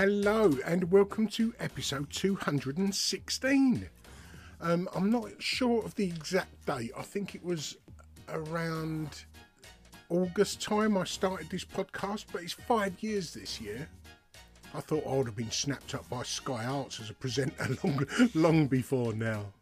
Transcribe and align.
Hello, 0.00 0.50
and 0.64 0.90
welcome 0.90 1.26
to 1.28 1.52
episode 1.60 2.08
216. 2.08 3.86
Um, 4.62 4.88
I'm 4.94 5.10
not 5.10 5.30
sure 5.42 5.84
of 5.84 5.94
the 5.94 6.06
exact 6.06 6.64
date. 6.64 6.92
I 6.96 7.02
think 7.02 7.34
it 7.34 7.44
was 7.44 7.76
around 8.30 9.26
August 10.08 10.62
time 10.62 10.96
I 10.96 11.04
started 11.04 11.50
this 11.50 11.66
podcast, 11.66 12.24
but 12.32 12.40
it's 12.40 12.54
five 12.54 12.94
years 13.02 13.34
this 13.34 13.60
year. 13.60 13.86
I 14.72 14.80
thought 14.80 15.06
I 15.06 15.16
would 15.16 15.26
have 15.26 15.36
been 15.36 15.50
snapped 15.50 15.94
up 15.94 16.08
by 16.08 16.22
Sky 16.22 16.64
Arts 16.64 16.98
as 17.00 17.10
a 17.10 17.14
presenter 17.14 17.68
long, 17.84 18.06
long 18.32 18.66
before 18.68 19.12
now. 19.12 19.52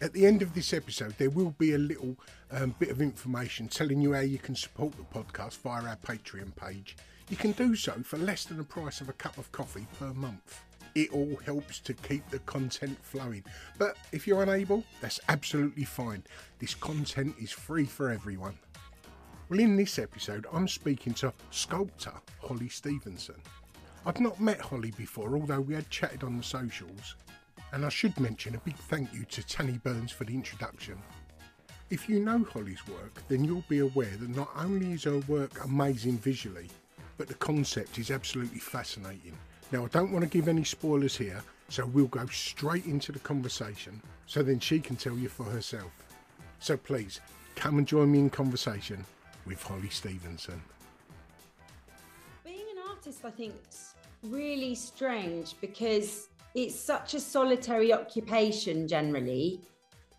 At 0.00 0.12
the 0.12 0.26
end 0.26 0.42
of 0.42 0.52
this 0.52 0.72
episode, 0.72 1.14
there 1.16 1.30
will 1.30 1.54
be 1.58 1.74
a 1.74 1.78
little 1.78 2.16
um, 2.50 2.74
bit 2.80 2.90
of 2.90 3.00
information 3.00 3.68
telling 3.68 4.00
you 4.00 4.14
how 4.14 4.20
you 4.22 4.38
can 4.38 4.56
support 4.56 4.94
the 4.96 5.04
podcast 5.16 5.58
via 5.58 5.84
our 5.84 5.96
Patreon 6.04 6.56
page. 6.56 6.96
You 7.30 7.36
can 7.36 7.52
do 7.52 7.76
so 7.76 7.92
for 8.02 8.18
less 8.18 8.44
than 8.44 8.56
the 8.56 8.64
price 8.64 9.00
of 9.00 9.08
a 9.08 9.12
cup 9.12 9.38
of 9.38 9.52
coffee 9.52 9.86
per 10.00 10.12
month. 10.12 10.64
It 10.96 11.12
all 11.12 11.36
helps 11.46 11.78
to 11.78 11.94
keep 11.94 12.28
the 12.28 12.40
content 12.40 12.98
flowing. 13.04 13.44
But 13.78 13.96
if 14.10 14.26
you're 14.26 14.42
unable, 14.42 14.82
that's 15.00 15.20
absolutely 15.28 15.84
fine. 15.84 16.24
This 16.58 16.74
content 16.74 17.36
is 17.40 17.52
free 17.52 17.84
for 17.84 18.10
everyone. 18.10 18.58
Well, 19.48 19.60
in 19.60 19.76
this 19.76 20.00
episode, 20.00 20.44
I'm 20.52 20.66
speaking 20.66 21.14
to 21.14 21.32
sculptor 21.52 22.14
Holly 22.42 22.68
Stevenson. 22.68 23.40
I've 24.04 24.20
not 24.20 24.40
met 24.40 24.60
Holly 24.60 24.90
before, 24.96 25.36
although 25.36 25.60
we 25.60 25.74
had 25.74 25.88
chatted 25.88 26.24
on 26.24 26.36
the 26.36 26.42
socials. 26.42 27.14
And 27.72 27.86
I 27.86 27.90
should 27.90 28.18
mention 28.18 28.56
a 28.56 28.58
big 28.58 28.76
thank 28.76 29.14
you 29.14 29.24
to 29.26 29.46
Tanny 29.46 29.78
Burns 29.78 30.10
for 30.10 30.24
the 30.24 30.34
introduction. 30.34 30.98
If 31.90 32.08
you 32.08 32.18
know 32.18 32.42
Holly's 32.42 32.86
work, 32.88 33.22
then 33.28 33.44
you'll 33.44 33.64
be 33.68 33.78
aware 33.78 34.16
that 34.18 34.30
not 34.30 34.50
only 34.56 34.92
is 34.92 35.04
her 35.04 35.18
work 35.28 35.64
amazing 35.64 36.18
visually, 36.18 36.68
but 37.20 37.28
the 37.28 37.34
concept 37.34 37.98
is 37.98 38.10
absolutely 38.10 38.58
fascinating. 38.58 39.36
Now, 39.72 39.84
I 39.84 39.88
don't 39.88 40.10
want 40.10 40.24
to 40.24 40.30
give 40.30 40.48
any 40.48 40.64
spoilers 40.64 41.14
here, 41.14 41.42
so 41.68 41.84
we'll 41.84 42.06
go 42.06 42.24
straight 42.28 42.86
into 42.86 43.12
the 43.12 43.18
conversation 43.18 44.00
so 44.24 44.42
then 44.42 44.58
she 44.58 44.80
can 44.80 44.96
tell 44.96 45.18
you 45.18 45.28
for 45.28 45.44
herself. 45.44 45.90
So 46.60 46.78
please, 46.78 47.20
come 47.56 47.76
and 47.76 47.86
join 47.86 48.10
me 48.10 48.20
in 48.20 48.30
conversation 48.30 49.04
with 49.44 49.62
Holly 49.62 49.90
Stevenson. 49.90 50.62
Being 52.42 52.64
an 52.74 52.88
artist, 52.88 53.22
I 53.22 53.30
think, 53.32 53.52
is 53.68 53.94
really 54.22 54.74
strange 54.74 55.56
because 55.60 56.30
it's 56.54 56.74
such 56.74 57.12
a 57.12 57.20
solitary 57.20 57.92
occupation 57.92 58.88
generally, 58.88 59.60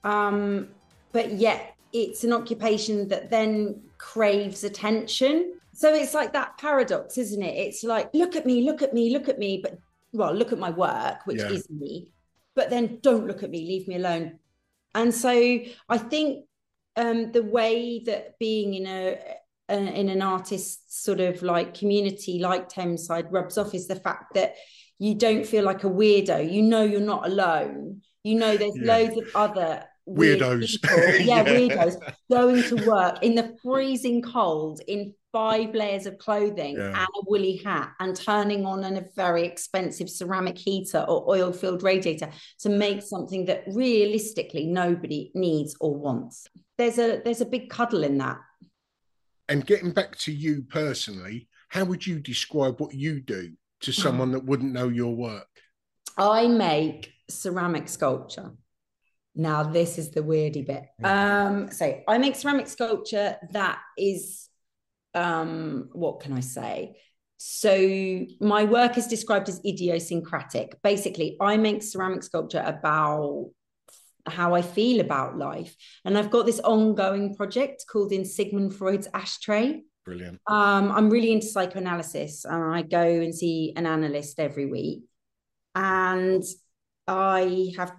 um, 0.03 0.67
but 1.13 1.31
yet 1.31 1.75
it's 1.93 2.23
an 2.23 2.31
occupation 2.31 3.07
that 3.07 3.31
then 3.31 3.81
craves 3.97 4.63
attention. 4.63 5.55
So 5.81 5.91
it's 5.95 6.13
like 6.13 6.33
that 6.33 6.59
paradox, 6.59 7.17
isn't 7.17 7.41
it? 7.41 7.55
It's 7.57 7.83
like, 7.83 8.11
look 8.13 8.35
at 8.35 8.45
me, 8.45 8.61
look 8.63 8.83
at 8.83 8.93
me, 8.93 9.09
look 9.11 9.27
at 9.29 9.39
me, 9.39 9.59
but 9.63 9.79
well, 10.13 10.31
look 10.31 10.51
at 10.51 10.59
my 10.59 10.69
work, 10.69 11.25
which 11.25 11.39
Yeah. 11.39 11.49
is 11.49 11.67
me, 11.71 12.11
but 12.55 12.69
then 12.69 12.99
don't 13.01 13.25
look 13.25 13.41
at 13.41 13.49
me, 13.49 13.61
leave 13.65 13.87
me 13.87 13.95
alone. 13.95 14.37
And 14.93 15.11
so 15.11 15.31
I 15.89 15.97
think 15.97 16.45
um, 16.95 17.31
the 17.31 17.41
way 17.41 18.03
that 18.05 18.37
being 18.37 18.75
in 18.75 18.85
a, 18.85 19.17
a 19.69 19.75
in 20.01 20.09
an 20.09 20.21
artist 20.21 21.03
sort 21.03 21.19
of 21.19 21.41
like 21.41 21.73
community 21.73 22.37
like 22.39 22.69
Thameside 22.71 23.31
rubs 23.31 23.57
off 23.57 23.73
is 23.73 23.87
the 23.87 23.95
fact 23.95 24.35
that 24.35 24.53
you 24.99 25.15
don't 25.15 25.47
feel 25.47 25.63
like 25.63 25.83
a 25.83 25.89
weirdo. 25.89 26.37
You 26.55 26.61
know 26.61 26.83
you're 26.83 27.09
not 27.15 27.25
alone. 27.25 28.01
You 28.23 28.35
know 28.35 28.55
there's 28.55 28.77
Yeah. 28.77 28.91
loads 28.93 29.17
of 29.17 29.27
other 29.33 29.85
weird 30.05 30.41
Weirdos. 30.41 30.77
yeah, 31.25 31.37
Yeah. 31.37 31.43
weirdos 31.45 31.95
going 32.29 32.61
to 32.69 32.75
work 32.85 33.23
in 33.23 33.33
the 33.33 33.55
freezing 33.63 34.21
cold 34.21 34.81
in 34.87 35.15
five 35.31 35.73
layers 35.73 36.05
of 36.05 36.17
clothing 36.17 36.75
Yeah. 36.75 36.87
and 36.89 37.07
a 37.15 37.21
woolly 37.25 37.57
hat 37.57 37.93
and 37.99 38.15
turning 38.15 38.65
on 38.65 38.83
a 38.83 39.05
very 39.15 39.45
expensive 39.45 40.09
ceramic 40.09 40.57
heater 40.57 41.05
or 41.07 41.29
oil 41.29 41.53
filled 41.53 41.83
radiator 41.83 42.29
to 42.59 42.69
make 42.69 43.01
something 43.01 43.45
that 43.45 43.63
realistically 43.67 44.65
nobody 44.67 45.31
needs 45.33 45.75
or 45.79 45.95
wants. 45.95 46.47
There's 46.77 46.97
a 46.97 47.21
there's 47.23 47.41
a 47.41 47.45
big 47.45 47.69
cuddle 47.69 48.03
in 48.03 48.17
that. 48.17 48.39
And 49.47 49.65
getting 49.65 49.91
back 49.91 50.17
to 50.19 50.31
you 50.31 50.63
personally, 50.63 51.47
how 51.69 51.85
would 51.85 52.05
you 52.05 52.19
describe 52.19 52.79
what 52.79 52.93
you 52.93 53.21
do 53.21 53.51
to 53.81 53.91
someone 54.03 54.31
that 54.31 54.45
wouldn't 54.45 54.73
know 54.73 54.89
your 54.89 55.15
work? 55.15 55.47
I 56.17 56.47
make 56.47 57.11
ceramic 57.29 57.87
sculpture. 57.87 58.51
Now, 59.33 59.63
this 59.63 59.97
is 59.97 60.11
the 60.11 60.21
weirdy 60.21 60.67
bit. 60.67 60.83
Um, 61.05 61.71
so 61.71 62.01
I 62.05 62.17
make 62.17 62.35
ceramic 62.35 62.67
sculpture 62.67 63.37
that 63.51 63.79
is 63.97 64.49
um, 65.13 65.89
what 65.93 66.19
can 66.21 66.33
I 66.33 66.41
say? 66.41 66.95
So 67.37 68.25
my 68.39 68.65
work 68.65 68.97
is 68.97 69.07
described 69.07 69.49
as 69.49 69.59
idiosyncratic. 69.65 70.79
Basically, 70.83 71.37
I 71.41 71.57
make 71.57 71.81
ceramic 71.81 72.23
sculpture 72.23 72.63
about 72.63 73.49
how 74.27 74.53
I 74.53 74.61
feel 74.61 74.99
about 74.99 75.37
life. 75.37 75.75
And 76.05 76.17
I've 76.17 76.29
got 76.29 76.45
this 76.45 76.59
ongoing 76.59 77.35
project 77.35 77.85
called 77.91 78.11
In 78.11 78.25
Sigmund 78.25 78.75
Freud's 78.75 79.07
Ashtray. 79.13 79.81
Brilliant. 80.05 80.39
Um, 80.47 80.91
I'm 80.91 81.09
really 81.09 81.31
into 81.31 81.47
psychoanalysis, 81.47 82.45
and 82.45 82.63
I 82.63 82.83
go 82.83 83.01
and 83.01 83.33
see 83.33 83.73
an 83.75 83.85
analyst 83.85 84.39
every 84.39 84.65
week. 84.65 85.03
And 85.73 86.43
I 87.07 87.71
have 87.77 87.93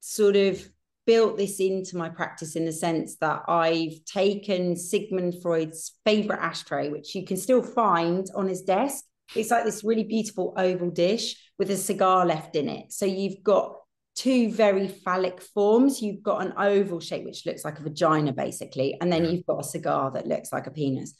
sort 0.00 0.36
of 0.36 0.68
built 1.10 1.36
this 1.36 1.58
into 1.58 1.96
my 1.96 2.08
practice 2.08 2.54
in 2.54 2.64
the 2.64 2.72
sense 2.72 3.16
that 3.16 3.42
I've 3.48 4.04
taken 4.04 4.76
Sigmund 4.76 5.42
Freud's 5.42 5.98
favorite 6.04 6.38
ashtray, 6.38 6.88
which 6.88 7.16
you 7.16 7.24
can 7.26 7.36
still 7.36 7.64
find 7.64 8.28
on 8.36 8.46
his 8.46 8.62
desk. 8.62 9.02
It's 9.34 9.50
like 9.50 9.64
this 9.64 9.82
really 9.82 10.04
beautiful 10.04 10.54
oval 10.56 10.88
dish 10.88 11.34
with 11.58 11.68
a 11.72 11.76
cigar 11.76 12.24
left 12.24 12.54
in 12.54 12.68
it. 12.68 12.92
So 12.92 13.06
you've 13.06 13.42
got 13.42 13.74
two 14.14 14.52
very 14.52 14.86
phallic 14.86 15.42
forms. 15.42 16.00
You've 16.00 16.22
got 16.22 16.46
an 16.46 16.54
oval 16.56 17.00
shape, 17.00 17.24
which 17.24 17.44
looks 17.44 17.64
like 17.64 17.80
a 17.80 17.82
vagina, 17.82 18.32
basically, 18.32 18.96
and 19.00 19.12
then 19.12 19.24
you've 19.24 19.46
got 19.46 19.64
a 19.64 19.68
cigar 19.68 20.12
that 20.12 20.28
looks 20.28 20.52
like 20.52 20.68
a 20.68 20.70
penis. 20.70 21.14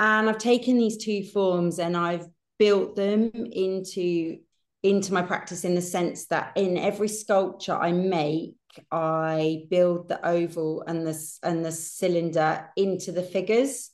And 0.00 0.28
I've 0.28 0.38
taken 0.38 0.76
these 0.76 0.96
two 0.96 1.22
forms 1.22 1.78
and 1.78 1.96
I've 1.96 2.26
built 2.58 2.96
them 2.96 3.30
into 3.32 4.38
into 4.82 5.12
my 5.12 5.22
practice 5.22 5.64
in 5.64 5.76
the 5.76 5.82
sense 5.82 6.26
that 6.26 6.52
in 6.56 6.78
every 6.78 7.08
sculpture 7.08 7.76
I 7.76 7.92
make, 7.92 8.54
I 8.90 9.64
build 9.70 10.08
the 10.08 10.24
oval 10.26 10.82
and 10.86 11.06
the 11.06 11.18
and 11.42 11.64
the 11.64 11.72
cylinder 11.72 12.68
into 12.76 13.12
the 13.12 13.22
figures, 13.22 13.90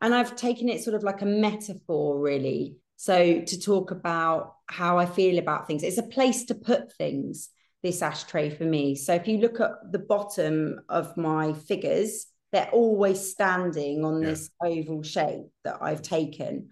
and 0.00 0.14
I've 0.14 0.36
taken 0.36 0.68
it 0.68 0.82
sort 0.82 0.96
of 0.96 1.02
like 1.02 1.22
a 1.22 1.26
metaphor, 1.26 2.18
really. 2.18 2.76
So 2.96 3.40
to 3.40 3.60
talk 3.60 3.90
about 3.90 4.56
how 4.66 4.98
I 4.98 5.06
feel 5.06 5.38
about 5.38 5.66
things, 5.66 5.82
it's 5.82 5.98
a 5.98 6.02
place 6.02 6.44
to 6.46 6.54
put 6.54 6.92
things. 6.94 7.48
This 7.82 8.02
ashtray 8.02 8.50
for 8.50 8.64
me. 8.64 8.94
So 8.94 9.14
if 9.14 9.26
you 9.26 9.38
look 9.38 9.58
at 9.58 9.70
the 9.90 10.00
bottom 10.00 10.80
of 10.90 11.16
my 11.16 11.54
figures, 11.54 12.26
they're 12.52 12.68
always 12.72 13.30
standing 13.30 14.04
on 14.04 14.20
yeah. 14.20 14.30
this 14.30 14.50
oval 14.62 15.02
shape 15.02 15.46
that 15.64 15.78
I've 15.80 16.02
taken 16.02 16.68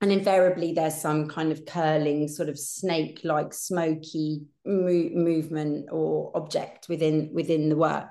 and 0.00 0.12
invariably 0.12 0.72
there's 0.72 1.00
some 1.00 1.28
kind 1.28 1.50
of 1.50 1.64
curling 1.64 2.28
sort 2.28 2.48
of 2.48 2.58
snake 2.58 3.20
like 3.24 3.52
smoky 3.52 4.42
mo- 4.64 5.10
movement 5.14 5.88
or 5.90 6.30
object 6.34 6.88
within 6.88 7.30
within 7.32 7.68
the 7.68 7.76
work 7.76 8.08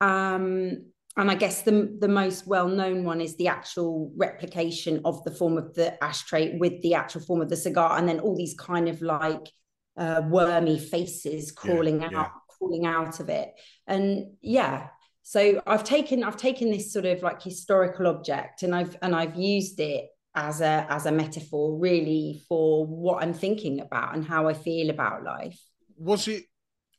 um, 0.00 0.84
and 1.16 1.30
i 1.30 1.34
guess 1.34 1.62
the 1.62 1.96
the 2.00 2.08
most 2.08 2.46
well 2.46 2.68
known 2.68 3.04
one 3.04 3.20
is 3.20 3.36
the 3.36 3.48
actual 3.48 4.12
replication 4.16 5.00
of 5.04 5.22
the 5.24 5.30
form 5.30 5.58
of 5.58 5.74
the 5.74 6.02
ashtray 6.02 6.56
with 6.58 6.80
the 6.82 6.94
actual 6.94 7.20
form 7.20 7.40
of 7.40 7.48
the 7.48 7.56
cigar 7.56 7.98
and 7.98 8.08
then 8.08 8.20
all 8.20 8.36
these 8.36 8.54
kind 8.54 8.88
of 8.88 9.02
like 9.02 9.48
uh, 9.96 10.22
wormy 10.28 10.78
faces 10.78 11.50
crawling 11.50 12.00
yeah, 12.00 12.06
out 12.06 12.12
yeah. 12.12 12.28
crawling 12.48 12.86
out 12.86 13.20
of 13.20 13.28
it 13.28 13.50
and 13.86 14.24
yeah 14.40 14.86
so 15.22 15.60
i've 15.66 15.84
taken 15.84 16.22
i've 16.22 16.36
taken 16.36 16.70
this 16.70 16.92
sort 16.92 17.04
of 17.04 17.22
like 17.22 17.42
historical 17.42 18.06
object 18.06 18.62
and 18.62 18.74
i've 18.74 18.96
and 19.02 19.14
i've 19.14 19.34
used 19.34 19.80
it 19.80 20.06
as 20.34 20.60
a 20.60 20.86
as 20.88 21.06
a 21.06 21.12
metaphor 21.12 21.76
really 21.78 22.40
for 22.48 22.86
what 22.86 23.22
i'm 23.22 23.34
thinking 23.34 23.80
about 23.80 24.14
and 24.14 24.24
how 24.24 24.48
i 24.48 24.54
feel 24.54 24.90
about 24.90 25.24
life. 25.24 25.60
Was 25.96 26.28
it 26.28 26.44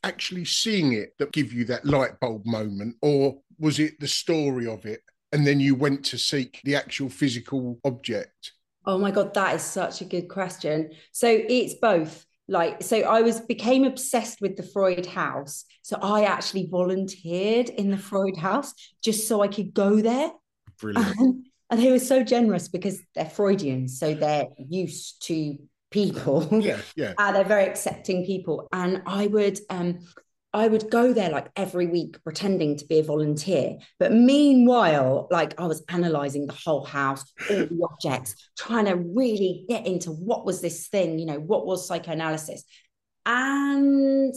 actually 0.03 0.45
seeing 0.45 0.93
it 0.93 1.13
that 1.19 1.31
give 1.31 1.53
you 1.53 1.65
that 1.65 1.85
light 1.85 2.19
bulb 2.19 2.45
moment 2.45 2.95
or 3.01 3.37
was 3.59 3.79
it 3.79 3.99
the 3.99 4.07
story 4.07 4.67
of 4.67 4.85
it 4.85 5.01
and 5.31 5.45
then 5.45 5.59
you 5.59 5.75
went 5.75 6.03
to 6.05 6.17
seek 6.17 6.59
the 6.63 6.75
actual 6.75 7.09
physical 7.09 7.79
object? 7.85 8.53
Oh 8.85 8.97
my 8.97 9.11
god 9.11 9.33
that 9.35 9.55
is 9.55 9.61
such 9.61 10.01
a 10.01 10.05
good 10.05 10.27
question. 10.27 10.91
So 11.11 11.27
it's 11.27 11.75
both 11.75 12.25
like 12.47 12.83
so 12.83 12.97
i 13.01 13.21
was 13.21 13.39
became 13.39 13.85
obsessed 13.85 14.41
with 14.41 14.57
the 14.57 14.63
freud 14.63 15.05
house. 15.05 15.63
So 15.83 15.97
i 16.01 16.23
actually 16.23 16.67
volunteered 16.69 17.69
in 17.69 17.91
the 17.91 17.97
freud 17.97 18.37
house 18.37 18.73
just 19.03 19.27
so 19.27 19.41
i 19.41 19.47
could 19.47 19.73
go 19.73 20.01
there. 20.01 20.31
Brilliant. 20.79 21.47
and 21.71 21.81
they 21.81 21.89
were 21.89 21.99
so 21.99 22.23
generous 22.23 22.67
because 22.67 23.01
they're 23.15 23.25
Freudians, 23.25 23.97
so 23.97 24.13
they're 24.13 24.49
used 24.57 25.25
to 25.27 25.57
people. 25.89 26.47
Yeah, 26.61 26.79
yeah. 26.95 27.13
uh, 27.17 27.31
they're 27.31 27.43
very 27.43 27.65
accepting 27.65 28.25
people, 28.25 28.67
and 28.73 29.01
I 29.05 29.27
would 29.27 29.59
um, 29.69 29.99
I 30.53 30.67
would 30.67 30.91
go 30.91 31.13
there 31.13 31.29
like 31.29 31.49
every 31.55 31.87
week 31.87 32.21
pretending 32.23 32.75
to 32.77 32.85
be 32.85 32.99
a 32.99 33.03
volunteer. 33.03 33.77
But 33.99 34.11
meanwhile, 34.11 35.29
like 35.31 35.59
I 35.59 35.65
was 35.65 35.83
analyzing 35.87 36.45
the 36.45 36.53
whole 36.53 36.83
house, 36.83 37.23
all 37.49 37.55
the 37.65 37.87
objects, 37.89 38.35
trying 38.57 38.85
to 38.85 38.95
really 38.95 39.65
get 39.69 39.87
into 39.87 40.11
what 40.11 40.45
was 40.45 40.59
this 40.59 40.87
thing, 40.89 41.19
you 41.19 41.25
know, 41.25 41.39
what 41.39 41.65
was 41.65 41.87
psychoanalysis. 41.87 42.63
And 43.25 44.33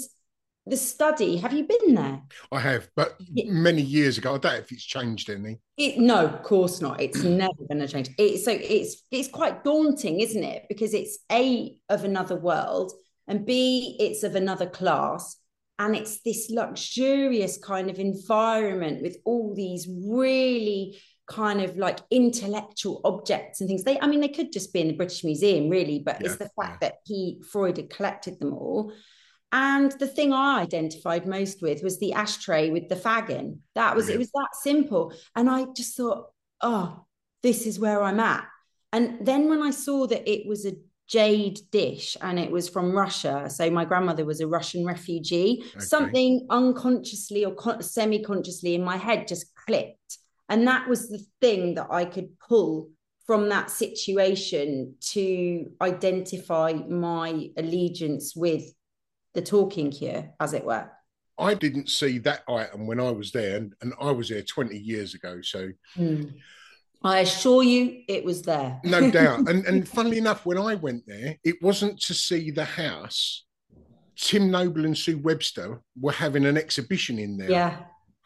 the 0.67 0.77
study. 0.77 1.37
Have 1.37 1.53
you 1.53 1.65
been 1.65 1.95
there? 1.95 2.23
I 2.51 2.61
have, 2.61 2.89
but 2.97 3.17
yeah. 3.19 3.51
many 3.51 3.83
years 3.83 4.19
ago. 4.19 4.35
I 4.35 4.39
don't 4.39 4.53
know 4.53 4.59
if 4.59 4.73
it's 4.73 4.85
changed 4.85 5.29
any. 5.29 5.59
It, 5.77 5.99
no, 5.99 6.25
of 6.25 6.43
course 6.43 6.81
not. 6.81 7.01
It's 7.01 7.23
never 7.23 7.53
going 7.69 7.81
to 7.81 7.89
change. 7.89 8.11
It, 8.19 8.43
so 8.43 8.53
it's 8.53 9.03
it's 9.11 9.29
quite 9.29 9.65
daunting, 9.65 10.21
isn't 10.21 10.43
it? 10.43 10.67
Because 10.69 10.95
it's 10.95 11.19
a 11.31 11.77
of 11.89 12.05
another 12.05 12.37
world, 12.37 12.93
and 13.29 13.45
b 13.45 13.97
it's 14.01 14.23
of 14.23 14.35
another 14.37 14.67
class, 14.67 15.37
and 15.79 15.95
it's 15.95 16.23
this 16.23 16.51
luxurious 16.51 17.59
kind 17.59 17.91
of 17.91 17.99
environment 17.99 19.03
with 19.03 19.19
all 19.25 19.55
these 19.55 19.89
really 19.89 20.99
kind 21.27 21.63
of 21.63 21.77
like 21.77 22.01
intellectual 22.11 23.01
objects 23.03 23.59
and 23.61 23.67
things 23.67 23.83
they 23.83 23.99
i 24.01 24.07
mean 24.07 24.21
they 24.21 24.29
could 24.29 24.53
just 24.53 24.75
be 24.75 24.81
in 24.83 24.89
the 24.89 24.95
british 24.95 25.25
museum 25.25 25.71
really 25.71 25.99
but 25.99 26.21
yeah, 26.21 26.27
it's 26.27 26.37
the 26.37 26.51
fact 26.55 26.83
yeah. 26.83 26.89
that 26.89 26.97
he 27.07 27.41
freud 27.51 27.79
had 27.79 27.89
collected 27.89 28.39
them 28.39 28.53
all 28.53 28.93
and 29.55 29.93
the 29.93 30.09
thing 30.09 30.33
I 30.33 30.63
identified 30.63 31.29
most 31.29 31.63
with 31.63 31.81
was 31.85 32.01
the 32.01 32.13
ashtray 32.15 32.71
with 32.71 32.89
the 32.89 32.97
fag 32.97 33.31
in. 33.31 33.61
That 33.77 33.95
was, 33.95 34.09
it 34.09 34.19
was 34.19 34.33
that 34.33 34.49
simple. 34.61 35.15
And 35.37 35.49
I 35.49 35.67
just 35.77 35.97
thought, 35.97 36.33
oh, 36.61 37.05
this 37.45 37.65
is 37.65 37.79
where 37.79 38.03
I'm 38.03 38.19
at. 38.19 38.45
And 38.93 39.25
then 39.25 39.49
when 39.49 39.63
I 39.63 39.71
saw 39.71 40.09
that 40.09 40.29
it 40.29 40.49
was 40.49 40.67
a 40.67 40.73
jade 41.07 41.61
dish 41.71 42.17
and 42.21 42.41
it 42.41 42.51
was 42.51 42.69
from 42.69 42.91
Russia. 42.91 43.49
So 43.49 43.71
my 43.71 43.85
grandmother 43.85 44.25
was 44.25 44.41
a 44.41 44.49
Russian 44.49 44.85
refugee. 44.85 45.63
Okay. 45.77 45.85
Something 45.85 46.49
unconsciously 46.51 47.45
or 47.45 47.55
semi 47.81 48.25
consciously 48.25 48.75
in 48.75 48.83
my 48.83 48.97
head 48.97 49.29
just 49.29 49.55
clicked. 49.55 50.19
And 50.49 50.67
that 50.67 50.89
was 50.89 51.09
the 51.09 51.25
thing 51.41 51.75
that 51.75 51.87
I 51.93 52.07
could 52.07 52.41
pull 52.41 52.91
from 53.25 53.51
that 53.51 53.71
situation 53.71 54.97
to 55.13 55.71
identify 55.81 56.73
my 56.73 57.51
allegiance 57.57 58.35
with 58.35 58.65
the 59.35 59.43
talking 59.43 59.91
cure, 59.91 60.33
as 60.41 60.53
it 60.53 60.65
were. 60.65 60.91
I 61.39 61.55
didn't 61.55 61.89
see 61.89 62.19
that 62.19 62.43
item 62.49 62.87
when 62.87 63.01
I 63.01 63.11
was 63.11 63.33
there, 63.33 63.57
and, 63.57 63.75
and 63.81 63.93
I 64.01 64.13
was 64.13 64.29
there 64.29 64.43
20 64.43 64.77
years 64.77 65.15
ago. 65.15 65.41
So 65.43 65.71
mm. 65.97 66.33
I 67.03 67.21
assure 67.21 67.63
you 67.63 68.03
it 68.09 68.25
was 68.25 68.43
there. 68.43 68.81
no 68.85 69.11
doubt. 69.11 69.49
And, 69.49 69.67
and 69.67 69.87
funnily 69.87 70.19
enough, 70.19 70.47
when 70.47 70.59
I 70.59 70.77
went 70.77 71.07
there, 71.07 71.37
it 71.45 71.57
wasn't 71.61 72.01
to 72.03 72.15
see 72.15 72.51
the 72.51 72.65
house. 72.65 73.45
Tim 74.17 74.51
Noble 74.51 74.85
and 74.85 74.97
Sue 74.97 75.19
Webster 75.19 75.81
were 76.01 76.13
having 76.13 76.47
an 76.47 76.57
exhibition 76.57 77.19
in 77.19 77.37
there. 77.37 77.51
Yeah. 77.51 77.77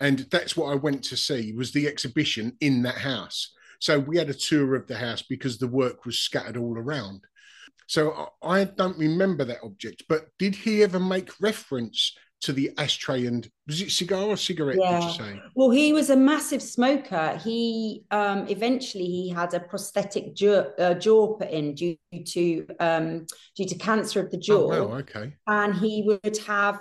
And 0.01 0.21
that's 0.31 0.57
what 0.57 0.71
I 0.71 0.77
went 0.77 1.03
to 1.05 1.17
see 1.17 1.53
was 1.53 1.73
the 1.73 1.89
exhibition 1.89 2.57
in 2.61 2.83
that 2.83 2.99
house. 2.99 3.53
So 3.81 3.99
we 3.99 4.17
had 4.17 4.31
a 4.31 4.35
tour 4.35 4.75
of 4.75 4.87
the 4.87 4.97
house 4.97 5.23
because 5.23 5.59
the 5.59 5.67
work 5.67 6.05
was 6.05 6.19
scattered 6.19 6.57
all 6.57 6.77
around. 6.77 7.23
So 7.89 8.33
I 8.43 8.65
don't 8.65 8.99
remember 8.99 9.45
that 9.45 9.65
object, 9.65 10.05
but 10.09 10.27
did 10.39 10.55
he 10.55 10.83
ever 10.83 11.01
make 11.01 11.31
reference 11.41 12.15
to 12.41 12.53
the 12.53 12.71
ashtray 12.79 13.27
and 13.27 13.51
was 13.67 13.81
it 13.81 13.91
cigar 13.91 14.25
or 14.25 14.37
cigarette? 14.37 14.77
Yeah. 14.79 15.01
Did 15.01 15.09
you 15.09 15.15
say? 15.15 15.43
Well, 15.57 15.71
he 15.71 15.93
was 15.93 16.11
a 16.11 16.17
massive 16.17 16.63
smoker. 16.63 17.41
He 17.43 18.05
um, 18.11 18.47
eventually 18.49 19.07
he 19.07 19.31
had 19.31 19.55
a 19.55 19.61
prosthetic 19.61 20.35
jaw, 20.35 20.67
uh, 20.79 20.95
jaw 20.95 21.37
put 21.39 21.51
in 21.51 21.75
due 21.75 21.97
to 22.27 22.67
um, 22.79 23.27
due 23.57 23.67
to 23.67 23.75
cancer 23.75 24.21
of 24.21 24.31
the 24.31 24.39
jaw. 24.39 24.71
Oh, 24.73 24.87
wow, 24.87 24.97
okay. 24.99 25.35
And 25.47 25.75
he 25.75 26.05
would 26.07 26.39
have 26.47 26.81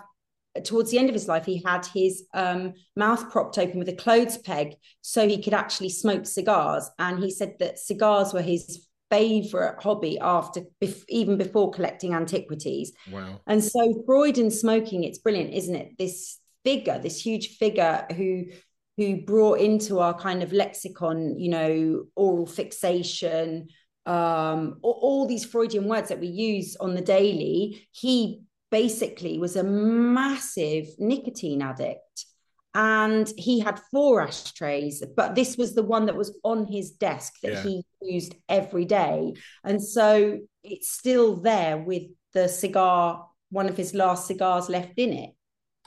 towards 0.64 0.92
the 0.92 1.00
end 1.00 1.10
of 1.10 1.14
his 1.14 1.28
life, 1.28 1.46
he 1.46 1.62
had 1.64 1.86
his 1.86 2.26
um, 2.34 2.74
mouth 2.96 3.30
propped 3.32 3.58
open 3.58 3.80
with 3.80 3.90
a 3.90 3.96
clothes 3.96 4.38
peg 4.38 4.76
so 5.02 5.28
he 5.28 5.42
could 5.42 5.54
actually 5.54 5.90
smoke 5.90 6.26
cigars. 6.26 6.90
And 7.00 7.24
he 7.24 7.32
said 7.32 7.56
that 7.60 7.80
cigars 7.80 8.34
were 8.34 8.42
his 8.42 8.87
favorite 9.10 9.82
hobby 9.82 10.20
after 10.20 10.62
even 11.10 11.38
before 11.38 11.72
collecting 11.72 12.14
antiquities. 12.14 12.92
Wow. 13.12 13.42
And 13.48 13.64
so 13.64 14.04
Freud 14.06 14.38
and 14.38 14.52
smoking, 14.52 15.04
it's 15.04 15.20
brilliant, 15.20 15.54
isn't 15.54 15.76
it? 15.76 15.98
This 15.98 16.40
figure, 16.64 17.00
this 17.00 17.22
huge 17.22 17.58
figure 17.58 18.06
who 18.16 18.46
who 18.98 19.22
brought 19.22 19.60
into 19.60 20.00
our 20.00 20.14
kind 20.14 20.42
of 20.42 20.52
lexicon, 20.52 21.38
you 21.38 21.50
know, 21.50 22.06
oral 22.16 22.48
fixation, 22.48 23.68
um, 24.08 24.80
all, 24.82 25.00
all 25.02 25.28
these 25.28 25.46
Freudian 25.46 25.88
words 25.88 26.10
that 26.10 26.20
we 26.20 26.28
use 26.28 26.76
on 26.78 26.96
the 26.96 27.02
daily. 27.02 27.88
He 27.92 28.42
basically 28.72 29.38
was 29.38 29.56
a 29.56 29.64
massive 29.64 30.88
nicotine 30.98 31.62
addict 31.62 32.26
and 32.74 33.32
he 33.38 33.60
had 33.60 33.80
four 33.92 34.22
ashtrays 34.22 35.04
but 35.16 35.36
this 35.36 35.58
was 35.58 35.74
the 35.74 35.84
one 35.84 36.06
that 36.06 36.16
was 36.16 36.38
on 36.44 36.66
his 36.66 36.92
desk 36.92 37.34
that 37.42 37.54
yeah. 37.54 37.64
he 37.64 37.84
used 38.02 38.36
every 38.50 38.86
day 38.86 39.34
and 39.64 39.84
so 39.84 40.38
it's 40.64 40.92
still 40.92 41.38
there 41.38 41.78
with 41.78 42.04
the 42.34 42.48
cigar 42.48 43.26
one 43.50 43.68
of 43.68 43.78
his 43.78 43.94
last 43.94 44.28
cigars 44.28 44.70
left 44.70 44.94
in 44.98 45.14
it 45.14 45.32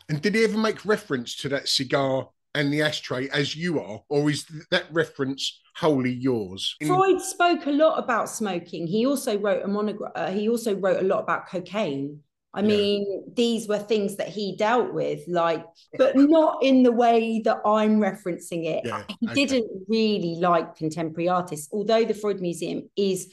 and 0.09 0.21
did 0.23 0.35
he 0.35 0.45
ever 0.45 0.59
make 0.59 0.85
reference 0.85 1.37
to 1.37 1.49
that 1.49 1.69
cigar 1.69 2.29
and 2.55 2.73
the 2.73 2.83
ashtray 2.83 3.29
as 3.29 3.55
you 3.55 3.79
are 3.79 4.01
or 4.09 4.31
is 4.31 4.47
that 4.71 4.85
reference 4.91 5.61
wholly 5.77 6.13
yours 6.13 6.77
freud 6.85 7.21
spoke 7.21 7.67
a 7.67 7.71
lot 7.71 7.99
about 7.99 8.29
smoking 8.29 8.87
he 8.87 9.07
also 9.07 9.39
wrote 9.39 9.63
a 9.63 9.69
monograph. 9.69 10.13
uh, 10.17 10.31
he 10.31 10.49
also 10.49 10.75
wrote 10.75 11.01
a 11.01 11.07
lot 11.07 11.21
about 11.21 11.47
cocaine 11.47 12.21
I 12.53 12.63
mean, 12.63 13.33
these 13.35 13.69
were 13.69 13.79
things 13.79 14.17
that 14.17 14.29
he 14.29 14.57
dealt 14.57 14.93
with, 14.93 15.21
like, 15.29 15.65
but 15.97 16.17
not 16.17 16.65
in 16.65 16.83
the 16.83 16.91
way 16.91 17.41
that 17.45 17.59
I'm 17.65 18.01
referencing 18.01 18.67
it. 18.67 18.85
Yeah, 18.85 19.05
He 19.21 19.29
okay. 19.29 19.47
didn't 19.47 19.71
really 19.89 20.37
like 20.41 20.75
contemporary 20.75 21.29
artists, 21.29 21.69
although 21.73 22.05
the 22.05 22.15
Freud 22.15 22.41
Museum 22.41 22.91
is 22.97 23.33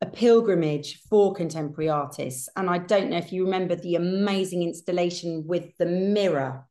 a 0.00 0.06
pilgrimage 0.06 1.00
for 1.08 1.32
contemporary 1.32 1.88
artists. 1.90 2.48
And 2.56 2.68
I 2.68 2.78
don't 2.78 3.10
know 3.10 3.18
if 3.18 3.32
you 3.32 3.44
remember 3.44 3.76
the 3.76 3.94
amazing 3.94 4.62
installation 4.64 5.44
with 5.46 5.76
the 5.78 5.86
mirror. 5.86 6.66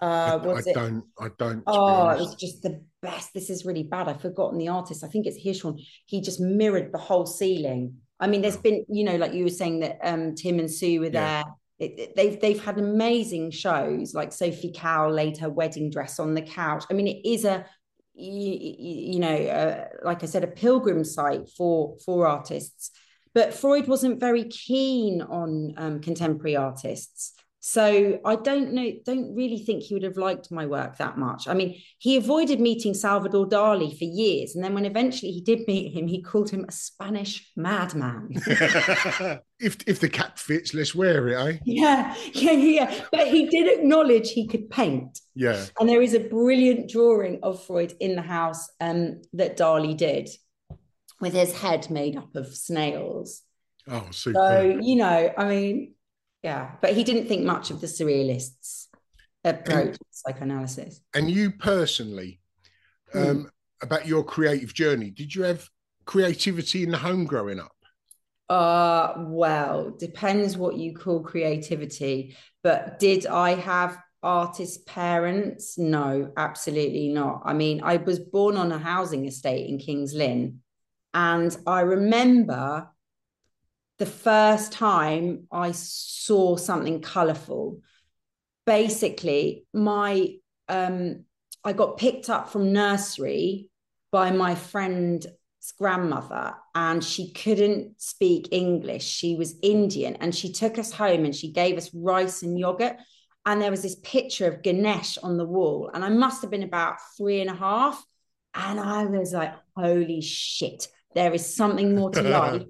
Uh, 0.00 0.38
I, 0.42 0.46
was 0.46 0.66
I 0.66 0.70
it? 0.70 0.74
don't. 0.74 1.04
I 1.18 1.28
don't. 1.38 1.62
Oh, 1.66 2.08
it 2.08 2.18
was 2.18 2.34
just 2.36 2.62
the 2.62 2.82
best. 3.02 3.34
This 3.34 3.50
is 3.50 3.66
really 3.66 3.82
bad. 3.82 4.08
I've 4.08 4.22
forgotten 4.22 4.58
the 4.58 4.68
artist. 4.68 5.04
I 5.04 5.08
think 5.08 5.26
it's 5.26 5.38
Hirschhorn. 5.44 5.78
He 6.06 6.22
just 6.22 6.40
mirrored 6.40 6.92
the 6.92 6.98
whole 6.98 7.26
ceiling. 7.26 7.96
I 8.20 8.26
mean, 8.26 8.42
there's 8.42 8.56
been, 8.56 8.84
you 8.88 9.04
know, 9.04 9.16
like 9.16 9.32
you 9.32 9.44
were 9.44 9.50
saying 9.50 9.80
that 9.80 9.98
um, 10.02 10.34
Tim 10.34 10.58
and 10.58 10.70
Sue 10.70 11.00
were 11.00 11.06
Yeah. 11.06 11.42
there. 11.42 11.44
It, 11.78 11.98
it- 11.98 12.16
they've 12.16 12.38
they've 12.40 12.62
had 12.62 12.78
amazing 12.78 13.50
shows. 13.50 14.12
Like 14.14 14.32
Sophie 14.32 14.70
Calle 14.72 15.10
laid 15.10 15.38
her 15.38 15.48
wedding 15.48 15.90
dress 15.90 16.18
on 16.20 16.34
the 16.34 16.42
couch. 16.42 16.84
I 16.90 16.94
mean, 16.94 17.06
it 17.06 17.26
is 17.26 17.44
a 17.44 17.64
you, 18.14 18.58
you 19.14 19.18
know, 19.20 19.34
uh, 19.34 19.88
like 20.04 20.22
I 20.22 20.26
said, 20.26 20.44
a 20.44 20.48
pilgrim 20.48 21.04
site 21.04 21.48
for 21.56 21.96
for 22.04 22.26
artists. 22.26 22.90
But 23.32 23.54
Freud 23.54 23.86
wasn't 23.86 24.20
very 24.20 24.44
keen 24.44 25.22
on 25.22 25.72
um, 25.78 26.00
contemporary 26.00 26.56
artists. 26.56 27.32
So 27.62 28.18
I 28.24 28.36
don't 28.36 28.72
know, 28.72 28.90
don't 29.04 29.34
really 29.34 29.58
think 29.58 29.82
he 29.82 29.92
would 29.92 30.02
have 30.02 30.16
liked 30.16 30.50
my 30.50 30.64
work 30.64 30.96
that 30.96 31.18
much. 31.18 31.46
I 31.46 31.52
mean, 31.52 31.80
he 31.98 32.16
avoided 32.16 32.58
meeting 32.58 32.94
Salvador 32.94 33.46
Dali 33.46 33.96
for 33.96 34.04
years. 34.04 34.54
And 34.54 34.64
then 34.64 34.72
when 34.72 34.86
eventually 34.86 35.30
he 35.30 35.42
did 35.42 35.68
meet 35.68 35.92
him, 35.92 36.08
he 36.08 36.22
called 36.22 36.48
him 36.48 36.64
a 36.66 36.72
Spanish 36.72 37.50
madman. 37.56 38.30
if 39.60 39.76
if 39.86 40.00
the 40.00 40.08
cap 40.08 40.38
fits, 40.38 40.72
let's 40.72 40.94
wear 40.94 41.28
it, 41.28 41.36
eh? 41.36 41.58
yeah, 41.66 42.14
yeah, 42.32 42.52
yeah. 42.52 43.04
But 43.12 43.28
he 43.28 43.46
did 43.46 43.78
acknowledge 43.78 44.30
he 44.30 44.46
could 44.46 44.70
paint. 44.70 45.18
Yeah. 45.34 45.66
And 45.78 45.86
there 45.86 46.00
is 46.00 46.14
a 46.14 46.20
brilliant 46.20 46.88
drawing 46.88 47.40
of 47.42 47.62
Freud 47.62 47.92
in 48.00 48.16
the 48.16 48.22
house 48.22 48.70
um, 48.80 49.20
that 49.34 49.58
Dali 49.58 49.94
did 49.94 50.30
with 51.20 51.34
his 51.34 51.52
head 51.52 51.90
made 51.90 52.16
up 52.16 52.34
of 52.34 52.56
snails. 52.56 53.42
Oh, 53.86 54.08
super. 54.12 54.38
So, 54.38 54.80
you 54.82 54.96
know, 54.96 55.32
I 55.36 55.44
mean, 55.44 55.94
yeah, 56.42 56.72
but 56.80 56.94
he 56.94 57.04
didn't 57.04 57.26
think 57.26 57.44
much 57.44 57.70
of 57.70 57.80
the 57.80 57.86
surrealists' 57.86 58.86
approach 59.44 59.94
to 59.94 60.04
psychoanalysis. 60.10 61.00
and 61.14 61.30
you 61.30 61.50
personally, 61.52 62.40
Hmm. 63.12 63.18
um, 63.18 63.50
about 63.82 64.06
your 64.06 64.22
creative 64.22 64.72
journey, 64.74 65.10
did 65.10 65.34
you 65.34 65.42
have 65.42 65.68
creativity 66.04 66.82
in 66.82 66.90
the 66.90 66.98
home 66.98 67.24
growing 67.24 67.58
up? 67.58 67.72
Uh, 68.48 69.14
well, 69.28 69.90
depends 69.90 70.56
what 70.56 70.76
you 70.76 70.94
call 70.94 71.20
creativity. 71.22 72.36
But 72.62 72.98
did 72.98 73.26
I 73.26 73.54
have 73.54 73.96
artist 74.22 74.86
parents? 74.86 75.78
No, 75.78 76.32
absolutely 76.36 77.08
not. 77.08 77.42
I 77.44 77.52
mean, 77.52 77.80
I 77.82 77.96
was 77.98 78.18
born 78.18 78.56
on 78.56 78.72
a 78.72 78.78
housing 78.78 79.26
estate 79.26 79.68
in 79.70 79.78
Kings 79.78 80.14
Lynn, 80.14 80.60
and 81.14 81.56
I 81.66 81.80
remember 81.80 82.88
the 84.00 84.06
first 84.06 84.72
time 84.72 85.46
I 85.52 85.72
saw 85.72 86.56
something 86.56 87.02
colourful. 87.02 87.82
Basically, 88.64 89.66
my 89.74 90.36
um, 90.68 91.26
I 91.62 91.74
got 91.74 91.98
picked 91.98 92.30
up 92.30 92.48
from 92.48 92.72
nursery 92.72 93.68
by 94.10 94.30
my 94.30 94.54
friend's 94.54 95.26
grandmother, 95.78 96.54
and 96.74 97.04
she 97.04 97.32
couldn't 97.32 98.00
speak 98.00 98.48
English. 98.52 99.04
She 99.04 99.36
was 99.36 99.58
Indian, 99.62 100.16
and 100.16 100.34
she 100.34 100.50
took 100.50 100.78
us 100.78 100.92
home 100.92 101.26
and 101.26 101.36
she 101.36 101.52
gave 101.52 101.76
us 101.76 101.90
rice 101.94 102.42
and 102.42 102.58
yogurt. 102.58 102.96
And 103.44 103.60
there 103.60 103.70
was 103.70 103.82
this 103.82 103.96
picture 103.96 104.46
of 104.46 104.62
Ganesh 104.62 105.18
on 105.18 105.36
the 105.36 105.44
wall, 105.44 105.90
and 105.92 106.02
I 106.02 106.08
must 106.08 106.40
have 106.40 106.50
been 106.50 106.62
about 106.62 106.96
three 107.18 107.42
and 107.42 107.50
a 107.50 107.54
half. 107.54 108.02
And 108.54 108.80
I 108.80 109.04
was 109.04 109.34
like, 109.34 109.52
holy 109.76 110.22
shit, 110.22 110.88
there 111.14 111.34
is 111.34 111.54
something 111.54 111.94
more 111.94 112.10
to 112.12 112.22
life 112.40 112.64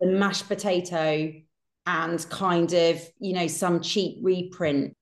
than 0.00 0.18
mashed 0.18 0.48
potato 0.48 1.32
and 1.86 2.30
kind 2.30 2.72
of, 2.72 3.02
you 3.18 3.32
know, 3.32 3.46
some 3.46 3.80
cheap 3.80 4.18
reprint. 4.22 4.96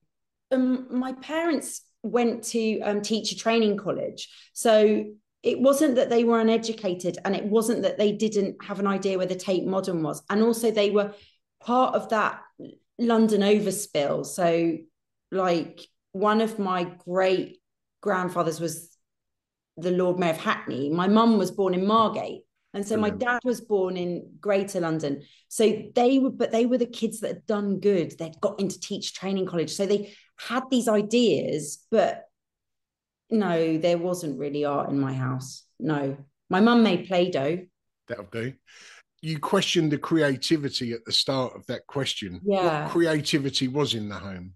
Um, 0.51 0.87
my 0.89 1.13
parents 1.13 1.81
went 2.03 2.43
to 2.45 2.79
um, 2.81 3.01
teacher 3.01 3.35
training 3.35 3.77
college. 3.77 4.29
So 4.53 5.05
it 5.43 5.59
wasn't 5.59 5.95
that 5.95 6.09
they 6.09 6.23
were 6.23 6.39
uneducated 6.39 7.17
and 7.23 7.35
it 7.35 7.45
wasn't 7.45 7.83
that 7.83 7.97
they 7.97 8.11
didn't 8.11 8.63
have 8.63 8.79
an 8.79 8.87
idea 8.87 9.17
where 9.17 9.27
the 9.27 9.35
Tate 9.35 9.65
Modern 9.65 10.03
was. 10.03 10.21
And 10.29 10.41
also 10.41 10.71
they 10.71 10.91
were 10.91 11.13
part 11.61 11.95
of 11.95 12.09
that 12.09 12.41
London 12.97 13.41
overspill. 13.41 14.25
So 14.25 14.77
like 15.31 15.81
one 16.11 16.41
of 16.41 16.59
my 16.59 16.85
great 17.05 17.61
grandfathers 18.01 18.59
was 18.59 18.89
the 19.77 19.91
Lord 19.91 20.19
Mayor 20.19 20.31
of 20.31 20.37
Hackney. 20.37 20.89
My 20.89 21.07
mum 21.07 21.37
was 21.37 21.51
born 21.51 21.73
in 21.73 21.85
Margate. 21.85 22.41
And 22.73 22.87
so 22.87 22.97
my 22.97 23.09
dad 23.09 23.39
was 23.43 23.61
born 23.61 23.97
in 23.97 24.33
Greater 24.39 24.79
London. 24.79 25.23
So 25.47 25.83
they 25.95 26.19
were, 26.19 26.29
but 26.29 26.51
they 26.51 26.67
were 26.67 26.77
the 26.77 26.85
kids 26.85 27.19
that 27.21 27.27
had 27.27 27.45
done 27.47 27.79
good. 27.79 28.13
They'd 28.17 28.39
got 28.39 28.59
into 28.59 28.79
teach 28.79 29.15
training 29.15 29.47
college. 29.47 29.71
So 29.71 29.87
they 29.87 30.13
had 30.37 30.69
these 30.69 30.87
ideas, 30.87 31.83
but 31.89 32.25
no, 33.31 33.77
there 33.77 33.97
wasn't 33.97 34.37
really 34.37 34.65
art 34.65 34.89
in 34.89 34.99
my 34.99 35.13
house. 35.13 35.63
No. 35.79 36.17
My 36.49 36.59
mum 36.59 36.83
made 36.83 37.07
Play-Doh. 37.07 37.65
That'll 38.07 38.25
do. 38.25 38.53
You 39.21 39.39
questioned 39.39 39.91
the 39.91 39.97
creativity 39.97 40.93
at 40.93 41.03
the 41.05 41.11
start 41.11 41.55
of 41.55 41.65
that 41.67 41.87
question. 41.87 42.39
Yeah. 42.45 42.83
What 42.83 42.91
creativity 42.91 43.67
was 43.67 43.95
in 43.95 44.09
the 44.09 44.15
home? 44.15 44.53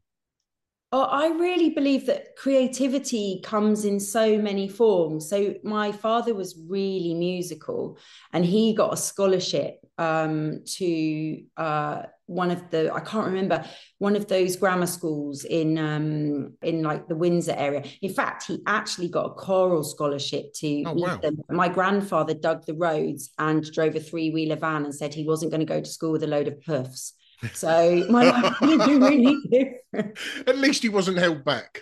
Oh, 0.96 1.06
I 1.06 1.30
really 1.30 1.72
believe 1.72 2.06
that 2.06 2.36
creativity 2.36 3.42
comes 3.44 3.84
in 3.84 4.00
so 4.00 4.38
many 4.38 4.68
forms. 4.70 5.28
So 5.28 5.56
my 5.64 5.92
father 5.92 6.36
was 6.36 6.56
really 6.70 7.16
musical, 7.16 7.98
and 8.32 8.46
he 8.46 8.76
got 8.76 8.94
a 8.94 8.98
scholarship 8.98 9.80
um, 9.98 10.62
to 10.78 11.44
uh, 11.58 12.04
one 12.28 12.52
of 12.52 12.70
the 12.70 12.94
I 12.94 13.00
can't 13.00 13.26
remember 13.26 13.66
one 13.98 14.16
of 14.16 14.28
those 14.28 14.56
grammar 14.56 14.86
schools 14.86 15.46
in 15.46 15.80
um, 15.80 16.54
in 16.62 16.84
like 16.84 17.08
the 17.08 17.16
Windsor 17.16 17.56
area. 17.58 17.84
In 18.04 18.14
fact, 18.14 18.46
he 18.46 18.60
actually 18.68 19.10
got 19.10 19.26
a 19.26 19.34
choral 19.34 19.84
scholarship 19.84 20.54
to 20.58 20.84
Oh, 20.86 20.94
wow. 20.94 21.18
them. 21.18 21.42
My 21.50 21.70
grandfather 21.70 22.36
dug 22.36 22.68
the 22.68 22.76
roads 22.76 23.32
and 23.40 23.64
drove 23.72 23.96
a 23.96 24.00
three 24.00 24.30
wheeler 24.30 24.58
van 24.58 24.86
and 24.86 24.94
said 24.94 25.16
he 25.16 25.26
wasn't 25.26 25.50
going 25.52 25.66
to 25.66 25.74
go 25.74 25.82
to 25.82 25.90
school 25.90 26.12
with 26.12 26.22
a 26.22 26.28
load 26.28 26.48
of 26.48 26.62
puffs. 26.62 27.14
So 27.54 28.06
my 28.10 28.30
life 28.30 28.62
would 28.62 28.80
been 28.80 29.02
really 29.02 29.38
different. 29.50 30.18
At 30.48 30.58
least 30.58 30.84
he 30.84 30.90
wasn't 30.90 31.18
held 31.18 31.44
back. 31.44 31.82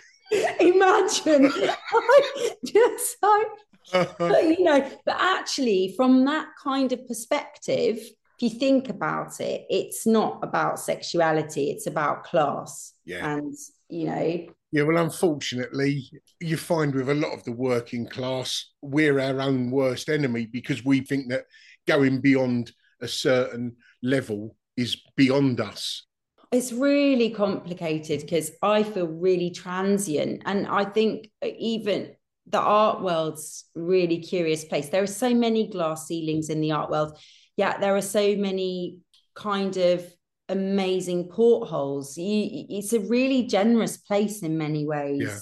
Imagine, 0.60 1.52
I 1.52 2.50
just 2.64 3.16
like, 3.22 3.46
uh-huh. 3.92 4.14
but 4.18 4.44
you 4.44 4.64
know, 4.64 4.90
but 5.04 5.16
actually, 5.18 5.94
from 5.96 6.24
that 6.24 6.48
kind 6.62 6.92
of 6.92 7.06
perspective, 7.06 7.98
if 7.98 8.12
you 8.40 8.50
think 8.50 8.88
about 8.88 9.40
it, 9.40 9.66
it's 9.68 10.06
not 10.06 10.40
about 10.42 10.78
sexuality; 10.78 11.70
it's 11.70 11.86
about 11.86 12.24
class. 12.24 12.94
Yeah. 13.04 13.34
and 13.34 13.54
you 13.88 14.06
know, 14.06 14.46
Yeah, 14.72 14.82
well, 14.84 15.04
unfortunately, 15.04 16.10
you 16.40 16.56
find 16.56 16.94
with 16.94 17.10
a 17.10 17.14
lot 17.14 17.34
of 17.34 17.44
the 17.44 17.52
working 17.52 18.06
class, 18.06 18.70
we're 18.80 19.20
our 19.20 19.40
own 19.40 19.70
worst 19.70 20.08
enemy 20.08 20.46
because 20.46 20.82
we 20.84 21.00
think 21.00 21.28
that 21.28 21.44
going 21.86 22.20
beyond 22.20 22.72
a 23.02 23.08
certain 23.08 23.76
level 24.02 24.56
is 24.76 24.96
beyond 25.16 25.60
us. 25.60 26.04
it's 26.52 26.72
really 26.72 27.30
complicated 27.30 28.20
because 28.20 28.50
I 28.62 28.82
feel 28.82 29.06
really 29.06 29.50
transient, 29.50 30.42
and 30.44 30.66
I 30.66 30.84
think 30.84 31.30
even 31.42 32.14
the 32.46 32.60
art 32.60 33.02
world's 33.02 33.64
really 33.74 34.18
curious 34.18 34.64
place. 34.64 34.88
There 34.88 35.02
are 35.02 35.06
so 35.06 35.32
many 35.34 35.68
glass 35.68 36.06
ceilings 36.08 36.50
in 36.50 36.60
the 36.60 36.72
art 36.72 36.90
world, 36.90 37.16
yet 37.56 37.80
there 37.80 37.96
are 37.96 38.02
so 38.02 38.36
many 38.36 38.98
kind 39.34 39.76
of 39.76 40.04
amazing 40.48 41.28
portholes. 41.28 42.18
You, 42.18 42.66
it's 42.68 42.92
a 42.92 43.00
really 43.00 43.44
generous 43.46 43.96
place 43.96 44.42
in 44.42 44.58
many 44.58 44.84
ways, 44.86 45.22
Yeah. 45.22 45.38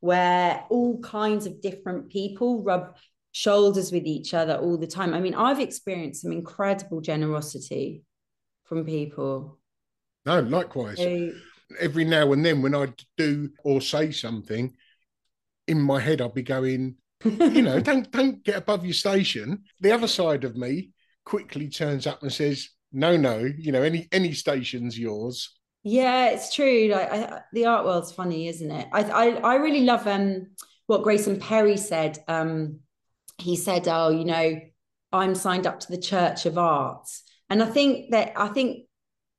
where 0.00 0.64
all 0.70 0.98
kinds 1.00 1.46
of 1.46 1.60
different 1.60 2.08
people 2.08 2.62
rub 2.64 2.96
shoulders 3.32 3.92
with 3.92 4.06
each 4.06 4.34
other 4.34 4.54
all 4.56 4.78
the 4.78 4.86
time. 4.86 5.14
I 5.14 5.20
mean, 5.20 5.34
I've 5.34 5.60
experienced 5.60 6.22
some 6.22 6.32
incredible 6.32 7.00
generosity 7.00 8.02
from 8.68 8.84
people. 8.84 9.58
No, 10.26 10.40
likewise. 10.40 10.98
So, 10.98 11.32
Every 11.78 12.04
now 12.04 12.32
and 12.32 12.44
then, 12.44 12.62
when 12.62 12.74
I 12.74 12.88
do 13.18 13.50
or 13.62 13.80
say 13.82 14.10
something, 14.10 14.74
in 15.66 15.80
my 15.80 16.00
head, 16.00 16.20
I'll 16.22 16.30
be 16.30 16.42
going, 16.42 16.96
you 17.24 17.62
know, 17.62 17.78
don't 17.80 18.10
don't 18.10 18.42
get 18.42 18.56
above 18.56 18.84
your 18.84 18.94
station. 18.94 19.64
The 19.80 19.92
other 19.92 20.08
side 20.08 20.44
of 20.44 20.56
me 20.56 20.90
quickly 21.24 21.68
turns 21.68 22.06
up 22.06 22.22
and 22.22 22.32
says, 22.32 22.70
no, 22.92 23.16
no, 23.16 23.38
you 23.38 23.72
know, 23.72 23.82
any 23.82 24.08
any 24.12 24.32
station's 24.32 24.98
yours. 24.98 25.54
Yeah, 25.82 26.30
it's 26.30 26.54
true. 26.54 26.88
Like 26.90 27.12
I, 27.12 27.40
the 27.52 27.66
art 27.66 27.84
world's 27.84 28.12
funny, 28.12 28.48
isn't 28.48 28.70
it? 28.70 28.88
I, 28.92 29.02
I 29.02 29.26
I 29.36 29.54
really 29.56 29.82
love 29.82 30.06
um 30.06 30.48
what 30.86 31.02
Grayson 31.02 31.38
Perry 31.38 31.76
said. 31.76 32.18
Um, 32.28 32.80
he 33.36 33.56
said, 33.56 33.86
"Oh, 33.88 34.08
you 34.08 34.24
know, 34.24 34.60
I'm 35.12 35.34
signed 35.34 35.66
up 35.66 35.80
to 35.80 35.90
the 35.90 36.00
Church 36.00 36.46
of 36.46 36.58
Arts," 36.58 37.22
and 37.50 37.62
I 37.62 37.66
think 37.66 38.10
that 38.10 38.32
I 38.36 38.48
think 38.48 38.84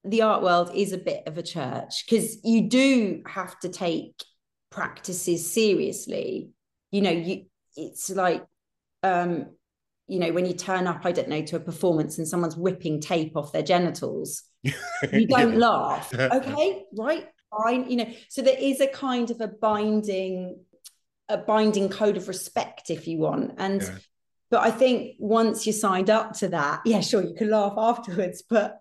the 0.04 0.22
art 0.22 0.42
world 0.42 0.72
is 0.74 0.94
a 0.94 0.98
bit 0.98 1.24
of 1.28 1.38
a 1.38 1.44
church 1.44 2.06
because 2.06 2.38
you 2.44 2.70
do 2.70 3.22
have 3.28 3.60
to 3.60 3.70
take 3.70 4.24
practices 4.70 5.51
seriously. 5.51 6.50
You 6.92 7.01
know, 7.01 7.12
you 7.12 7.46
it's 7.75 8.10
like 8.10 8.46
um, 9.04 9.48
you 10.08 10.20
know, 10.20 10.32
when 10.34 10.46
you 10.46 10.54
turn 10.54 10.88
up, 10.88 11.06
I 11.06 11.12
don't 11.12 11.30
know, 11.30 11.44
to 11.44 11.58
a 11.58 11.60
performance 11.60 12.18
and 12.18 12.28
someone's 12.28 12.58
whipping 12.58 13.00
tape 13.00 13.38
off 13.38 13.51
their 13.51 13.62
genitals, 13.63 14.44
you 14.63 14.74
don't 15.28 15.54
Yeah. 15.54 15.60
laugh. 15.60 16.13
Okay, 16.13 16.84
right, 16.98 17.28
fine. 17.51 17.89
You 17.89 17.98
know, 17.98 18.13
so 18.28 18.42
there 18.42 18.58
is 18.60 18.82
a 18.82 18.88
kind 18.88 19.30
of 19.30 19.39
a 19.39 19.48
binding, 19.48 20.60
a 21.30 21.38
binding 21.38 21.89
code 21.89 22.18
of 22.18 22.28
respect, 22.28 22.89
if 22.89 23.08
you 23.08 23.20
want. 23.20 23.54
And 23.58 23.82
Yeah. 23.82 23.98
But 24.50 24.62
I 24.62 24.72
think 24.72 25.15
once 25.20 25.65
you're 25.65 25.74
signed 25.74 26.10
up 26.10 26.34
to 26.39 26.50
that, 26.50 26.82
yeah, 26.86 27.01
sure, 27.01 27.24
you 27.24 27.34
can 27.34 27.50
laugh 27.50 27.74
afterwards, 27.77 28.44
but 28.50 28.79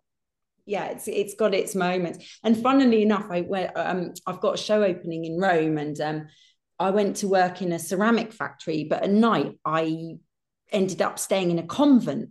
yeah, 0.67 0.87
it's 0.87 1.09
it's 1.09 1.35
got 1.35 1.55
its 1.55 1.75
moments. 1.75 2.39
And 2.45 2.57
funnily 2.57 3.03
enough, 3.03 3.27
I 3.31 3.41
went 3.41 3.77
um 3.77 4.13
I've 4.27 4.41
got 4.41 4.55
a 4.55 4.63
show 4.63 4.83
opening 4.83 5.25
in 5.25 5.41
Rome 5.41 5.79
and 5.79 5.99
um 6.01 6.29
I 6.79 6.91
went 6.91 7.17
to 7.17 7.29
work 7.29 7.61
in 7.63 7.73
a 7.73 7.79
ceramic 7.79 8.33
factory, 8.33 8.85
but 8.85 9.03
at 9.03 9.11
night 9.11 9.59
I 9.65 10.19
ended 10.71 11.03
up 11.03 11.19
staying 11.19 11.51
in 11.51 11.59
a 11.59 11.67
convent. 11.67 12.31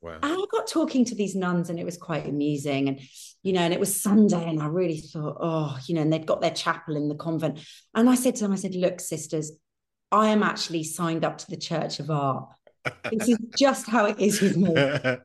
Wow. 0.00 0.18
And 0.22 0.32
I 0.32 0.44
got 0.50 0.66
talking 0.66 1.04
to 1.06 1.14
these 1.14 1.36
nuns 1.36 1.70
and 1.70 1.78
it 1.78 1.84
was 1.84 1.96
quite 1.96 2.26
amusing. 2.26 2.88
And, 2.88 3.00
you 3.42 3.52
know, 3.52 3.60
and 3.60 3.72
it 3.72 3.80
was 3.80 4.00
Sunday 4.00 4.48
and 4.48 4.60
I 4.60 4.66
really 4.66 4.98
thought, 4.98 5.36
oh, 5.40 5.78
you 5.86 5.94
know, 5.94 6.00
and 6.00 6.12
they'd 6.12 6.26
got 6.26 6.40
their 6.40 6.50
chapel 6.50 6.96
in 6.96 7.08
the 7.08 7.14
convent. 7.14 7.60
And 7.94 8.08
I 8.08 8.14
said 8.14 8.36
to 8.36 8.44
them, 8.44 8.52
I 8.52 8.56
said, 8.56 8.74
look, 8.74 9.00
sisters, 9.00 9.52
I 10.10 10.28
am 10.28 10.42
actually 10.42 10.84
signed 10.84 11.24
up 11.24 11.38
to 11.38 11.50
the 11.50 11.56
Church 11.56 12.00
of 12.00 12.10
Art. 12.10 12.48
This 13.10 13.28
is 13.28 13.38
just 13.56 13.88
how 13.88 14.06
it 14.06 14.18
is 14.18 14.40
with 14.40 14.56
me. 14.56 14.74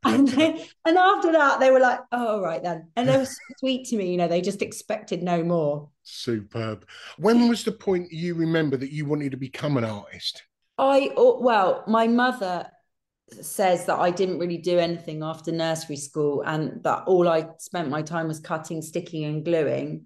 And, 0.03 0.27
then, 0.27 0.59
and 0.85 0.97
after 0.97 1.31
that, 1.31 1.59
they 1.59 1.71
were 1.71 1.79
like, 1.79 1.99
oh, 2.11 2.27
all 2.35 2.41
right 2.41 2.61
then. 2.61 2.89
And 2.95 3.09
they 3.09 3.17
were 3.17 3.25
so 3.25 3.39
sweet 3.59 3.87
to 3.87 3.97
me, 3.97 4.11
you 4.11 4.17
know, 4.17 4.27
they 4.27 4.41
just 4.41 4.61
expected 4.61 5.23
no 5.23 5.43
more. 5.43 5.89
Superb. 6.03 6.85
When 7.17 7.47
was 7.47 7.63
the 7.63 7.71
point 7.71 8.11
you 8.11 8.35
remember 8.35 8.77
that 8.77 8.91
you 8.91 9.05
wanted 9.05 9.31
to 9.31 9.37
become 9.37 9.77
an 9.77 9.85
artist? 9.85 10.43
I 10.77 11.11
oh, 11.17 11.39
well, 11.41 11.83
my 11.87 12.07
mother 12.07 12.69
says 13.41 13.85
that 13.85 13.99
I 13.99 14.11
didn't 14.11 14.39
really 14.39 14.57
do 14.57 14.77
anything 14.77 15.23
after 15.23 15.51
nursery 15.51 15.97
school 15.97 16.43
and 16.45 16.83
that 16.83 17.03
all 17.07 17.27
I 17.27 17.47
spent 17.57 17.89
my 17.89 18.01
time 18.01 18.27
was 18.27 18.39
cutting, 18.39 18.81
sticking, 18.81 19.25
and 19.25 19.43
gluing. 19.43 20.05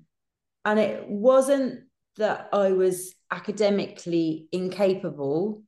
And 0.65 0.79
it 0.79 1.07
wasn't 1.07 1.81
that 2.17 2.49
I 2.53 2.71
was 2.71 3.13
academically 3.29 4.47
incapable, 4.51 5.63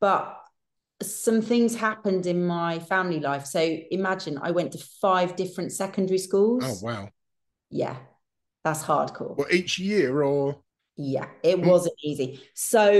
but 0.00 0.39
some 1.02 1.40
things 1.42 1.74
happened 1.74 2.26
in 2.26 2.46
my 2.46 2.78
family 2.78 3.20
life. 3.20 3.46
So 3.46 3.60
imagine 3.90 4.38
I 4.42 4.50
went 4.50 4.72
to 4.72 4.78
five 5.00 5.36
different 5.36 5.72
secondary 5.72 6.18
schools. 6.18 6.62
Oh 6.66 6.78
wow. 6.86 7.08
Yeah, 7.70 7.96
that's 8.64 8.82
hardcore. 8.82 9.36
Well, 9.36 9.46
each 9.50 9.78
year 9.78 10.22
or 10.22 10.62
Yeah, 10.96 11.28
it 11.42 11.56
Mm. 11.56 11.66
wasn't 11.66 11.94
easy. 12.04 12.42
So 12.52 12.92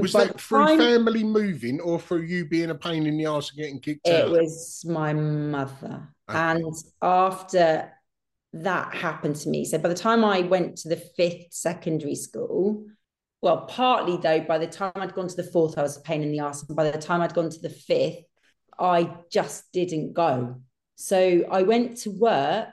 was 0.00 0.12
that 0.12 0.40
through 0.40 0.66
time- 0.66 0.78
family 0.78 1.24
moving 1.24 1.80
or 1.80 1.98
through 1.98 2.22
you 2.22 2.44
being 2.44 2.70
a 2.70 2.76
pain 2.76 3.06
in 3.06 3.16
the 3.16 3.26
ass 3.26 3.50
and 3.50 3.58
getting 3.58 3.80
kicked 3.80 4.06
It 4.06 4.14
out? 4.14 4.28
It 4.28 4.40
was 4.40 4.84
my 4.86 5.12
mother. 5.12 6.14
Okay. 6.28 6.38
And 6.38 6.72
after 7.02 7.90
that 8.52 8.94
happened 8.94 9.34
to 9.36 9.48
me, 9.48 9.64
so 9.64 9.78
by 9.78 9.88
the 9.88 9.96
time 9.96 10.24
I 10.24 10.42
went 10.42 10.76
to 10.78 10.88
the 10.90 10.96
fifth 10.96 11.46
secondary 11.52 12.14
school, 12.14 12.86
well, 13.42 13.62
partly 13.62 14.16
though, 14.18 14.40
by 14.40 14.58
the 14.58 14.66
time 14.66 14.92
I'd 14.94 15.14
gone 15.14 15.28
to 15.28 15.36
the 15.36 15.50
fourth, 15.50 15.78
I 15.78 15.82
was 15.82 15.96
a 15.96 16.02
pain 16.02 16.22
in 16.22 16.32
the 16.32 16.40
ass. 16.40 16.62
And 16.68 16.76
by 16.76 16.90
the 16.90 16.98
time 16.98 17.22
I'd 17.22 17.34
gone 17.34 17.50
to 17.50 17.60
the 17.60 17.70
fifth, 17.70 18.24
I 18.78 19.16
just 19.30 19.72
didn't 19.72 20.12
go. 20.12 20.60
So 20.96 21.44
I 21.50 21.62
went 21.62 21.98
to 21.98 22.10
work. 22.10 22.68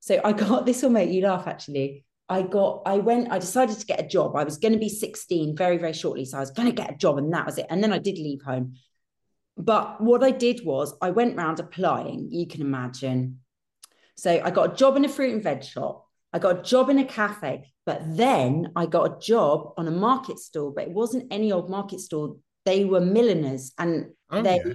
So 0.00 0.20
I 0.24 0.32
got 0.32 0.66
this 0.66 0.82
will 0.82 0.90
make 0.90 1.10
you 1.10 1.22
laugh 1.22 1.46
actually. 1.46 2.04
I 2.28 2.42
got, 2.42 2.82
I 2.86 2.98
went, 2.98 3.30
I 3.30 3.38
decided 3.38 3.78
to 3.78 3.86
get 3.86 4.00
a 4.00 4.06
job. 4.06 4.34
I 4.34 4.44
was 4.44 4.58
going 4.58 4.72
to 4.72 4.78
be 4.78 4.88
16 4.88 5.56
very, 5.56 5.76
very 5.76 5.92
shortly. 5.92 6.24
So 6.24 6.38
I 6.38 6.40
was 6.40 6.50
going 6.50 6.68
to 6.68 6.74
get 6.74 6.92
a 6.92 6.96
job 6.96 7.18
and 7.18 7.32
that 7.34 7.44
was 7.44 7.58
it. 7.58 7.66
And 7.68 7.82
then 7.82 7.92
I 7.92 7.98
did 7.98 8.16
leave 8.16 8.40
home. 8.40 8.76
But 9.56 10.00
what 10.00 10.24
I 10.24 10.30
did 10.30 10.64
was 10.64 10.94
I 11.02 11.10
went 11.10 11.36
round 11.36 11.60
applying, 11.60 12.28
you 12.30 12.46
can 12.46 12.60
imagine. 12.60 13.40
So 14.16 14.40
I 14.42 14.50
got 14.50 14.72
a 14.72 14.76
job 14.76 14.96
in 14.96 15.04
a 15.04 15.08
fruit 15.08 15.34
and 15.34 15.42
veg 15.42 15.64
shop. 15.64 16.03
I 16.34 16.38
got 16.40 16.58
a 16.58 16.62
job 16.62 16.90
in 16.90 16.98
a 16.98 17.04
cafe, 17.04 17.72
but 17.86 18.00
then 18.16 18.72
I 18.74 18.86
got 18.86 19.04
a 19.10 19.18
job 19.20 19.72
on 19.78 19.86
a 19.86 19.92
market 19.92 20.38
stall, 20.40 20.72
but 20.74 20.84
it 20.88 20.90
wasn't 20.90 21.32
any 21.32 21.52
old 21.52 21.70
market 21.70 22.00
stall. 22.00 22.40
They 22.64 22.84
were 22.84 23.00
milliners 23.00 23.72
and 23.78 24.06
Oh, 24.30 24.42
they 24.42 24.56
yeah. 24.66 24.72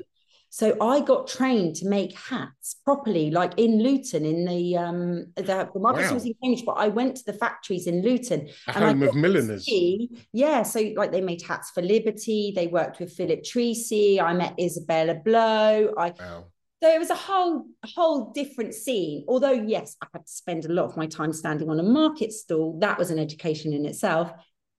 so 0.49 0.77
I 0.81 1.01
got 1.01 1.27
trained 1.27 1.75
to 1.77 1.87
make 1.89 2.13
hats 2.17 2.77
properly, 2.85 3.29
like 3.29 3.53
in 3.57 3.83
Luton, 3.83 4.23
in 4.25 4.45
the 4.45 4.77
um 4.77 5.25
the, 5.35 5.69
the 5.73 5.79
market 5.79 6.05
Wow. 6.07 6.13
was 6.13 6.25
in 6.25 6.33
Cambridge, 6.41 6.65
but 6.65 6.77
I 6.85 6.87
went 6.87 7.17
to 7.17 7.23
the 7.25 7.33
factories 7.33 7.87
in 7.87 8.01
Luton 8.03 8.47
A 8.67 8.71
and 8.75 8.85
I 8.85 8.87
home 8.87 9.01
of 9.03 9.07
got 9.09 9.15
milliners. 9.17 9.65
see- 9.65 10.09
yeah, 10.31 10.63
so 10.63 10.79
like 10.95 11.11
they 11.11 11.21
made 11.21 11.41
hats 11.41 11.71
for 11.71 11.81
Liberty, 11.81 12.53
they 12.55 12.67
worked 12.67 12.99
with 13.01 13.11
Philip 13.11 13.43
Treacy, 13.43 14.21
I 14.21 14.33
met 14.33 14.53
Isabella 14.57 15.15
Blow. 15.15 15.93
I 15.97 16.13
Wow. 16.17 16.45
So 16.81 16.89
it 16.89 16.99
was 16.99 17.09
a 17.09 17.15
whole 17.15 17.65
whole 17.95 18.31
different 18.31 18.73
scene. 18.73 19.25
Although, 19.27 19.51
yes, 19.51 19.97
I 20.01 20.07
had 20.13 20.25
to 20.25 20.31
spend 20.31 20.65
a 20.65 20.73
lot 20.73 20.85
of 20.85 20.97
my 20.97 21.07
time 21.07 21.33
standing 21.33 21.69
on 21.69 21.79
a 21.79 21.83
market 21.83 22.31
stall. 22.31 22.79
That 22.79 22.97
was 22.97 23.11
an 23.11 23.19
education 23.19 23.73
in 23.73 23.85
itself. 23.85 24.31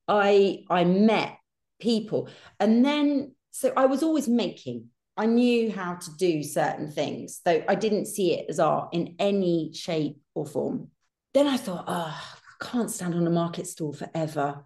I 0.08 0.64
I 0.70 0.84
met 0.84 1.36
people. 1.80 2.28
And 2.58 2.84
then 2.84 3.34
so 3.50 3.72
I 3.76 3.86
was 3.86 4.02
always 4.02 4.28
making. 4.28 4.86
I 5.16 5.26
knew 5.26 5.70
how 5.70 5.96
to 5.96 6.10
do 6.16 6.42
certain 6.42 6.90
things, 6.90 7.40
though 7.44 7.62
I 7.68 7.74
didn't 7.74 8.06
see 8.06 8.32
it 8.32 8.46
as 8.48 8.58
art 8.58 8.94
in 8.94 9.16
any 9.18 9.72
shape 9.74 10.16
or 10.34 10.46
form. 10.46 10.88
Then 11.34 11.46
I 11.46 11.58
thought, 11.58 11.84
oh, 11.86 12.18
I 12.18 12.64
can't 12.64 12.90
stand 12.90 13.14
on 13.14 13.26
a 13.26 13.30
market 13.30 13.66
stall 13.66 13.92
forever. 13.92 14.64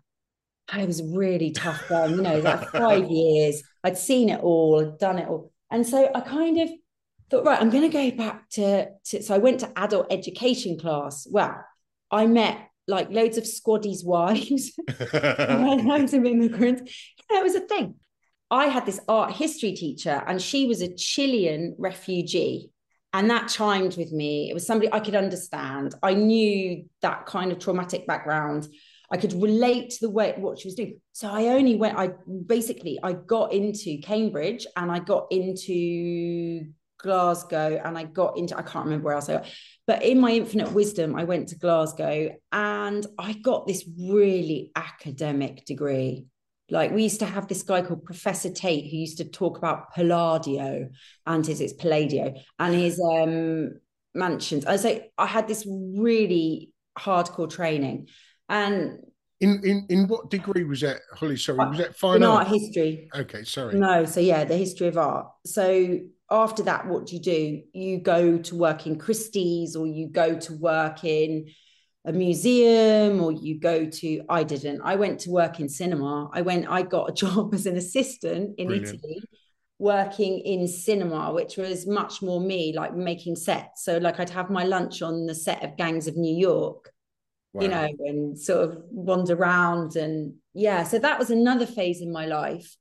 I 0.68 0.84
was 0.84 1.02
really 1.02 1.50
tough 1.50 1.88
then, 1.88 2.12
you 2.12 2.22
know, 2.22 2.38
like 2.38 2.68
five 2.70 3.10
years. 3.10 3.62
I'd 3.82 3.98
seen 3.98 4.28
it 4.28 4.40
all, 4.40 4.96
done 5.00 5.18
it 5.18 5.28
all. 5.28 5.52
And 5.70 5.86
so 5.86 6.08
I 6.14 6.20
kind 6.20 6.60
of 6.60 6.70
thought, 7.34 7.44
right, 7.44 7.60
I'm 7.60 7.70
going 7.70 7.88
to 7.88 7.88
go 7.88 8.10
back 8.16 8.48
to, 8.50 8.88
to, 9.06 9.22
so 9.22 9.34
I 9.34 9.38
went 9.38 9.60
to 9.60 9.78
adult 9.78 10.06
education 10.10 10.78
class. 10.78 11.26
Well, 11.30 11.64
I 12.10 12.26
met 12.26 12.68
like 12.86 13.10
loads 13.10 13.38
of 13.38 13.44
squaddies' 13.44 14.04
wives, 14.04 14.72
I 14.88 15.56
met 15.56 15.84
loads 15.84 16.14
of 16.14 16.24
immigrants. 16.24 16.92
It 17.30 17.42
was 17.42 17.54
a 17.54 17.60
thing. 17.60 17.96
I 18.50 18.66
had 18.66 18.86
this 18.86 19.00
art 19.08 19.32
history 19.32 19.72
teacher, 19.72 20.22
and 20.26 20.40
she 20.40 20.66
was 20.66 20.82
a 20.82 20.94
Chilean 20.94 21.74
refugee. 21.78 22.70
And 23.12 23.30
that 23.30 23.48
chimed 23.48 23.96
with 23.96 24.10
me. 24.10 24.50
It 24.50 24.54
was 24.54 24.66
somebody 24.66 24.92
I 24.92 24.98
could 24.98 25.14
understand. 25.14 25.94
I 26.02 26.14
knew 26.14 26.84
that 27.00 27.26
kind 27.26 27.52
of 27.52 27.60
traumatic 27.60 28.08
background. 28.08 28.66
I 29.08 29.18
could 29.18 29.32
relate 29.34 29.90
to 29.90 30.00
the 30.00 30.10
way 30.10 30.34
what 30.36 30.58
she 30.58 30.66
was 30.66 30.74
doing. 30.74 31.00
So 31.12 31.28
I 31.28 31.44
only 31.48 31.76
went, 31.76 31.96
I 31.96 32.10
basically 32.46 32.98
I 33.04 33.12
got 33.12 33.52
into 33.52 33.98
Cambridge 34.02 34.66
and 34.76 34.90
I 34.90 34.98
got 34.98 35.28
into 35.30 36.66
Glasgow 37.04 37.80
and 37.84 37.96
I 37.96 38.04
got 38.04 38.36
into, 38.38 38.56
I 38.58 38.62
can't 38.62 38.86
remember 38.86 39.04
where 39.04 39.14
else 39.14 39.28
I 39.28 39.34
got, 39.34 39.46
but 39.86 40.02
in 40.02 40.18
my 40.18 40.32
infinite 40.32 40.72
wisdom, 40.72 41.14
I 41.14 41.24
went 41.24 41.48
to 41.48 41.56
Glasgow 41.64 42.30
and 42.50 43.06
I 43.18 43.34
got 43.34 43.66
this 43.66 43.84
really 44.12 44.72
academic 44.74 45.64
degree. 45.66 46.26
Like 46.70 46.90
we 46.92 47.02
used 47.02 47.20
to 47.20 47.26
have 47.26 47.46
this 47.46 47.62
guy 47.62 47.82
called 47.82 48.04
Professor 48.04 48.50
Tate 48.50 48.90
who 48.90 48.96
used 48.96 49.18
to 49.18 49.24
talk 49.26 49.58
about 49.58 49.92
Palladio 49.94 50.88
and 51.26 51.46
his 51.46 51.60
it's 51.60 51.74
Palladio 51.74 52.34
and 52.58 52.74
his 52.74 52.98
um 52.98 53.80
mansions. 54.14 54.64
I 54.64 54.76
say 54.76 55.10
I 55.18 55.26
had 55.26 55.46
this 55.46 55.66
really 55.66 56.72
hardcore 56.98 57.50
training 57.50 58.08
and 58.48 58.98
In 59.40 59.60
in 59.64 59.86
in 59.90 60.08
what 60.08 60.30
degree 60.30 60.64
was 60.64 60.80
that, 60.80 61.00
Holly? 61.18 61.36
Sorry, 61.36 61.58
was 61.68 61.78
that 61.78 61.96
fine 61.96 62.22
in 62.22 62.22
art 62.24 62.46
art? 62.46 62.48
history. 62.56 63.08
Okay, 63.14 63.44
sorry. 63.44 63.74
No, 63.74 64.06
so 64.06 64.20
yeah, 64.20 64.44
the 64.44 64.56
history 64.56 64.88
of 64.88 64.96
art. 64.96 65.26
So 65.44 65.98
after 66.30 66.62
that, 66.64 66.86
what 66.86 67.06
do 67.06 67.16
you 67.16 67.22
do? 67.22 67.62
You 67.72 67.98
go 67.98 68.38
to 68.38 68.56
work 68.56 68.86
in 68.86 68.98
Christie's 68.98 69.76
or 69.76 69.86
you 69.86 70.08
go 70.08 70.38
to 70.38 70.52
work 70.54 71.04
in 71.04 71.48
a 72.04 72.12
museum 72.12 73.22
or 73.22 73.32
you 73.32 73.58
go 73.58 73.86
to 73.86 74.22
I 74.28 74.42
didn't. 74.42 74.82
I 74.82 74.96
went 74.96 75.20
to 75.20 75.30
work 75.30 75.60
in 75.60 75.68
cinema. 75.68 76.30
I 76.32 76.42
went, 76.42 76.66
I 76.68 76.82
got 76.82 77.10
a 77.10 77.12
job 77.26 77.54
as 77.54 77.66
an 77.66 77.76
assistant 77.76 78.58
in 78.58 78.68
Brilliant. 78.68 78.96
Italy 78.96 79.22
working 79.78 80.38
in 80.40 80.68
cinema, 80.68 81.32
which 81.32 81.56
was 81.56 81.86
much 81.86 82.22
more 82.22 82.40
me, 82.40 82.72
like 82.74 82.94
making 82.94 83.36
sets. 83.36 83.84
So 83.84 83.98
like 83.98 84.20
I'd 84.20 84.30
have 84.30 84.48
my 84.48 84.64
lunch 84.64 85.02
on 85.02 85.26
the 85.26 85.34
set 85.34 85.64
of 85.64 85.76
Gangs 85.76 86.06
of 86.06 86.16
New 86.16 86.34
York 86.34 86.94
you 87.60 87.68
know, 87.68 87.88
and 88.00 88.38
sort 88.38 88.68
of 88.68 88.82
wander 88.90 89.34
around. 89.34 89.96
And 89.96 90.34
yeah, 90.54 90.82
so 90.82 90.98
that 90.98 91.18
was 91.18 91.30
another 91.30 91.66
phase 91.66 92.00
in 92.00 92.12
my 92.12 92.26
life. 92.26 92.76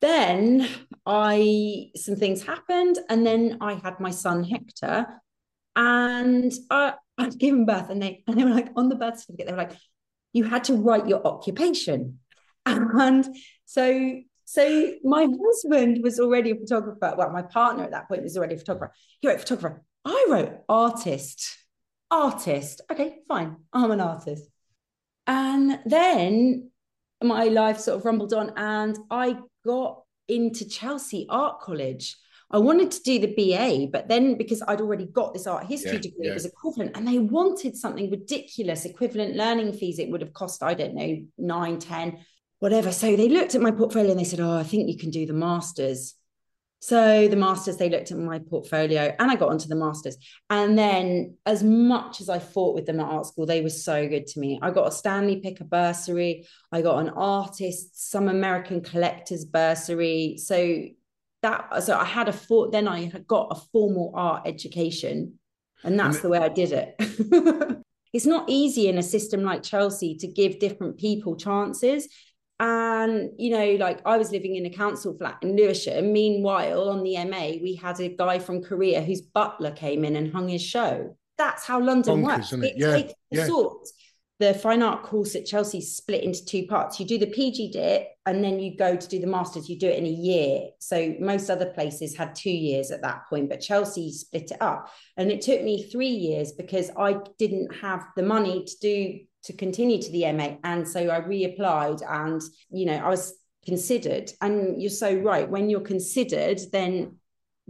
Then 0.00 0.68
I, 1.04 1.90
some 1.94 2.16
things 2.16 2.42
happened, 2.42 2.98
and 3.08 3.26
then 3.26 3.58
I 3.60 3.74
had 3.74 4.00
my 4.00 4.10
son 4.10 4.44
Hector, 4.44 5.06
and 5.76 6.52
I, 6.70 6.94
I'd 7.18 7.38
given 7.38 7.66
birth, 7.66 7.90
and 7.90 8.02
they, 8.02 8.22
and 8.26 8.38
they 8.38 8.44
were 8.44 8.50
like, 8.50 8.68
on 8.76 8.88
the 8.88 8.94
birth 8.94 9.20
certificate, 9.20 9.46
they 9.46 9.52
were 9.52 9.58
like, 9.58 9.76
you 10.32 10.44
had 10.44 10.64
to 10.64 10.74
write 10.74 11.08
your 11.08 11.26
occupation. 11.26 12.18
And 12.66 13.26
so, 13.64 14.20
so 14.44 14.92
my 15.02 15.26
husband 15.44 16.00
was 16.02 16.20
already 16.20 16.52
a 16.52 16.54
photographer. 16.54 17.14
Well, 17.16 17.30
my 17.30 17.42
partner 17.42 17.84
at 17.84 17.90
that 17.90 18.08
point 18.08 18.22
was 18.22 18.36
already 18.36 18.54
a 18.54 18.58
photographer. 18.58 18.94
He 19.20 19.28
wrote 19.28 19.40
photographer. 19.40 19.82
I 20.04 20.26
wrote 20.30 20.52
artist. 20.68 21.56
artist. 22.10 22.80
Okay, 22.90 23.16
fine. 23.28 23.56
I'm 23.72 23.90
an 23.90 24.00
artist. 24.00 24.48
And 25.26 25.80
then 25.84 26.70
my 27.22 27.44
life 27.44 27.78
sort 27.78 27.98
of 27.98 28.04
rumbled 28.04 28.32
on, 28.32 28.52
and 28.56 28.96
I 29.10 29.38
got 29.64 30.02
into 30.28 30.68
Chelsea 30.68 31.26
Art 31.28 31.60
College. 31.60 32.16
I 32.52 32.58
wanted 32.58 32.90
to 32.90 33.02
do 33.02 33.18
the 33.20 33.34
BA, 33.34 33.88
but 33.92 34.08
then 34.08 34.36
because 34.36 34.60
I'd 34.66 34.80
already 34.80 35.06
got 35.06 35.32
this 35.32 35.46
art 35.46 35.66
history 35.66 35.92
Yeah, 35.92 35.98
degree, 35.98 36.26
yeah. 36.26 36.30
it 36.32 36.34
was 36.34 36.46
equivalent, 36.46 36.96
and 36.96 37.06
they 37.06 37.18
wanted 37.18 37.76
something 37.76 38.10
ridiculous, 38.10 38.84
equivalent 38.84 39.36
learning 39.36 39.72
fees. 39.74 39.98
It 40.00 40.10
would 40.10 40.20
have 40.20 40.32
cost, 40.32 40.62
I 40.62 40.74
don't 40.74 40.94
know, 40.94 41.22
nine, 41.38 41.78
ten, 41.78 42.18
whatever. 42.58 42.90
So 42.90 43.14
they 43.14 43.28
looked 43.28 43.54
at 43.54 43.60
my 43.60 43.70
portfolio 43.70 44.10
and 44.10 44.18
they 44.18 44.24
said, 44.24 44.40
"Oh, 44.40 44.56
I 44.56 44.64
think 44.64 44.88
you 44.88 44.98
can 44.98 45.10
do 45.10 45.26
the 45.26 45.32
masters." 45.32 46.14
So 46.82 47.28
the 47.28 47.36
masters, 47.36 47.76
they 47.76 47.90
looked 47.90 48.10
at 48.10 48.16
my 48.16 48.38
portfolio, 48.38 49.14
and 49.18 49.30
I 49.30 49.36
got 49.36 49.50
onto 49.50 49.68
the 49.68 49.76
masters. 49.76 50.16
And 50.48 50.78
then, 50.78 51.36
as 51.44 51.62
much 51.62 52.22
as 52.22 52.30
I 52.30 52.38
fought 52.38 52.74
with 52.74 52.86
them 52.86 53.00
at 53.00 53.06
art 53.06 53.26
school, 53.26 53.44
they 53.44 53.60
were 53.60 53.68
so 53.68 54.08
good 54.08 54.26
to 54.28 54.40
me. 54.40 54.58
I 54.62 54.70
got 54.70 54.88
a 54.88 54.92
Stanley 54.92 55.40
Picker 55.40 55.64
bursary. 55.64 56.46
I 56.72 56.80
got 56.80 57.00
an 57.00 57.10
artist, 57.10 58.10
some 58.10 58.28
American 58.28 58.80
collectors 58.80 59.44
bursary. 59.44 60.36
So 60.38 60.84
that, 61.42 61.82
so 61.84 61.96
I 61.98 62.04
had 62.04 62.28
a 62.28 62.32
for, 62.32 62.70
then 62.70 62.88
I 62.88 63.10
had 63.10 63.26
got 63.26 63.48
a 63.50 63.60
formal 63.72 64.12
art 64.14 64.42
education, 64.46 65.38
and 65.84 66.00
that's 66.00 66.16
And- 66.16 66.24
the 66.24 66.28
way 66.30 66.38
I 66.38 66.48
did 66.48 66.72
it. 66.72 66.94
it's 68.14 68.26
not 68.26 68.48
easy 68.48 68.88
in 68.88 68.96
a 68.96 69.02
system 69.02 69.42
like 69.42 69.62
Chelsea 69.62 70.16
to 70.16 70.26
give 70.26 70.58
different 70.58 70.96
people 70.96 71.36
chances. 71.36 72.08
And, 72.60 73.30
you 73.38 73.50
know, 73.50 73.72
like 73.84 74.00
I 74.04 74.18
was 74.18 74.30
living 74.30 74.54
in 74.56 74.66
a 74.66 74.70
council 74.70 75.16
flat 75.16 75.38
in 75.40 75.56
Lewisham. 75.56 76.12
Meanwhile, 76.12 76.90
on 76.90 77.02
the 77.02 77.16
MA, 77.24 77.58
we 77.62 77.74
had 77.74 77.98
a 78.00 78.08
guy 78.10 78.38
from 78.38 78.62
Korea 78.62 79.00
whose 79.02 79.22
butler 79.22 79.70
came 79.70 80.04
in 80.04 80.14
and 80.14 80.30
hung 80.30 80.46
his 80.48 80.62
show. 80.62 81.16
That's 81.38 81.64
how 81.64 81.80
London 81.80 82.18
Bonkers, 82.22 82.26
works. 82.26 82.46
isn't 82.48 82.64
it? 82.64 82.74
It 82.74 82.78
Yeah, 82.78 82.92
takes 82.92 83.14
yeah. 83.30 83.46
sorts. 83.46 83.94
The 84.40 84.52
fine 84.54 84.82
art 84.82 85.02
course 85.02 85.34
at 85.36 85.46
Chelsea 85.46 85.80
split 85.80 86.22
into 86.22 86.44
two 86.44 86.66
parts. 86.66 87.00
You 87.00 87.06
do 87.06 87.18
the 87.18 87.26
PG 87.26 87.72
Dip 87.72 88.08
and 88.26 88.44
then 88.44 88.58
you 88.60 88.76
go 88.76 88.94
to 88.96 89.08
do 89.08 89.18
the 89.18 89.26
masters. 89.26 89.68
You 89.68 89.78
do 89.78 89.88
it 89.88 89.98
in 89.98 90.06
a 90.06 90.10
year. 90.10 90.68
So 90.80 91.14
most 91.18 91.48
other 91.50 91.66
places 91.66 92.16
had 92.16 92.34
two 92.34 92.50
years 92.50 92.90
at 92.90 93.02
that 93.02 93.22
point, 93.30 93.48
but 93.48 93.60
Chelsea 93.60 94.12
split 94.12 94.50
it 94.50 94.60
up. 94.62 94.90
And 95.16 95.30
it 95.30 95.40
took 95.42 95.62
me 95.62 95.82
three 95.90 96.08
years 96.08 96.52
because 96.52 96.90
I 96.96 97.16
didn't 97.38 97.74
have 97.76 98.04
the 98.16 98.22
money 98.22 98.64
to 98.64 98.78
do 98.80 99.20
to 99.44 99.52
continue 99.52 100.00
to 100.00 100.10
the 100.12 100.24
MA. 100.26 100.58
And 100.64 100.86
so 100.86 101.08
I 101.08 101.20
reapplied 101.20 102.02
and, 102.08 102.40
you 102.70 102.86
know, 102.86 102.96
I 102.96 103.08
was 103.08 103.34
considered. 103.64 104.32
And 104.40 104.80
you're 104.80 104.90
so 104.90 105.14
right. 105.14 105.48
When 105.48 105.70
you're 105.70 105.80
considered, 105.80 106.60
then 106.72 107.16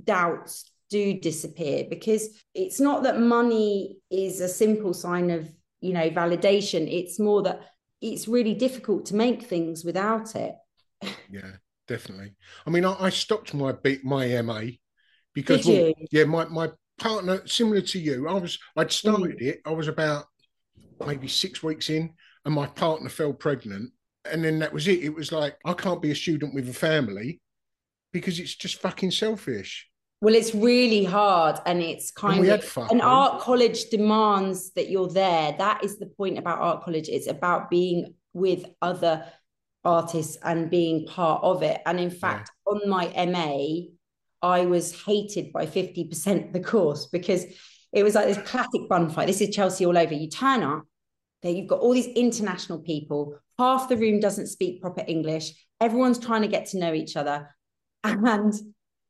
doubts 0.02 0.70
do 0.88 1.18
disappear 1.20 1.84
because 1.88 2.28
it's 2.54 2.80
not 2.80 3.04
that 3.04 3.20
money 3.20 3.98
is 4.10 4.40
a 4.40 4.48
simple 4.48 4.92
sign 4.92 5.30
of, 5.30 5.48
you 5.80 5.92
know, 5.92 6.10
validation. 6.10 6.92
It's 6.92 7.20
more 7.20 7.42
that 7.42 7.60
it's 8.00 8.26
really 8.26 8.54
difficult 8.54 9.06
to 9.06 9.16
make 9.16 9.42
things 9.42 9.84
without 9.84 10.34
it. 10.34 10.54
Yeah, 11.28 11.52
definitely. 11.86 12.34
I 12.66 12.70
mean, 12.70 12.84
I, 12.84 12.96
I 13.04 13.10
stopped 13.10 13.54
my 13.54 13.74
my 14.02 14.26
MA 14.26 14.78
because 15.34 15.66
well, 15.66 15.88
yeah, 16.10 16.24
my 16.24 16.46
my 16.46 16.70
partner, 16.98 17.46
similar 17.46 17.80
to 17.80 17.98
you, 17.98 18.28
I 18.28 18.34
was 18.34 18.58
I'd 18.76 18.88
Mm. 18.88 18.92
started 18.92 19.40
it. 19.42 19.60
I 19.64 19.70
was 19.70 19.88
about 19.88 20.26
maybe 21.06 21.28
six 21.28 21.62
weeks 21.62 21.90
in, 21.90 22.12
and 22.44 22.54
my 22.54 22.66
partner 22.66 23.08
fell 23.08 23.32
pregnant, 23.32 23.92
and 24.30 24.44
then 24.44 24.58
that 24.60 24.72
was 24.72 24.88
it. 24.88 25.02
It 25.02 25.14
was 25.14 25.32
like 25.32 25.56
I 25.64 25.72
can't 25.72 26.02
be 26.02 26.10
a 26.10 26.16
student 26.16 26.54
with 26.54 26.68
a 26.68 26.74
family 26.74 27.40
because 28.12 28.38
it's 28.38 28.54
just 28.54 28.80
fucking 28.80 29.10
selfish. 29.10 29.88
Well, 30.22 30.34
it's 30.34 30.54
really 30.54 31.04
hard, 31.04 31.58
and 31.66 31.80
it's 31.80 32.10
kind 32.10 32.40
we 32.40 32.48
had 32.48 32.60
of 32.60 32.64
fun, 32.66 32.88
an 32.90 33.00
art 33.00 33.40
college 33.40 33.86
demands 33.86 34.72
that 34.72 34.90
you're 34.90 35.08
there. 35.08 35.54
That 35.56 35.82
is 35.82 35.98
the 35.98 36.06
point 36.06 36.38
about 36.38 36.58
art 36.58 36.84
college. 36.84 37.08
It's 37.08 37.28
about 37.28 37.70
being 37.70 38.14
with 38.32 38.66
other 38.82 39.24
artists 39.84 40.36
and 40.42 40.70
being 40.70 41.06
part 41.06 41.42
of 41.42 41.62
it. 41.62 41.80
And 41.86 41.98
in 41.98 42.10
fact, 42.10 42.50
on 42.66 42.88
my 42.88 43.06
MA, 43.26 43.88
I 44.42 44.66
was 44.66 45.02
hated 45.02 45.52
by 45.52 45.66
50% 45.66 46.46
of 46.46 46.52
the 46.52 46.60
course 46.60 47.06
because 47.06 47.44
it 47.92 48.02
was 48.02 48.14
like 48.14 48.26
this 48.26 48.48
classic 48.48 48.88
bun 48.88 49.10
fight. 49.10 49.26
This 49.26 49.40
is 49.40 49.54
Chelsea 49.54 49.84
all 49.84 49.98
over. 49.98 50.14
You 50.14 50.28
turn 50.28 50.62
up, 50.62 50.84
you've 51.48 51.68
got 51.68 51.80
all 51.80 51.94
these 51.94 52.06
international 52.06 52.80
people. 52.80 53.38
Half 53.58 53.88
the 53.88 53.96
room 53.96 54.20
doesn't 54.20 54.48
speak 54.48 54.80
proper 54.80 55.04
English. 55.06 55.52
Everyone's 55.80 56.18
trying 56.18 56.42
to 56.42 56.48
get 56.48 56.66
to 56.66 56.78
know 56.78 56.92
each 56.92 57.16
other. 57.16 57.48
And, 58.04 58.54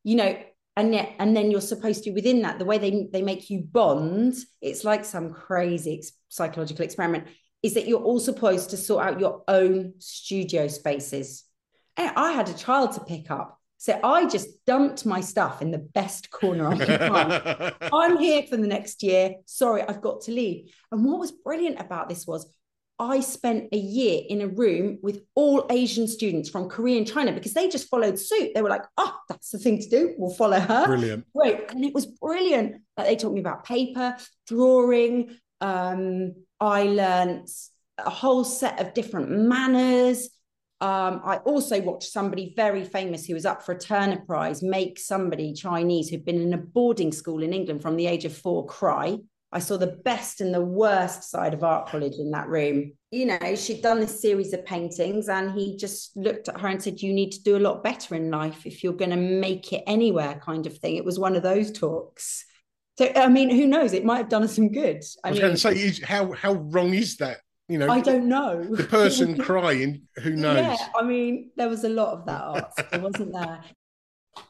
you 0.04 0.16
know, 0.16 0.36
and 0.76 0.94
yet, 0.94 1.14
and 1.18 1.36
then 1.36 1.50
you're 1.50 1.60
supposed 1.60 2.04
to 2.04 2.10
within 2.12 2.42
that, 2.42 2.58
the 2.58 2.64
way 2.64 2.78
they 2.78 3.08
they 3.12 3.22
make 3.22 3.50
you 3.50 3.60
bond, 3.60 4.34
it's 4.62 4.84
like 4.84 5.04
some 5.04 5.32
crazy 5.32 5.98
ex- 5.98 6.12
psychological 6.28 6.84
experiment, 6.84 7.26
is 7.62 7.74
that 7.74 7.86
you're 7.86 8.02
all 8.02 8.20
supposed 8.20 8.70
to 8.70 8.76
sort 8.76 9.04
out 9.04 9.20
your 9.20 9.42
own 9.46 9.94
studio 9.98 10.68
spaces. 10.68 11.44
I 11.96 12.32
had 12.32 12.48
a 12.48 12.54
child 12.54 12.92
to 12.92 13.00
pick 13.00 13.30
up. 13.30 13.59
So 13.80 13.98
I 14.04 14.26
just 14.26 14.62
dumped 14.66 15.06
my 15.06 15.22
stuff 15.22 15.62
in 15.62 15.70
the 15.70 15.78
best 15.78 16.30
corner 16.30 16.68
I 16.68 16.76
could 16.76 16.98
find. 17.00 17.74
I'm 17.94 18.18
here 18.18 18.42
for 18.42 18.58
the 18.58 18.66
next 18.66 19.02
year. 19.02 19.36
Sorry, 19.46 19.80
I've 19.80 20.02
got 20.02 20.20
to 20.22 20.32
leave. 20.32 20.70
And 20.92 21.02
what 21.02 21.18
was 21.18 21.32
brilliant 21.32 21.80
about 21.80 22.10
this 22.10 22.26
was 22.26 22.54
I 22.98 23.20
spent 23.20 23.70
a 23.72 23.78
year 23.78 24.20
in 24.28 24.42
a 24.42 24.48
room 24.48 24.98
with 25.00 25.22
all 25.34 25.66
Asian 25.70 26.06
students 26.06 26.50
from 26.50 26.68
Korea 26.68 26.98
and 26.98 27.06
China 27.06 27.32
because 27.32 27.54
they 27.54 27.70
just 27.70 27.88
followed 27.88 28.18
suit. 28.18 28.50
They 28.54 28.60
were 28.60 28.68
like, 28.68 28.84
oh, 28.98 29.16
that's 29.30 29.48
the 29.48 29.58
thing 29.58 29.80
to 29.80 29.88
do. 29.88 30.14
We'll 30.18 30.34
follow 30.34 30.60
her. 30.60 30.84
Brilliant. 30.84 31.24
Great. 31.34 31.70
And 31.70 31.82
it 31.82 31.94
was 31.94 32.04
brilliant. 32.04 32.82
Like 32.98 33.06
they 33.06 33.16
taught 33.16 33.32
me 33.32 33.40
about 33.40 33.64
paper, 33.64 34.14
drawing. 34.46 35.38
Um, 35.62 36.34
I 36.60 36.82
learned 36.82 37.48
a 37.96 38.10
whole 38.10 38.44
set 38.44 38.78
of 38.78 38.92
different 38.92 39.30
manners. 39.30 40.28
Um, 40.80 41.20
I 41.24 41.36
also 41.38 41.80
watched 41.82 42.10
somebody 42.10 42.54
very 42.56 42.84
famous 42.84 43.26
who 43.26 43.34
was 43.34 43.44
up 43.44 43.62
for 43.62 43.72
a 43.72 43.78
Turner 43.78 44.22
Prize 44.26 44.62
make 44.62 44.98
somebody 44.98 45.52
Chinese 45.52 46.08
who'd 46.08 46.24
been 46.24 46.40
in 46.40 46.54
a 46.54 46.58
boarding 46.58 47.12
school 47.12 47.42
in 47.42 47.52
England 47.52 47.82
from 47.82 47.96
the 47.96 48.06
age 48.06 48.24
of 48.24 48.34
four 48.34 48.66
cry. 48.66 49.18
I 49.52 49.58
saw 49.58 49.76
the 49.76 49.98
best 50.04 50.40
and 50.40 50.54
the 50.54 50.64
worst 50.64 51.28
side 51.28 51.54
of 51.54 51.64
art 51.64 51.88
college 51.88 52.14
in 52.18 52.30
that 52.30 52.48
room. 52.48 52.92
You 53.10 53.26
know, 53.26 53.56
she'd 53.56 53.82
done 53.82 53.98
this 54.00 54.22
series 54.22 54.52
of 54.52 54.64
paintings, 54.64 55.28
and 55.28 55.52
he 55.52 55.76
just 55.76 56.16
looked 56.16 56.48
at 56.48 56.60
her 56.60 56.68
and 56.68 56.80
said, 56.80 57.02
You 57.02 57.12
need 57.12 57.32
to 57.32 57.42
do 57.42 57.56
a 57.56 57.58
lot 57.58 57.82
better 57.82 58.14
in 58.14 58.30
life 58.30 58.64
if 58.64 58.84
you're 58.84 58.92
going 58.92 59.10
to 59.10 59.16
make 59.16 59.72
it 59.72 59.82
anywhere, 59.86 60.40
kind 60.42 60.66
of 60.66 60.78
thing. 60.78 60.96
It 60.96 61.04
was 61.04 61.18
one 61.18 61.34
of 61.34 61.42
those 61.42 61.72
talks. 61.72 62.46
So, 62.96 63.10
I 63.16 63.28
mean, 63.28 63.50
who 63.50 63.66
knows? 63.66 63.92
It 63.92 64.04
might 64.04 64.18
have 64.18 64.28
done 64.28 64.44
us 64.44 64.54
some 64.54 64.70
good. 64.70 65.02
I, 65.24 65.28
I 65.28 65.30
was 65.30 65.40
mean, 65.40 65.48
going 65.48 65.56
to 65.56 65.96
say, 65.96 66.04
how 66.06 66.32
how 66.32 66.52
wrong 66.52 66.94
is 66.94 67.16
that? 67.16 67.38
You 67.70 67.78
know, 67.78 67.88
I 67.88 68.00
don't 68.00 68.28
know. 68.28 68.64
the 68.64 68.82
person 68.84 69.38
crying. 69.48 70.02
Who 70.22 70.30
knows? 70.30 70.56
Yeah, 70.56 70.76
I 70.98 71.02
mean, 71.04 71.50
there 71.56 71.68
was 71.68 71.84
a 71.84 71.88
lot 71.88 72.14
of 72.14 72.26
that 72.26 72.40
art, 72.42 72.72
there 72.90 73.00
wasn't 73.00 73.32
there? 73.32 73.60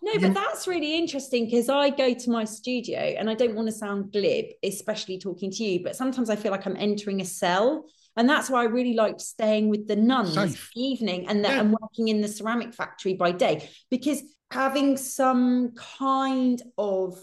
No, 0.02 0.12
but 0.20 0.32
that's 0.34 0.66
really 0.66 0.96
interesting 0.96 1.44
because 1.44 1.68
I 1.68 1.90
go 1.90 2.14
to 2.14 2.30
my 2.30 2.44
studio 2.44 2.98
and 2.98 3.28
I 3.28 3.34
don't 3.34 3.54
want 3.54 3.68
to 3.68 3.72
sound 3.72 4.12
glib, 4.12 4.46
especially 4.62 5.18
talking 5.18 5.50
to 5.50 5.64
you, 5.64 5.82
but 5.82 5.96
sometimes 5.96 6.30
I 6.30 6.36
feel 6.36 6.50
like 6.52 6.66
I'm 6.66 6.76
entering 6.76 7.20
a 7.20 7.24
cell. 7.24 7.84
And 8.16 8.28
that's 8.28 8.48
why 8.50 8.62
I 8.62 8.64
really 8.64 8.94
liked 8.94 9.20
staying 9.20 9.68
with 9.68 9.86
the 9.86 9.96
nuns 9.96 10.34
Safe. 10.34 10.70
evening 10.74 11.28
and, 11.28 11.44
the, 11.44 11.48
Yeah. 11.48 11.60
and 11.60 11.76
working 11.80 12.08
in 12.08 12.20
the 12.22 12.28
ceramic 12.28 12.74
factory 12.74 13.14
by 13.14 13.32
day 13.32 13.68
because 13.90 14.22
having 14.50 14.96
some 14.96 15.72
kind 15.98 16.62
of 16.78 17.18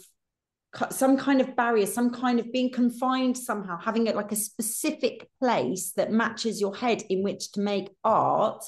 some 0.92 1.18
kind 1.18 1.42
of 1.42 1.56
barrier, 1.56 1.86
some 1.86 2.12
kind 2.12 2.40
of 2.40 2.52
being 2.52 2.72
confined 2.72 3.38
somehow, 3.38 3.80
having 3.80 4.08
it 4.08 4.16
like 4.16 4.32
a 4.32 4.36
specific 4.36 5.28
place 5.40 5.92
that 5.96 6.12
matches 6.12 6.62
your 6.62 6.76
head 6.76 7.04
in 7.10 7.24
which 7.24 7.52
to 7.54 7.62
make 7.62 7.90
art 8.04 8.64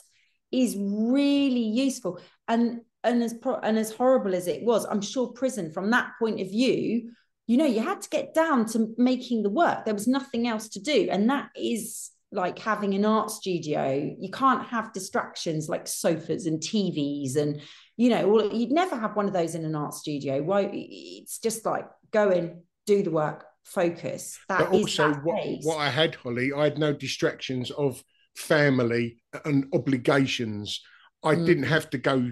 is 0.52 0.76
really 0.78 1.63
useful. 1.63 2.19
And 2.48 2.82
and 3.04 3.24
as 3.24 3.34
pro- 3.34 3.60
and 3.60 3.78
as 3.78 3.91
horrible 3.91 4.36
as 4.36 4.48
it 4.48 4.63
was, 4.63 4.86
I'm 4.86 5.02
sure 5.02 5.28
prison 5.28 5.72
from 5.72 5.91
that 5.91 6.12
point 6.19 6.41
of 6.41 6.50
view, 6.50 7.12
you 7.48 7.58
know, 7.58 7.65
you 7.65 7.82
had 7.82 8.02
to 8.02 8.10
get 8.10 8.34
down 8.34 8.65
to 8.67 8.93
making 8.98 9.43
the 9.43 9.50
work. 9.50 9.86
There 9.86 9.93
was 9.93 10.08
nothing 10.08 10.48
else 10.48 10.69
to 10.69 10.82
do, 10.82 11.08
and 11.12 11.30
that 11.30 11.50
is 11.56 12.12
like 12.32 12.60
having 12.60 12.93
an 12.93 13.06
art 13.06 13.32
studio. 13.32 14.15
You 14.19 14.30
can't 14.32 14.65
have 14.67 14.93
distractions 14.93 15.69
like 15.69 15.88
sofas 15.88 16.45
and 16.45 16.60
TVs 16.60 17.36
and 17.36 17.62
you 18.00 18.10
know, 18.10 18.30
well, 18.30 18.54
you'd 18.54 18.72
never 18.72 18.95
have 18.95 19.17
one 19.17 19.28
of 19.28 19.34
those 19.34 19.56
in 19.56 19.65
an 19.65 19.76
art 19.76 19.93
studio. 19.93 20.41
Why? 20.41 20.69
It's 20.72 21.38
just 21.38 21.65
like 21.65 21.86
go 22.12 22.30
in, 22.32 22.62
do 22.86 23.04
the 23.04 23.12
work, 23.12 23.45
focus. 23.63 24.39
That 24.50 24.60
but 24.69 24.76
is 24.76 24.82
also 24.82 25.12
that 25.13 25.24
what, 25.24 25.45
what 25.63 25.78
I 25.78 25.89
had, 25.89 26.15
Holly, 26.15 26.52
I 26.54 26.63
had 26.65 26.78
no 26.78 26.93
distractions 26.93 27.72
of 27.72 28.04
family 28.36 29.17
and 29.45 29.67
obligations. 29.74 30.82
I 31.24 31.36
Mm. 31.36 31.45
didn't 31.45 31.63
have 31.63 31.89
to 31.91 31.98
go 31.98 32.32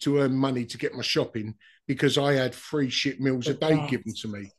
to 0.00 0.18
earn 0.18 0.36
money 0.36 0.64
to 0.66 0.78
get 0.78 0.94
my 0.94 1.02
shopping 1.02 1.54
because 1.86 2.18
I 2.18 2.34
had 2.34 2.54
free 2.54 2.90
shit 2.90 3.20
meals 3.20 3.48
a 3.48 3.54
day 3.54 3.76
best. 3.76 3.90
given 3.90 4.14
to 4.20 4.28
me. 4.28 4.50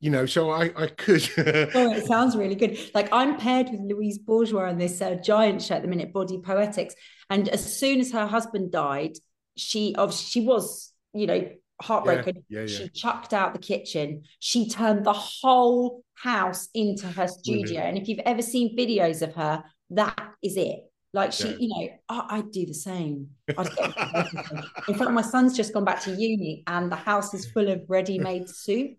You 0.00 0.10
know, 0.10 0.26
so 0.26 0.50
I, 0.50 0.64
I 0.76 0.88
could. 0.88 1.26
Oh, 1.74 1.92
it 1.94 2.04
sounds 2.06 2.36
really 2.36 2.54
good. 2.54 2.78
Like 2.94 3.08
I'm 3.12 3.38
paired 3.38 3.70
with 3.70 3.80
Louise 3.80 4.18
Bourgeois 4.18 4.68
on 4.68 4.76
this 4.76 5.00
uh, 5.00 5.14
giant 5.14 5.62
show 5.62 5.76
at 5.76 5.82
the 5.82 5.88
minute, 5.88 6.12
Body 6.12 6.38
Poetics. 6.38 6.94
And 7.30 7.48
as 7.48 7.78
soon 7.78 8.00
as 8.00 8.12
her 8.12 8.26
husband 8.26 8.70
died, 8.72 9.12
she 9.56 9.94
of 9.94 10.14
she 10.14 10.42
was, 10.42 10.92
you 11.14 11.26
know, 11.26 11.48
heartbroken. 11.80 12.44
Yeah, 12.48 12.60
yeah, 12.60 12.66
yeah. 12.66 12.78
She 12.78 12.88
chucked 12.88 13.32
out 13.32 13.52
the 13.52 13.58
kitchen. 13.58 14.22
She 14.40 14.68
turned 14.68 15.04
the 15.04 15.12
whole 15.12 16.02
house 16.14 16.68
into 16.74 17.06
her 17.06 17.28
studio. 17.28 17.82
And 17.82 17.98
if 17.98 18.08
you've 18.08 18.20
ever 18.20 18.42
seen 18.42 18.76
videos 18.76 19.22
of 19.22 19.34
her, 19.34 19.64
that 19.90 20.18
is 20.42 20.56
it. 20.56 20.80
Like 21.12 21.32
she, 21.32 21.48
Yeah. 21.48 21.56
you 21.58 21.68
know, 21.68 21.88
I, 22.08 22.26
I'd 22.36 22.50
do 22.50 22.66
the 22.66 22.74
same. 22.74 23.30
I'd 23.56 23.74
get. 23.74 23.96
In 24.88 24.94
fact, 24.94 25.10
my 25.12 25.22
son's 25.22 25.56
just 25.56 25.72
gone 25.72 25.84
back 25.84 26.02
to 26.02 26.10
uni 26.10 26.62
and 26.66 26.90
the 26.90 26.96
house 26.96 27.32
is 27.32 27.50
full 27.50 27.68
of 27.68 27.82
ready-made 27.88 28.48
soup. 28.48 28.92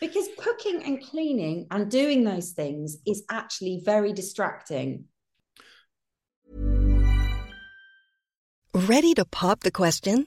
Because 0.00 0.26
cooking 0.38 0.82
and 0.84 1.02
cleaning 1.02 1.66
and 1.70 1.90
doing 1.90 2.24
those 2.24 2.50
things 2.50 2.98
is 3.06 3.24
actually 3.30 3.80
very 3.84 4.12
distracting. 4.12 5.04
Ready 8.74 9.14
to 9.14 9.24
pop 9.24 9.60
the 9.60 9.70
question? 9.70 10.26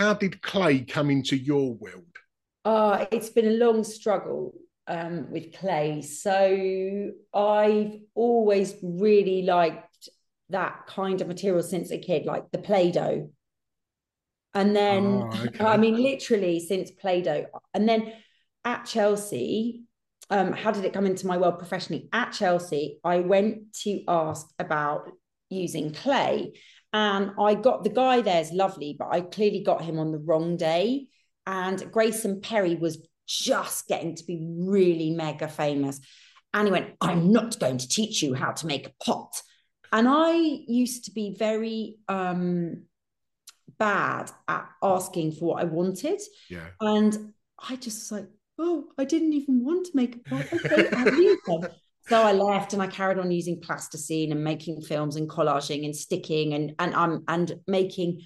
How 0.00 0.14
did 0.14 0.40
clay 0.40 0.80
come 0.80 1.10
into 1.10 1.36
your 1.36 1.74
world? 1.74 2.16
Uh, 2.64 3.04
it's 3.12 3.28
been 3.28 3.46
a 3.46 3.50
long 3.50 3.84
struggle 3.84 4.54
um, 4.86 5.30
with 5.30 5.52
clay. 5.52 6.00
So 6.00 7.10
I've 7.34 7.98
always 8.14 8.76
really 8.82 9.42
liked 9.42 10.08
that 10.48 10.86
kind 10.86 11.20
of 11.20 11.28
material 11.28 11.62
since 11.62 11.90
a 11.90 11.98
kid, 11.98 12.24
like 12.24 12.50
the 12.50 12.56
Play 12.56 12.92
Doh. 12.92 13.30
And 14.54 14.74
then, 14.74 15.28
Oh, 15.30 15.44
okay. 15.44 15.62
I 15.62 15.76
mean, 15.76 16.02
literally 16.02 16.60
since 16.60 16.90
Play 16.90 17.20
Doh. 17.20 17.44
And 17.74 17.86
then 17.86 18.14
at 18.64 18.86
Chelsea, 18.86 19.82
um, 20.30 20.54
how 20.54 20.70
did 20.70 20.86
it 20.86 20.94
come 20.94 21.04
into 21.04 21.26
my 21.26 21.36
world 21.36 21.58
professionally? 21.58 22.08
At 22.10 22.32
Chelsea, 22.32 23.00
I 23.04 23.20
went 23.20 23.74
to 23.82 24.02
ask 24.08 24.48
about 24.58 25.10
using 25.50 25.92
clay. 25.92 26.54
And 26.92 27.32
I 27.38 27.54
got 27.54 27.84
the 27.84 27.90
guy 27.90 28.20
there's 28.20 28.52
lovely, 28.52 28.96
but 28.98 29.08
I 29.12 29.20
clearly 29.20 29.62
got 29.62 29.82
him 29.82 29.98
on 29.98 30.12
the 30.12 30.18
wrong 30.18 30.56
day. 30.56 31.06
And 31.46 31.90
Grayson 31.92 32.40
Perry 32.40 32.74
was 32.74 32.98
just 33.26 33.86
getting 33.86 34.16
to 34.16 34.24
be 34.24 34.40
really 34.58 35.10
mega 35.10 35.48
famous. 35.48 36.00
And 36.52 36.66
he 36.66 36.72
went, 36.72 36.94
I'm 37.00 37.30
not 37.30 37.58
going 37.60 37.78
to 37.78 37.88
teach 37.88 38.22
you 38.22 38.34
how 38.34 38.52
to 38.52 38.66
make 38.66 38.88
a 38.88 39.04
pot. 39.04 39.40
And 39.92 40.08
I 40.08 40.32
used 40.32 41.04
to 41.04 41.12
be 41.12 41.36
very 41.38 41.96
um, 42.08 42.84
bad 43.78 44.30
at 44.48 44.68
asking 44.82 45.32
for 45.32 45.46
what 45.46 45.62
I 45.62 45.64
wanted. 45.64 46.20
Yeah. 46.48 46.66
And 46.80 47.34
I 47.58 47.76
just 47.76 48.10
was 48.10 48.20
like, 48.20 48.28
oh, 48.58 48.88
I 48.98 49.04
didn't 49.04 49.32
even 49.32 49.64
want 49.64 49.86
to 49.86 49.92
make 49.94 50.16
a 50.16 50.18
pot. 50.28 50.52
Okay, 50.52 50.88
I'll 50.92 51.14
use 51.14 51.38
them. 51.46 51.66
So 52.08 52.20
I 52.20 52.32
left 52.32 52.72
and 52.72 52.82
I 52.82 52.86
carried 52.86 53.18
on 53.18 53.30
using 53.30 53.60
plasticine 53.60 54.32
and 54.32 54.42
making 54.42 54.82
films 54.82 55.16
and 55.16 55.28
collaging 55.28 55.84
and 55.84 55.94
sticking 55.94 56.54
and 56.54 56.74
and 56.78 56.94
um 56.94 57.24
and 57.28 57.54
making 57.66 58.22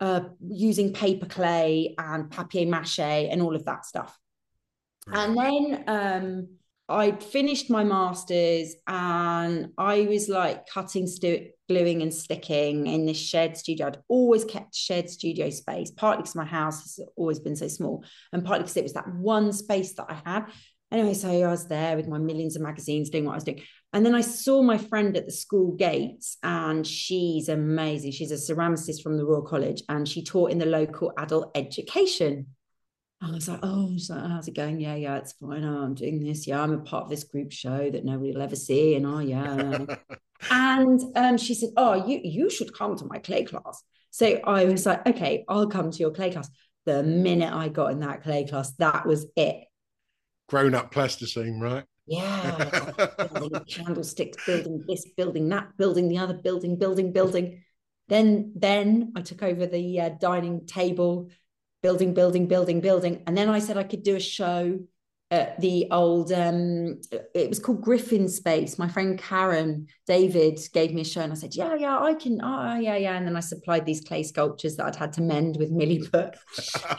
uh 0.00 0.20
using 0.48 0.92
paper 0.92 1.26
clay 1.26 1.94
and 1.98 2.30
papier 2.30 2.66
mache 2.66 2.98
and 3.00 3.42
all 3.42 3.54
of 3.54 3.64
that 3.66 3.84
stuff. 3.84 4.18
And 5.12 5.36
then 5.36 5.84
um 5.86 6.48
I'd 6.88 7.22
finished 7.22 7.68
my 7.68 7.82
masters 7.82 8.76
and 8.86 9.70
I 9.76 10.02
was 10.02 10.28
like 10.28 10.68
cutting, 10.68 11.08
stu- 11.08 11.48
gluing, 11.68 12.00
and 12.00 12.14
sticking 12.14 12.86
in 12.86 13.06
this 13.06 13.18
shared 13.18 13.56
studio. 13.56 13.88
I'd 13.88 13.98
always 14.08 14.44
kept 14.44 14.72
shared 14.72 15.10
studio 15.10 15.50
space, 15.50 15.90
partly 15.90 16.22
because 16.22 16.36
my 16.36 16.44
house 16.44 16.82
has 16.82 17.08
always 17.16 17.40
been 17.40 17.56
so 17.56 17.66
small, 17.66 18.04
and 18.32 18.44
partly 18.44 18.62
because 18.62 18.76
it 18.76 18.84
was 18.84 18.92
that 18.92 19.12
one 19.12 19.52
space 19.52 19.94
that 19.94 20.06
I 20.08 20.22
had. 20.24 20.46
Anyway, 20.92 21.14
so 21.14 21.28
I 21.28 21.48
was 21.48 21.66
there 21.66 21.96
with 21.96 22.06
my 22.06 22.18
millions 22.18 22.54
of 22.54 22.62
magazines 22.62 23.10
doing 23.10 23.24
what 23.24 23.32
I 23.32 23.36
was 23.36 23.44
doing. 23.44 23.62
And 23.92 24.06
then 24.06 24.14
I 24.14 24.20
saw 24.20 24.62
my 24.62 24.78
friend 24.78 25.16
at 25.16 25.26
the 25.26 25.32
school 25.32 25.72
gates, 25.72 26.36
and 26.42 26.86
she's 26.86 27.48
amazing. 27.48 28.12
She's 28.12 28.30
a 28.30 28.34
ceramicist 28.34 29.02
from 29.02 29.16
the 29.16 29.24
Royal 29.24 29.42
College, 29.42 29.82
and 29.88 30.08
she 30.08 30.22
taught 30.22 30.52
in 30.52 30.58
the 30.58 30.66
local 30.66 31.12
adult 31.18 31.50
education. 31.56 32.46
I 33.22 33.30
was 33.30 33.48
like, 33.48 33.60
oh, 33.62 33.96
like, 34.10 34.30
how's 34.30 34.46
it 34.46 34.54
going? 34.54 34.78
Yeah, 34.78 34.94
yeah, 34.94 35.16
it's 35.16 35.32
fine. 35.32 35.64
Oh, 35.64 35.82
I'm 35.82 35.94
doing 35.94 36.22
this. 36.22 36.46
Yeah, 36.46 36.62
I'm 36.62 36.72
a 36.72 36.78
part 36.78 37.04
of 37.04 37.10
this 37.10 37.24
group 37.24 37.50
show 37.50 37.90
that 37.90 38.04
nobody 38.04 38.32
will 38.32 38.42
ever 38.42 38.56
see. 38.56 38.94
And 38.94 39.06
oh, 39.06 39.20
yeah. 39.20 39.86
and 40.50 41.00
um, 41.16 41.38
she 41.38 41.54
said, 41.54 41.70
oh, 41.76 42.06
you 42.06 42.20
you 42.22 42.50
should 42.50 42.74
come 42.74 42.96
to 42.96 43.06
my 43.06 43.18
clay 43.18 43.44
class. 43.44 43.82
So 44.10 44.38
I 44.44 44.66
was 44.66 44.86
like, 44.86 45.06
okay, 45.06 45.44
I'll 45.48 45.68
come 45.68 45.90
to 45.90 45.98
your 45.98 46.10
clay 46.10 46.30
class. 46.30 46.50
The 46.84 47.02
minute 47.02 47.52
I 47.52 47.68
got 47.68 47.92
in 47.92 48.00
that 48.00 48.22
clay 48.22 48.46
class, 48.46 48.72
that 48.74 49.06
was 49.06 49.26
it. 49.34 49.64
Grown 50.48 50.74
up 50.74 50.92
plasticine, 50.92 51.60
right? 51.60 51.84
Yeah, 52.06 52.92
building 53.34 53.64
candlesticks, 53.68 54.44
building 54.46 54.84
this, 54.86 55.04
building 55.16 55.48
that, 55.48 55.76
building 55.76 56.08
the 56.08 56.18
other, 56.18 56.34
building, 56.34 56.78
building, 56.78 57.12
building. 57.12 57.64
Then, 58.08 58.52
then 58.54 59.12
I 59.16 59.22
took 59.22 59.42
over 59.42 59.66
the 59.66 60.00
uh, 60.00 60.08
dining 60.20 60.66
table, 60.66 61.30
building, 61.82 62.14
building, 62.14 62.46
building, 62.46 62.80
building, 62.80 63.24
and 63.26 63.36
then 63.36 63.48
I 63.48 63.58
said 63.58 63.76
I 63.76 63.82
could 63.82 64.04
do 64.04 64.14
a 64.14 64.20
show 64.20 64.78
at 65.30 65.60
the 65.60 65.88
old. 65.90 66.32
Um, 66.32 67.00
it 67.34 67.48
was 67.48 67.58
called 67.58 67.82
Griffin 67.82 68.28
Space. 68.28 68.78
My 68.78 68.88
friend 68.88 69.18
Karen 69.18 69.86
David 70.06 70.58
gave 70.72 70.92
me 70.94 71.02
a 71.02 71.04
show, 71.04 71.22
and 71.22 71.32
I 71.32 71.36
said, 71.36 71.54
"Yeah, 71.54 71.74
yeah, 71.74 71.98
I 71.98 72.14
can. 72.14 72.40
Oh, 72.42 72.78
yeah, 72.78 72.96
yeah." 72.96 73.16
And 73.16 73.26
then 73.26 73.36
I 73.36 73.40
supplied 73.40 73.86
these 73.86 74.02
clay 74.02 74.22
sculptures 74.22 74.76
that 74.76 74.86
I'd 74.86 74.96
had 74.96 75.12
to 75.14 75.22
mend 75.22 75.56
with 75.58 75.72
milliput. 75.72 76.34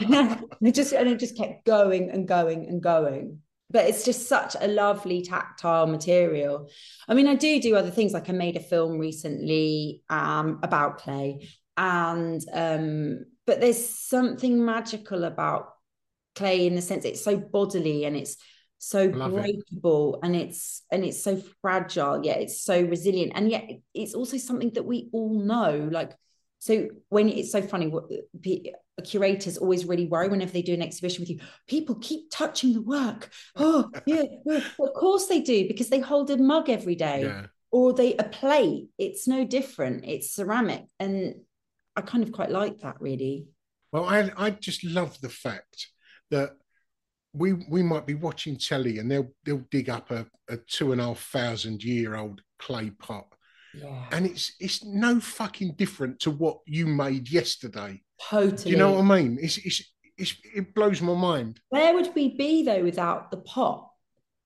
and 0.00 0.44
it 0.60 0.74
just 0.74 0.92
and 0.92 1.08
it 1.08 1.18
just 1.18 1.36
kept 1.36 1.64
going 1.64 2.10
and 2.10 2.26
going 2.28 2.66
and 2.68 2.82
going 2.82 3.40
but 3.70 3.86
it's 3.86 4.04
just 4.04 4.28
such 4.28 4.56
a 4.60 4.68
lovely 4.68 5.22
tactile 5.22 5.86
material. 5.86 6.70
I 7.06 7.14
mean, 7.14 7.26
I 7.26 7.34
do 7.34 7.60
do 7.60 7.76
other 7.76 7.90
things. 7.90 8.12
Like 8.12 8.30
I 8.30 8.32
made 8.32 8.56
a 8.56 8.60
film 8.60 8.98
recently 8.98 10.02
um, 10.08 10.60
about 10.62 10.98
clay, 10.98 11.48
and 11.76 12.40
um, 12.52 13.26
but 13.46 13.60
there's 13.60 13.88
something 13.88 14.64
magical 14.64 15.24
about 15.24 15.68
clay 16.38 16.66
in 16.66 16.74
the 16.74 16.82
sense 16.82 17.04
it's 17.04 17.24
so 17.24 17.36
bodily 17.36 18.04
and 18.06 18.16
it's 18.16 18.36
so 18.78 19.02
Love 19.06 19.32
it. 19.32 19.40
breakable 19.42 20.20
and 20.22 20.36
it's 20.36 20.82
and 20.92 21.04
it's 21.04 21.22
so 21.28 21.32
fragile 21.62 22.24
yet 22.24 22.40
it's 22.40 22.62
so 22.62 22.80
resilient 22.94 23.32
and 23.34 23.50
yet 23.50 23.64
it's 23.94 24.14
also 24.14 24.36
something 24.36 24.70
that 24.74 24.84
we 24.84 25.08
all 25.12 25.34
know 25.52 25.88
like 25.98 26.12
so 26.60 26.72
when 27.08 27.28
it's 27.28 27.52
so 27.52 27.60
funny 27.62 27.88
what 27.88 28.04
curators 29.04 29.58
always 29.58 29.84
really 29.84 30.06
worry 30.06 30.28
whenever 30.28 30.52
they 30.52 30.62
do 30.62 30.74
an 30.74 30.82
exhibition 30.82 31.22
with 31.22 31.30
you 31.30 31.38
people 31.66 31.94
keep 31.96 32.30
touching 32.30 32.72
the 32.72 32.82
work 32.82 33.30
oh 33.56 33.90
yeah, 34.06 34.22
yeah. 34.46 34.60
of 34.80 34.92
course 34.94 35.26
they 35.26 35.40
do 35.40 35.66
because 35.68 35.88
they 35.88 36.00
hold 36.00 36.30
a 36.30 36.36
mug 36.36 36.68
every 36.68 36.94
day 36.96 37.22
Yeah. 37.22 37.46
or 37.70 37.92
they 37.92 38.14
a 38.16 38.24
plate 38.24 38.88
it's 38.98 39.26
no 39.28 39.44
different 39.44 40.04
it's 40.04 40.34
ceramic 40.34 40.84
and 40.98 41.34
i 41.96 42.00
kind 42.00 42.22
of 42.24 42.30
quite 42.32 42.50
like 42.50 42.78
that 42.82 43.00
really 43.00 43.46
Well, 43.92 44.04
I 44.04 44.18
I 44.44 44.50
just 44.50 44.84
love 44.84 45.12
the 45.20 45.30
fact 45.46 45.88
that 46.30 46.56
we 47.32 47.52
we 47.68 47.82
might 47.82 48.06
be 48.06 48.14
watching 48.14 48.56
telly 48.56 48.98
and 48.98 49.10
they'll 49.10 49.30
they'll 49.44 49.64
dig 49.70 49.90
up 49.90 50.10
a, 50.10 50.26
a 50.48 50.56
two 50.56 50.92
and 50.92 51.00
a 51.00 51.04
half 51.04 51.20
thousand 51.20 51.82
year 51.84 52.16
old 52.16 52.40
clay 52.58 52.90
pot. 52.90 53.26
yeah 53.74 54.06
And 54.12 54.26
it's 54.26 54.54
it's 54.60 54.84
no 54.84 55.20
fucking 55.20 55.74
different 55.76 56.20
to 56.20 56.30
what 56.30 56.58
you 56.66 56.86
made 56.86 57.30
yesterday. 57.30 58.02
totally 58.20 58.64
Do 58.64 58.70
you 58.70 58.76
know 58.76 58.92
what 58.92 59.04
I 59.04 59.20
mean? 59.22 59.38
It's 59.40 59.58
it's, 59.58 59.82
it's 60.16 60.34
it 60.54 60.74
blows 60.74 61.00
my 61.02 61.14
mind. 61.14 61.60
where 61.68 61.94
would 61.94 62.12
we 62.14 62.36
be 62.36 62.64
though 62.64 62.82
without 62.82 63.30
the 63.30 63.36
pot 63.38 63.88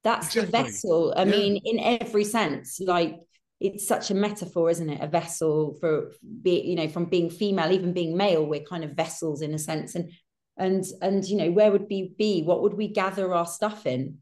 that's 0.05 0.35
the 0.35 0.43
vessel 0.43 1.15
i 1.17 1.23
Yeah. 1.25 1.31
mean 1.31 1.61
in 1.65 1.79
every 2.03 2.25
sense 2.25 2.81
like 2.81 3.15
it's 3.61 3.87
such 3.87 4.11
a 4.11 4.15
metaphor, 4.15 4.71
isn't 4.71 4.91
it? 4.91 5.01
A 5.01 5.07
vessel 5.07 5.77
for 5.79 6.11
be, 6.43 6.63
you 6.63 6.75
know, 6.75 6.89
from 6.89 7.05
being 7.05 7.31
female, 7.31 7.71
even 7.71 7.93
being 7.93 8.17
male, 8.17 8.45
we're 8.45 8.65
kind 8.65 8.83
of 8.83 8.97
vessels 8.97 9.41
in 9.41 9.55
a 9.55 9.59
sense. 9.59 9.95
And 9.95 10.11
and 10.57 10.85
and 11.01 11.25
you 11.25 11.37
know, 11.37 11.51
where 11.51 11.73
would 11.73 11.87
we 11.89 12.15
be? 12.19 12.43
What 12.43 12.63
would 12.63 12.75
we 12.75 12.89
gather 12.89 13.35
our 13.35 13.47
stuff 13.47 13.87
in? 13.87 14.19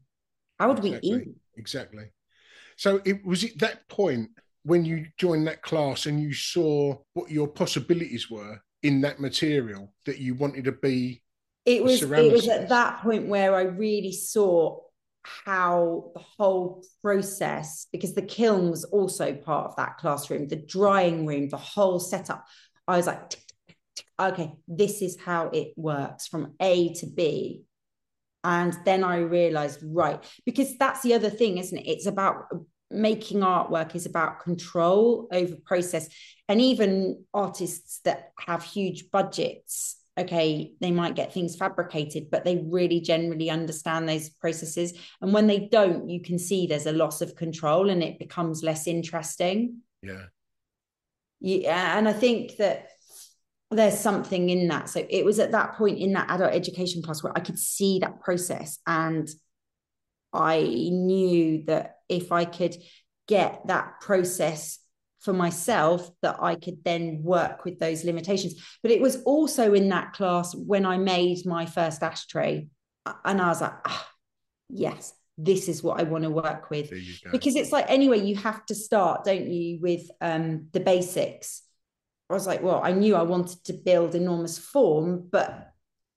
How 0.59 0.69
would 0.69 0.83
exactly. 0.85 1.11
we 1.11 1.21
eat? 1.21 1.27
Exactly. 1.57 2.05
So 2.77 3.01
it 3.05 3.25
was 3.25 3.43
it 3.43 3.59
that 3.59 3.87
point 3.87 4.29
when 4.63 4.85
you 4.85 5.07
joined 5.17 5.47
that 5.47 5.61
class 5.61 6.05
and 6.05 6.21
you 6.21 6.33
saw 6.33 6.95
what 7.13 7.31
your 7.31 7.47
possibilities 7.47 8.29
were 8.29 8.59
in 8.83 9.01
that 9.01 9.19
material 9.19 9.93
that 10.05 10.19
you 10.19 10.35
wanted 10.35 10.65
to 10.65 10.71
be 10.71 11.21
it 11.65 11.83
was 11.83 12.01
it 12.01 12.31
was 12.31 12.47
at 12.47 12.69
that 12.69 13.01
point 13.01 13.27
where 13.27 13.55
i 13.55 13.61
really 13.61 14.11
saw 14.11 14.77
how 15.23 16.11
the 16.15 16.21
whole 16.37 16.83
process 17.03 17.85
because 17.91 18.15
the 18.15 18.21
kiln 18.21 18.71
was 18.71 18.83
also 18.85 19.33
part 19.33 19.67
of 19.67 19.75
that 19.75 19.97
classroom 19.97 20.47
the 20.47 20.55
drying 20.55 21.27
room 21.27 21.47
the 21.49 21.57
whole 21.57 21.99
setup 21.99 22.43
i 22.87 22.97
was 22.97 23.05
like 23.05 23.35
okay 24.19 24.53
this 24.67 25.01
is 25.01 25.19
how 25.19 25.47
it 25.47 25.73
works 25.75 26.27
from 26.27 26.53
a 26.59 26.93
to 26.93 27.07
b. 27.07 27.63
And 28.43 28.75
then 28.85 29.03
i 29.03 29.17
realized 29.17 29.81
right 29.83 30.23
because 30.45 30.77
that's 30.77 31.01
the 31.01 31.13
other 31.13 31.29
thing 31.29 31.57
isn't 31.57 31.77
it? 31.77 31.87
It's 31.87 32.07
about 32.07 32.45
making 32.91 33.39
artwork 33.39 33.95
is 33.95 34.05
about 34.05 34.41
control 34.41 35.27
over 35.31 35.55
process. 35.65 36.09
And 36.49 36.59
even 36.59 37.23
artists 37.33 38.01
that 38.03 38.31
have 38.39 38.63
huge 38.63 39.09
budgets 39.11 39.97
okay 40.19 40.73
they 40.81 40.91
might 40.91 41.15
get 41.15 41.33
things 41.33 41.55
fabricated 41.55 42.29
but 42.29 42.43
they 42.43 42.61
really 42.65 42.99
generally 42.99 43.49
understand 43.49 44.09
those 44.09 44.29
processes. 44.29 44.93
And 45.21 45.33
when 45.33 45.47
they 45.47 45.69
don't 45.71 46.09
you 46.09 46.21
can 46.21 46.37
see 46.37 46.67
there's 46.67 46.85
a 46.85 46.91
loss 46.91 47.21
of 47.21 47.35
control 47.35 47.89
and 47.89 48.03
it 48.03 48.19
becomes 48.19 48.63
less 48.63 48.87
interesting. 48.87 49.77
Yeah. 50.01 50.25
Yeah 51.39 51.97
and 51.97 52.07
i 52.07 52.13
think 52.13 52.57
that 52.57 52.87
there's 53.71 53.97
something 53.97 54.49
in 54.49 54.67
that 54.67 54.89
so 54.89 55.05
it 55.09 55.23
was 55.23 55.39
at 55.39 55.51
that 55.51 55.73
point 55.75 55.97
in 55.97 56.13
that 56.13 56.29
adult 56.29 56.53
education 56.53 57.01
class 57.01 57.23
where 57.23 57.35
i 57.35 57.39
could 57.39 57.57
see 57.57 57.99
that 57.99 58.19
process 58.19 58.79
and 58.85 59.29
i 60.33 60.61
knew 60.61 61.63
that 61.65 61.97
if 62.09 62.31
i 62.31 62.45
could 62.45 62.75
get 63.27 63.65
that 63.67 64.01
process 64.01 64.79
for 65.21 65.33
myself 65.33 66.09
that 66.23 66.37
I 66.41 66.55
could 66.55 66.83
then 66.83 67.21
work 67.23 67.63
with 67.63 67.79
those 67.79 68.03
limitations. 68.03 68.55
But 68.81 68.91
it 68.91 68.99
was 68.99 69.21
also 69.23 69.73
in 69.73 69.89
that 69.89 70.13
class 70.13 70.53
when 70.55 70.85
I 70.85 70.97
made 70.97 71.45
my 71.45 71.65
first 71.65 72.01
ashtray. 72.01 72.67
And 73.23 73.39
I 73.39 73.47
was 73.47 73.61
like, 73.61 73.73
ah, 73.85 74.09
yes, 74.69 75.13
this 75.37 75.69
is 75.69 75.83
what 75.83 75.99
I 75.99 76.03
want 76.03 76.23
to 76.23 76.29
work 76.31 76.69
with. 76.71 76.91
Because 77.31 77.55
it's 77.55 77.71
like, 77.71 77.85
anyway, 77.87 78.19
you 78.19 78.35
have 78.35 78.65
to 78.65 78.75
start, 78.75 79.23
don't 79.23 79.49
you, 79.49 79.79
with 79.79 80.09
um, 80.21 80.67
the 80.71 80.79
basics. 80.79 81.61
I 82.31 82.33
was 82.33 82.47
like, 82.47 82.61
well, 82.61 82.81
I 82.83 82.91
knew 82.91 83.15
I 83.15 83.23
wanted 83.23 83.63
to 83.65 83.73
build 83.73 84.15
enormous 84.15 84.57
form, 84.57 85.27
but 85.31 85.73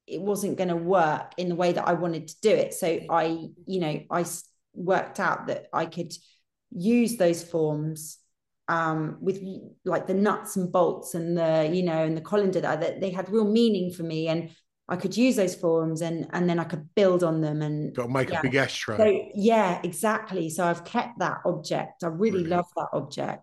it 0.06 0.20
wasn't 0.20 0.58
going 0.58 0.68
to 0.68 0.76
work 0.76 1.32
in 1.38 1.48
the 1.48 1.54
way 1.54 1.72
that 1.72 1.88
I 1.88 1.94
wanted 1.94 2.28
to 2.28 2.40
do 2.40 2.50
it. 2.50 2.74
So 2.74 3.00
I, 3.10 3.48
you 3.66 3.80
know, 3.80 4.00
I 4.10 4.24
worked 4.74 5.18
out 5.18 5.46
that 5.48 5.66
I 5.72 5.86
could 5.86 6.12
use 6.70 7.16
those 7.16 7.42
forms 7.42 8.18
um, 8.68 9.18
with 9.20 9.42
like 9.84 10.06
the 10.06 10.14
nuts 10.14 10.56
and 10.56 10.72
bolts 10.72 11.14
and 11.14 11.36
the 11.36 11.70
you 11.70 11.82
know 11.82 12.02
and 12.02 12.16
the 12.16 12.22
colander 12.22 12.60
that 12.62 13.00
they 13.00 13.10
had 13.10 13.28
real 13.28 13.44
meaning 13.44 13.92
for 13.92 14.04
me 14.04 14.28
and 14.28 14.50
I 14.88 14.96
could 14.96 15.16
use 15.16 15.36
those 15.36 15.54
forms 15.54 16.00
and 16.00 16.26
and 16.32 16.48
then 16.48 16.58
I 16.58 16.64
could 16.64 16.94
build 16.94 17.22
on 17.22 17.40
them 17.40 17.62
and 17.62 17.94
got 17.94 18.04
to 18.04 18.08
make 18.08 18.30
yeah. 18.30 18.38
a 18.38 18.42
big 18.42 18.54
ashtray. 18.54 18.96
So 18.96 19.30
yeah, 19.34 19.80
exactly. 19.82 20.48
So 20.50 20.64
I've 20.64 20.84
kept 20.84 21.18
that 21.18 21.40
object. 21.44 22.04
I 22.04 22.08
really 22.08 22.42
Brilliant. 22.42 22.50
love 22.50 22.66
that 22.76 22.88
object. 22.92 23.42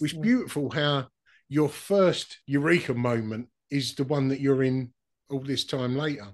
It's 0.00 0.12
beautiful 0.12 0.70
how 0.70 1.08
your 1.48 1.68
first 1.68 2.38
eureka 2.46 2.94
moment 2.94 3.48
is 3.70 3.94
the 3.94 4.04
one 4.04 4.28
that 4.28 4.40
you're 4.40 4.62
in 4.62 4.92
all 5.30 5.40
this 5.40 5.64
time 5.64 5.96
later. 5.96 6.28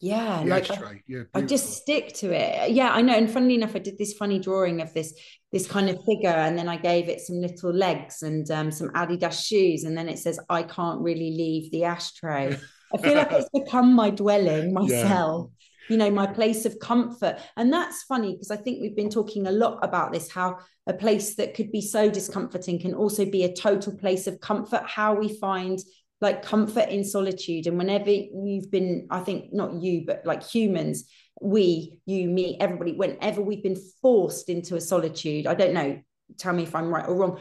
Yeah 0.00 0.42
the 0.42 0.48
like 0.48 0.70
I, 0.70 1.02
yeah, 1.06 1.22
I, 1.34 1.42
just 1.42 1.74
stick 1.74 2.14
to 2.14 2.32
it. 2.32 2.70
Yeah 2.70 2.90
i 2.90 3.02
know 3.02 3.12
and 3.12 3.30
funnily 3.30 3.56
enough 3.56 3.76
i 3.76 3.80
did 3.80 3.98
this 3.98 4.14
funny 4.14 4.38
drawing 4.38 4.80
of 4.80 4.94
this 4.94 5.12
this 5.52 5.66
kind 5.66 5.90
of 5.90 6.02
figure 6.06 6.30
and 6.30 6.56
then 6.56 6.70
i 6.70 6.78
gave 6.78 7.10
it 7.10 7.20
some 7.20 7.36
little 7.38 7.70
legs 7.70 8.22
and 8.22 8.50
um, 8.50 8.70
some 8.70 8.88
adidas 8.90 9.46
shoes 9.46 9.84
and 9.84 9.98
then 9.98 10.08
it 10.08 10.18
says 10.18 10.40
i 10.48 10.62
can't 10.62 11.02
really 11.02 11.32
leave 11.36 11.70
the 11.70 11.84
ashtray. 11.84 12.56
I 12.92 12.98
feel 12.98 13.14
like 13.14 13.30
it's 13.30 13.48
become 13.50 13.94
my 13.94 14.10
dwelling 14.10 14.72
myself. 14.72 15.50
You 15.90 15.96
know 15.96 16.10
my 16.10 16.26
place 16.26 16.64
of 16.64 16.78
comfort 16.78 17.38
and 17.56 17.72
that's 17.72 18.02
funny 18.04 18.32
because 18.32 18.50
i 18.50 18.56
think 18.56 18.80
we've 18.80 18.96
been 18.96 19.10
talking 19.10 19.46
a 19.46 19.52
lot 19.52 19.78
about 19.82 20.12
this 20.12 20.30
how 20.30 20.56
a 20.86 20.94
place 20.94 21.34
that 21.34 21.54
could 21.54 21.70
be 21.70 21.80
so 21.80 22.08
discomforting 22.08 22.80
can 22.80 22.94
also 22.94 23.24
be 23.24 23.44
a 23.44 23.52
total 23.52 23.96
place 23.96 24.26
of 24.26 24.40
comfort 24.40 24.82
how 24.86 25.14
we 25.14 25.36
find 25.38 25.80
like 26.20 26.42
comfort 26.42 26.88
in 26.88 27.04
solitude. 27.04 27.66
And 27.66 27.78
whenever 27.78 28.10
you've 28.10 28.70
been, 28.70 29.06
I 29.10 29.20
think 29.20 29.52
not 29.52 29.74
you, 29.82 30.04
but 30.06 30.22
like 30.24 30.46
humans, 30.46 31.04
we, 31.40 31.98
you, 32.04 32.28
me, 32.28 32.58
everybody, 32.60 32.92
whenever 32.92 33.40
we've 33.40 33.62
been 33.62 33.80
forced 34.02 34.48
into 34.48 34.76
a 34.76 34.80
solitude, 34.80 35.46
I 35.46 35.54
don't 35.54 35.72
know, 35.72 36.00
tell 36.36 36.52
me 36.52 36.64
if 36.64 36.74
I'm 36.74 36.92
right 36.92 37.08
or 37.08 37.14
wrong, 37.14 37.38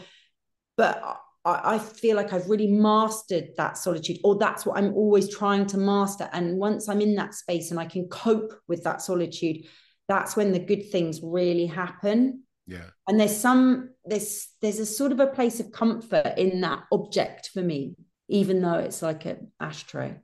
but 0.77 1.19
I, 1.45 1.75
I 1.75 1.80
feel 1.80 2.15
like 2.15 2.34
I've 2.34 2.49
really 2.49 2.67
mastered 2.67 3.49
that 3.58 3.78
solitude, 3.78 4.19
or 4.23 4.38
that's 4.38 4.65
what 4.65 4.78
I'm 4.78 4.93
always 4.93 5.34
trying 5.34 5.65
to 5.67 5.78
master. 5.78 6.30
And 6.34 6.58
once 6.58 6.89
I'm 6.89 7.02
in 7.02 7.15
that 7.15 7.34
space 7.34 7.71
and 7.71 7.80
I 7.80 7.86
can 7.86 8.08
cope 8.08 8.54
with 8.67 8.84
that 8.84 9.02
solitude, 9.02 9.65
that's 10.08 10.36
when 10.36 10.52
the 10.52 10.60
good 10.60 10.91
things 10.91 11.19
really 11.23 11.65
happen. 11.65 12.43
Yeah. 12.67 12.86
And 13.08 13.19
there's 13.19 13.36
some 13.36 13.89
there's 14.06 14.47
there's 14.62 14.80
a 14.80 14.86
sort 14.86 15.12
of 15.12 15.19
a 15.19 15.28
place 15.28 15.60
of 15.60 15.71
comfort 15.71 16.34
in 16.38 16.62
that 16.62 16.84
object 16.91 17.49
for 17.54 17.62
me 17.62 17.95
even 18.30 18.62
though 18.62 18.75
it's 18.75 19.02
like 19.02 19.25
an 19.25 19.52
ashtray. 19.60 20.15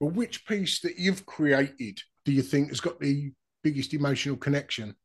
Well, 0.00 0.10
which 0.10 0.46
piece 0.46 0.80
that 0.80 0.98
you've 0.98 1.24
created 1.24 2.00
do 2.24 2.32
you 2.32 2.42
think 2.42 2.68
has 2.68 2.80
got 2.80 3.00
the 3.00 3.32
biggest 3.62 3.94
emotional 3.94 4.36
connection? 4.36 4.96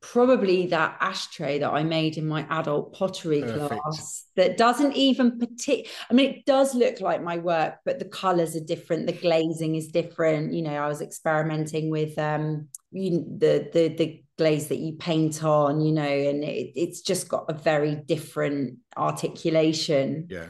Probably 0.00 0.66
that 0.68 0.96
ashtray 1.00 1.58
that 1.58 1.70
I 1.70 1.84
made 1.84 2.16
in 2.16 2.26
my 2.26 2.46
adult 2.48 2.94
pottery 2.94 3.42
Perfect. 3.42 3.82
class 3.82 4.24
that 4.36 4.56
doesn't 4.56 4.96
even 4.96 5.38
partic- 5.38 5.88
I 6.08 6.14
mean, 6.14 6.30
it 6.30 6.46
does 6.46 6.74
look 6.74 7.00
like 7.00 7.22
my 7.22 7.36
work, 7.36 7.74
but 7.84 7.98
the 7.98 8.06
colors 8.06 8.56
are 8.56 8.64
different. 8.64 9.06
The 9.06 9.12
glazing 9.12 9.74
is 9.74 9.88
different. 9.88 10.54
You 10.54 10.62
know, 10.62 10.74
I 10.74 10.88
was 10.88 11.02
experimenting 11.02 11.90
with 11.90 12.18
um, 12.18 12.68
you, 12.90 13.24
the 13.38 13.68
the 13.72 13.88
the 13.88 14.24
glaze 14.38 14.68
that 14.68 14.78
you 14.78 14.94
paint 14.94 15.44
on. 15.44 15.80
You 15.80 15.92
know, 15.92 16.02
and 16.02 16.44
it, 16.44 16.72
it's 16.74 17.02
just 17.02 17.28
got 17.28 17.50
a 17.50 17.54
very 17.54 17.94
different 17.94 18.78
articulation. 18.96 20.28
Yeah 20.30 20.46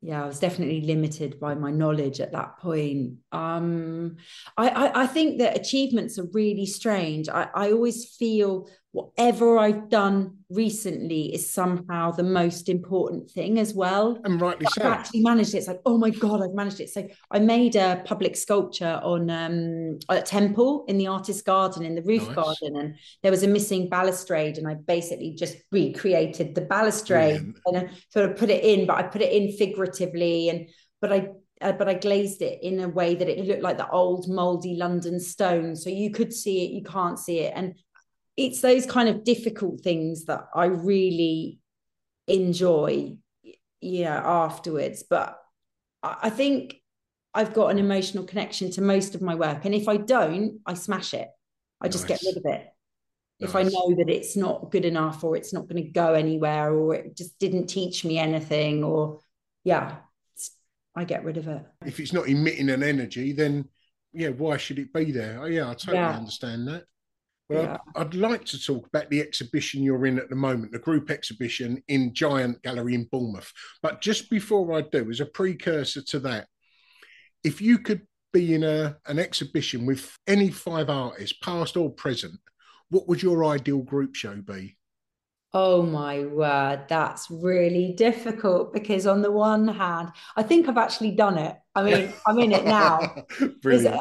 yeah, 0.00 0.22
I 0.22 0.26
was 0.26 0.38
definitely 0.38 0.82
limited 0.82 1.40
by 1.40 1.54
my 1.54 1.72
knowledge 1.72 2.20
at 2.20 2.32
that 2.32 2.58
point. 2.58 3.14
Um, 3.32 4.16
I, 4.56 4.68
I, 4.68 5.02
I 5.02 5.06
think 5.06 5.38
that 5.38 5.58
achievements 5.58 6.18
are 6.18 6.28
really 6.32 6.66
strange. 6.66 7.28
I, 7.28 7.48
I 7.52 7.72
always 7.72 8.04
feel 8.16 8.68
whatever 8.92 9.58
I've 9.58 9.88
done 9.90 10.38
recently 10.48 11.34
is 11.34 11.52
somehow 11.52 12.10
the 12.10 12.22
most 12.22 12.68
important 12.68 13.30
thing 13.30 13.58
as 13.58 13.74
well. 13.74 14.18
And 14.24 14.40
rightly 14.40 14.66
so. 14.72 14.82
I've 14.82 14.92
actually 14.92 15.22
managed 15.22 15.54
it. 15.54 15.58
It's 15.58 15.68
like, 15.68 15.82
oh 15.84 15.98
my 15.98 16.10
God, 16.10 16.42
I've 16.42 16.54
managed 16.54 16.80
it. 16.80 16.88
So 16.88 17.06
I 17.30 17.38
made 17.38 17.76
a 17.76 18.02
public 18.06 18.34
sculpture 18.34 18.98
on 19.02 19.28
um, 19.28 19.98
a 20.08 20.22
temple 20.22 20.86
in 20.88 20.96
the 20.96 21.06
artist 21.06 21.44
garden, 21.44 21.84
in 21.84 21.94
the 21.94 22.02
roof 22.02 22.26
nice. 22.26 22.34
garden. 22.34 22.76
And 22.76 22.94
there 23.22 23.30
was 23.30 23.42
a 23.42 23.48
missing 23.48 23.90
balustrade. 23.90 24.56
And 24.56 24.66
I 24.66 24.74
basically 24.74 25.34
just 25.34 25.56
recreated 25.70 26.54
the 26.54 26.62
balustrade 26.62 27.54
Brilliant. 27.54 27.58
and 27.66 27.76
I 27.76 27.90
sort 28.08 28.30
of 28.30 28.36
put 28.36 28.48
it 28.48 28.64
in, 28.64 28.86
but 28.86 28.96
I 28.96 29.02
put 29.02 29.20
it 29.20 29.32
in 29.32 29.52
figuratively. 29.52 30.48
And, 30.48 30.68
but 31.02 31.12
I, 31.12 31.28
uh, 31.60 31.72
but 31.72 31.88
I 31.88 31.94
glazed 31.94 32.40
it 32.40 32.62
in 32.62 32.80
a 32.80 32.88
way 32.88 33.14
that 33.16 33.28
it 33.28 33.44
looked 33.44 33.62
like 33.62 33.78
the 33.78 33.90
old 33.90 34.28
moldy 34.28 34.76
London 34.76 35.20
stone. 35.20 35.76
So 35.76 35.90
you 35.90 36.10
could 36.10 36.32
see 36.32 36.64
it, 36.64 36.70
you 36.70 36.82
can't 36.84 37.18
see 37.18 37.40
it. 37.40 37.52
And 37.54 37.74
it's 38.38 38.60
those 38.60 38.86
kind 38.86 39.08
of 39.08 39.24
difficult 39.24 39.80
things 39.80 40.26
that 40.26 40.46
I 40.54 40.66
really 40.66 41.58
enjoy, 42.28 43.16
yeah, 43.80 44.22
afterwards. 44.24 45.02
But 45.02 45.36
I 46.04 46.30
think 46.30 46.80
I've 47.34 47.52
got 47.52 47.72
an 47.72 47.80
emotional 47.80 48.22
connection 48.22 48.70
to 48.72 48.80
most 48.80 49.16
of 49.16 49.22
my 49.22 49.34
work. 49.34 49.64
And 49.64 49.74
if 49.74 49.88
I 49.88 49.96
don't, 49.96 50.60
I 50.64 50.74
smash 50.74 51.14
it. 51.14 51.28
I 51.80 51.88
just 51.88 52.08
nice. 52.08 52.22
get 52.22 52.28
rid 52.28 52.36
of 52.36 52.44
it. 52.46 52.68
Nice. 53.40 53.50
If 53.50 53.56
I 53.56 53.64
know 53.64 53.96
that 53.96 54.08
it's 54.08 54.36
not 54.36 54.70
good 54.70 54.84
enough 54.84 55.24
or 55.24 55.36
it's 55.36 55.52
not 55.52 55.68
going 55.68 55.82
to 55.82 55.90
go 55.90 56.14
anywhere 56.14 56.72
or 56.72 56.94
it 56.94 57.16
just 57.16 57.36
didn't 57.40 57.66
teach 57.66 58.04
me 58.04 58.20
anything 58.20 58.84
or 58.84 59.18
yeah, 59.64 59.96
I 60.94 61.02
get 61.02 61.24
rid 61.24 61.38
of 61.38 61.48
it. 61.48 61.64
If 61.84 61.98
it's 61.98 62.12
not 62.12 62.28
emitting 62.28 62.70
an 62.70 62.84
energy, 62.84 63.32
then 63.32 63.68
yeah, 64.12 64.28
why 64.28 64.58
should 64.58 64.78
it 64.78 64.92
be 64.92 65.10
there? 65.10 65.40
Oh, 65.42 65.46
yeah, 65.46 65.70
I 65.70 65.74
totally 65.74 65.98
yeah. 65.98 66.16
understand 66.16 66.68
that. 66.68 66.84
Well, 67.48 67.62
yeah. 67.62 67.78
I'd, 67.96 68.14
like 68.14 68.44
to 68.46 68.62
talk 68.62 68.86
about 68.86 69.08
the 69.08 69.20
exhibition 69.20 69.82
you're 69.82 70.06
in 70.06 70.18
at 70.18 70.28
the 70.28 70.36
moment, 70.36 70.72
the 70.72 70.78
group 70.78 71.10
exhibition 71.10 71.82
in 71.88 72.12
Giant 72.12 72.62
Gallery 72.62 72.94
in 72.94 73.04
Bournemouth. 73.10 73.50
But 73.82 74.02
just 74.02 74.28
before 74.28 74.76
I 74.76 74.82
do, 74.82 75.10
as 75.10 75.20
a 75.20 75.26
precursor 75.26 76.02
to 76.02 76.18
that, 76.20 76.46
if 77.42 77.62
you 77.62 77.78
could 77.78 78.02
be 78.32 78.54
in 78.54 78.64
a, 78.64 78.98
an 79.06 79.18
exhibition 79.18 79.86
with 79.86 80.14
any 80.26 80.50
five 80.50 80.90
artists, 80.90 81.38
past 81.42 81.76
or 81.76 81.90
present, 81.90 82.38
what 82.90 83.08
would 83.08 83.22
your 83.22 83.44
ideal 83.44 83.78
group 83.78 84.14
show 84.14 84.36
be? 84.36 84.76
Oh 85.54 85.82
my 85.82 86.24
word, 86.26 86.84
that's 86.88 87.30
really 87.30 87.94
difficult 87.94 88.74
because 88.74 89.06
on 89.06 89.22
the 89.22 89.32
one 89.32 89.66
hand, 89.66 90.10
I 90.36 90.42
think 90.42 90.68
I've 90.68 90.76
actually 90.76 91.12
done 91.12 91.38
it. 91.38 91.56
I 91.78 91.82
mean, 91.82 92.12
I'm 92.26 92.38
in 92.38 92.52
it 92.52 92.64
now. 92.64 93.24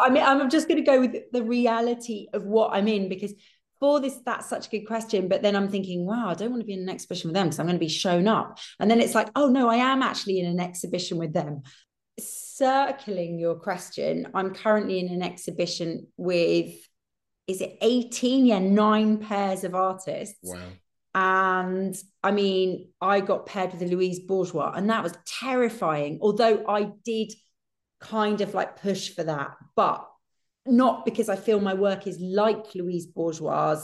I 0.02 0.10
mean, 0.10 0.24
I'm 0.24 0.50
just 0.50 0.68
going 0.68 0.84
to 0.84 0.86
go 0.86 1.00
with 1.00 1.16
the 1.32 1.44
reality 1.44 2.28
of 2.34 2.44
what 2.44 2.74
I'm 2.74 2.88
in 2.88 3.10
because 3.10 3.34
for 3.80 4.00
this, 4.00 4.20
that's 4.26 4.50
such 4.50 4.68
a 4.68 4.70
good 4.70 4.86
question. 4.86 5.28
But 5.28 5.42
then 5.44 5.56
I'm 5.56 5.70
thinking, 5.70 6.06
wow, 6.06 6.30
I 6.30 6.34
don't 6.34 6.50
want 6.50 6.62
to 6.62 6.66
be 6.66 6.74
in 6.74 6.82
an 6.82 6.90
exhibition 6.90 7.30
with 7.30 7.36
them 7.36 7.48
because 7.48 7.60
I'm 7.60 7.68
going 7.68 7.76
to 7.76 7.80
be 7.80 7.90
shown 7.90 8.28
up. 8.28 8.58
And 8.80 8.90
then 8.90 9.00
it's 9.00 9.16
like, 9.16 9.30
oh 9.36 9.48
no, 9.50 9.70
I 9.70 9.76
am 9.76 10.02
actually 10.02 10.40
in 10.40 10.48
an 10.48 10.60
exhibition 10.60 11.18
with 11.18 11.34
them. 11.34 11.62
Circling 12.20 13.38
your 13.38 13.56
question, 13.56 14.28
I'm 14.34 14.54
currently 14.54 15.00
in 15.00 15.10
an 15.10 15.22
exhibition 15.22 16.08
with, 16.18 16.74
is 17.46 17.62
it 17.62 17.78
18? 17.82 18.48
Yeah, 18.48 18.60
nine 18.60 19.18
pairs 19.18 19.64
of 19.64 19.76
artists. 19.76 20.40
Wow 20.42 20.58
and 21.18 21.96
I 22.22 22.30
mean, 22.30 22.90
I 23.02 23.22
got 23.22 23.48
paired 23.48 23.74
with 23.74 23.82
a 23.82 23.88
Louise 23.88 24.20
Bourgeois, 24.20 24.72
and 24.76 24.92
that 24.92 25.02
was 25.02 25.18
terrifying. 25.26 26.20
Although 26.22 26.64
I 26.68 26.92
did 27.04 27.34
kind 28.00 28.42
of 28.42 28.54
like 28.54 28.82
push 28.82 29.10
for 29.10 29.24
that, 29.24 29.52
but 29.76 30.08
not 30.66 31.06
because 31.06 31.30
I 31.30 31.36
feel 31.36 31.60
my 31.60 31.74
work 31.74 32.08
is 32.08 32.20
like 32.20 32.76
Louise 32.76 33.06
Bourgeois 33.06 33.82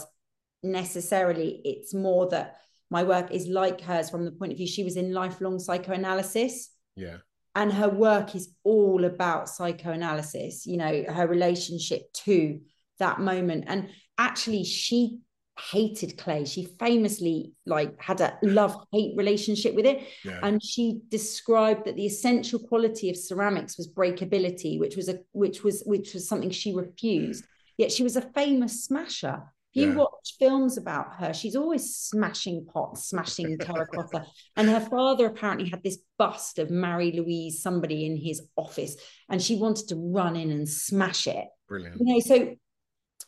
necessarily. 0.62 1.60
It's 1.64 1.94
more 1.94 2.28
that 2.30 2.56
my 2.90 3.02
work 3.02 3.30
is 3.30 3.46
like 3.46 3.80
hers 3.80 4.10
from 4.10 4.24
the 4.24 4.30
point 4.30 4.52
of 4.52 4.58
view 4.58 4.66
she 4.66 4.84
was 4.84 4.96
in 4.96 5.12
lifelong 5.12 5.58
psychoanalysis. 5.58 6.70
Yeah. 6.96 7.18
And 7.56 7.72
her 7.72 7.88
work 7.88 8.34
is 8.34 8.52
all 8.64 9.04
about 9.04 9.48
psychoanalysis, 9.48 10.66
you 10.66 10.76
know, 10.76 11.04
her 11.08 11.26
relationship 11.26 12.12
to 12.24 12.60
that 12.98 13.20
moment. 13.20 13.64
And 13.68 13.90
actually, 14.18 14.64
she 14.64 15.20
hated 15.58 16.18
clay. 16.18 16.44
She 16.44 16.64
famously 16.64 17.52
like 17.64 18.00
had 18.00 18.20
a 18.20 18.36
love 18.42 18.76
hate 18.92 19.16
relationship 19.16 19.74
with 19.74 19.86
it 19.86 20.02
yeah. 20.24 20.40
and 20.42 20.62
she 20.62 21.00
described 21.08 21.86
that 21.86 21.96
the 21.96 22.06
essential 22.06 22.58
quality 22.58 23.08
of 23.08 23.16
ceramics 23.16 23.78
was 23.78 23.92
breakability 23.92 24.80
which 24.80 24.96
was 24.96 25.08
a 25.08 25.20
which 25.32 25.62
was 25.62 25.82
which 25.86 26.14
was 26.14 26.28
something 26.28 26.50
she 26.50 26.74
refused. 26.74 27.44
Yet 27.76 27.92
she 27.92 28.02
was 28.02 28.16
a 28.16 28.22
famous 28.22 28.84
smasher. 28.84 29.42
If 29.72 29.82
you 29.82 29.88
yeah. 29.90 29.96
watch 29.96 30.36
films 30.38 30.76
about 30.76 31.14
her 31.18 31.32
she's 31.32 31.56
always 31.56 31.94
smashing 31.94 32.66
pots 32.66 33.04
smashing 33.06 33.58
terracotta. 33.60 34.26
And 34.56 34.68
her 34.68 34.80
father 34.80 35.26
apparently 35.26 35.68
had 35.68 35.84
this 35.84 35.98
bust 36.18 36.58
of 36.58 36.70
Marie 36.70 37.12
Louise 37.12 37.62
somebody 37.62 38.06
in 38.06 38.16
his 38.16 38.42
office 38.56 38.96
and 39.28 39.40
she 39.40 39.56
wanted 39.56 39.88
to 39.88 39.96
run 39.96 40.34
in 40.34 40.50
and 40.50 40.68
smash 40.68 41.28
it. 41.28 41.46
Brilliant. 41.68 42.00
You 42.00 42.14
know 42.14 42.20
so 42.20 42.54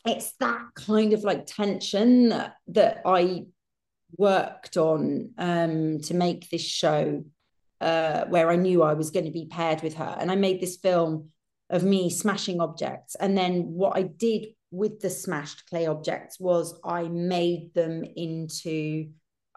it's 0.07 0.33
that 0.39 0.61
kind 0.75 1.13
of 1.13 1.23
like 1.23 1.45
tension 1.45 2.29
that, 2.29 2.55
that 2.67 3.01
I 3.05 3.45
worked 4.17 4.77
on 4.77 5.31
um, 5.37 5.99
to 6.01 6.13
make 6.13 6.49
this 6.49 6.61
show 6.61 7.23
uh, 7.81 8.25
where 8.25 8.49
I 8.49 8.55
knew 8.55 8.83
I 8.83 8.93
was 8.93 9.11
going 9.11 9.25
to 9.25 9.31
be 9.31 9.45
paired 9.45 9.81
with 9.81 9.95
her. 9.95 10.15
And 10.19 10.31
I 10.31 10.35
made 10.35 10.61
this 10.61 10.77
film 10.77 11.29
of 11.69 11.83
me 11.83 12.09
smashing 12.09 12.61
objects. 12.61 13.15
And 13.15 13.37
then 13.37 13.73
what 13.73 13.97
I 13.97 14.03
did 14.03 14.47
with 14.71 14.99
the 14.99 15.09
smashed 15.09 15.67
clay 15.69 15.85
objects 15.85 16.39
was 16.39 16.79
I 16.83 17.03
made 17.03 17.73
them 17.73 18.03
into 18.03 19.09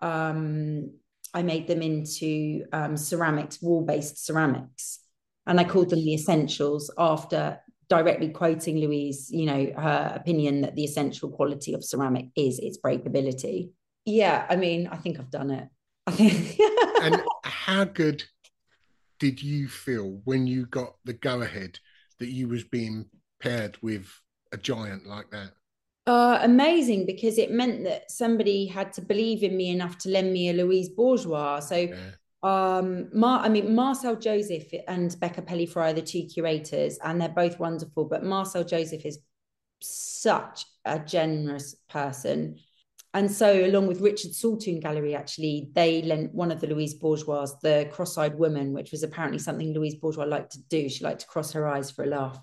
um, 0.02 0.92
I 1.32 1.42
made 1.42 1.68
them 1.68 1.80
into 1.82 2.64
um, 2.72 2.96
ceramics, 2.96 3.62
wall-based 3.62 4.24
ceramics. 4.24 4.98
And 5.46 5.60
I 5.60 5.64
called 5.64 5.90
them 5.90 6.04
the 6.04 6.14
essentials 6.14 6.90
after 6.98 7.60
directly 7.90 8.28
quoting 8.28 8.78
Louise, 8.78 9.30
you 9.30 9.44
know, 9.44 9.72
her 9.76 10.12
opinion 10.14 10.62
that 10.62 10.76
the 10.76 10.84
essential 10.84 11.28
quality 11.28 11.74
of 11.74 11.84
ceramic 11.84 12.28
is 12.36 12.58
its 12.60 12.78
breakability. 12.78 13.72
Yeah, 14.06 14.46
I 14.48 14.56
mean, 14.56 14.86
I 14.86 14.96
think 14.96 15.18
I've 15.18 15.30
done 15.30 15.50
it. 15.50 15.68
I 16.06 16.12
think. 16.12 16.58
and 17.02 17.22
how 17.44 17.84
good 17.84 18.24
did 19.18 19.42
you 19.42 19.68
feel 19.68 20.20
when 20.24 20.46
you 20.46 20.66
got 20.66 20.94
the 21.04 21.12
go 21.12 21.42
ahead 21.42 21.78
that 22.20 22.28
you 22.28 22.48
was 22.48 22.64
being 22.64 23.06
paired 23.40 23.76
with 23.82 24.08
a 24.52 24.56
giant 24.56 25.06
like 25.06 25.30
that? 25.32 25.50
Uh, 26.06 26.38
amazing 26.42 27.06
because 27.06 27.38
it 27.38 27.50
meant 27.50 27.84
that 27.84 28.10
somebody 28.10 28.66
had 28.66 28.92
to 28.92 29.02
believe 29.02 29.42
in 29.42 29.56
me 29.56 29.70
enough 29.70 29.98
to 29.98 30.08
lend 30.08 30.32
me 30.32 30.48
a 30.48 30.52
Louise 30.54 30.88
Bourgeois. 30.88 31.60
So 31.60 31.76
yeah 31.76 31.96
um 32.42 33.08
Mar- 33.12 33.40
i 33.40 33.48
mean 33.50 33.74
marcelle 33.74 34.16
joseph 34.16 34.64
and 34.88 35.14
becca 35.20 35.42
pelly-fry 35.42 35.90
are 35.90 35.92
the 35.92 36.00
two 36.00 36.22
curators 36.22 36.98
and 37.04 37.20
they're 37.20 37.28
both 37.28 37.58
wonderful 37.58 38.06
but 38.06 38.24
marcelle 38.24 38.64
joseph 38.64 39.04
is 39.04 39.18
such 39.82 40.64
a 40.84 40.98
generous 40.98 41.74
person. 41.88 42.58
And 43.12 43.30
so 43.30 43.64
along 43.66 43.88
with 43.88 44.00
richard 44.00 44.32
saltoun 44.32 44.80
gallery 44.80 45.14
actually 45.14 45.70
they 45.74 46.02
lent 46.02 46.32
one 46.32 46.52
of 46.52 46.60
the 46.60 46.68
louise 46.68 46.94
bourgeois 46.94 47.46
the 47.62 47.88
cross-eyed 47.90 48.38
woman 48.38 48.72
which 48.72 48.92
was 48.92 49.02
apparently 49.02 49.38
something 49.38 49.74
louise 49.74 49.96
bourgeois 49.96 50.24
liked 50.24 50.52
to 50.52 50.62
do. 50.68 50.88
She 50.88 51.04
liked 51.04 51.22
to 51.22 51.26
cross 51.26 51.52
her 51.52 51.66
eyes 51.66 51.90
for 51.90 52.04
a 52.04 52.08
laugh 52.08 52.38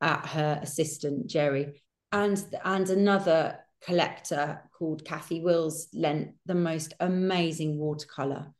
at 0.00 0.26
her 0.26 0.60
assistant 0.62 1.26
jerry. 1.28 1.82
And 2.12 2.42
and 2.64 2.88
another 2.88 3.58
collector 3.82 4.62
called 4.78 5.04
kathy 5.04 5.40
wills 5.40 5.88
lent 5.92 6.34
the 6.46 6.54
most 6.54 6.94
amazing 7.00 7.78
watercolor 7.78 8.52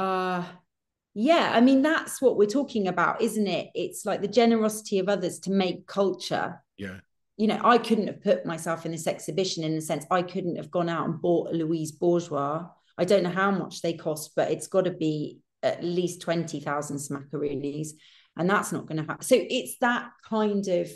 uh 0.00 0.42
yeah 1.12 1.52
i 1.54 1.60
mean 1.60 1.82
that's 1.82 2.22
what 2.22 2.38
we're 2.38 2.46
talking 2.46 2.88
about 2.88 3.20
isn't 3.20 3.46
it? 3.46 3.68
It's 3.74 4.06
like 4.06 4.22
the 4.22 4.28
generosity 4.28 4.98
of 4.98 5.08
others 5.08 5.38
to 5.40 5.50
make 5.50 5.86
culture. 5.86 6.62
Yeah. 6.78 7.00
You 7.36 7.48
know 7.48 7.60
i 7.62 7.76
couldn't 7.78 8.06
have 8.06 8.22
put 8.22 8.46
myself 8.46 8.86
in 8.86 8.92
this 8.92 9.06
exhibition 9.06 9.62
in 9.62 9.74
the 9.74 9.82
sense 9.82 10.06
i 10.10 10.22
couldn't 10.22 10.56
have 10.56 10.70
gone 10.70 10.88
out 10.88 11.06
and 11.06 11.20
bought 11.20 11.50
a 11.50 11.54
louise 11.54 11.92
bourgeois. 11.92 12.66
I 12.96 13.04
don't 13.04 13.22
know 13.22 13.30
how 13.30 13.50
much 13.50 13.82
they 13.82 13.94
cost 13.94 14.32
but 14.34 14.50
it's 14.50 14.66
got 14.66 14.84
to 14.86 14.90
be 14.90 15.40
at 15.62 15.84
least 15.84 16.22
20,000 16.22 16.96
smackaroonies 16.96 17.88
and 18.36 18.48
that's 18.48 18.72
not 18.72 18.86
going 18.86 18.98
to 18.98 19.08
happen 19.08 19.26
so 19.26 19.36
it's 19.38 19.76
that 19.80 20.10
kind 20.28 20.66
of 20.68 20.90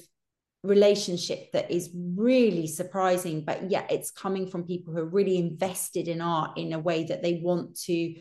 relationship 0.63 1.53
that 1.53 1.71
is 1.71 1.91
really 1.95 2.67
surprising 2.67 3.45
but 3.45 3.71
yeah 3.71 3.85
it's 3.91 4.11
coming 4.11 4.47
from 4.47 4.65
people 4.65 4.95
who 4.95 5.01
are 5.01 5.17
really 5.19 5.37
invested 5.37 6.09
in 6.09 6.23
art 6.23 6.57
in 6.57 6.73
a 6.73 6.79
way 6.79 7.05
that 7.05 7.23
they 7.23 7.41
want 7.43 7.79
to 7.79 8.15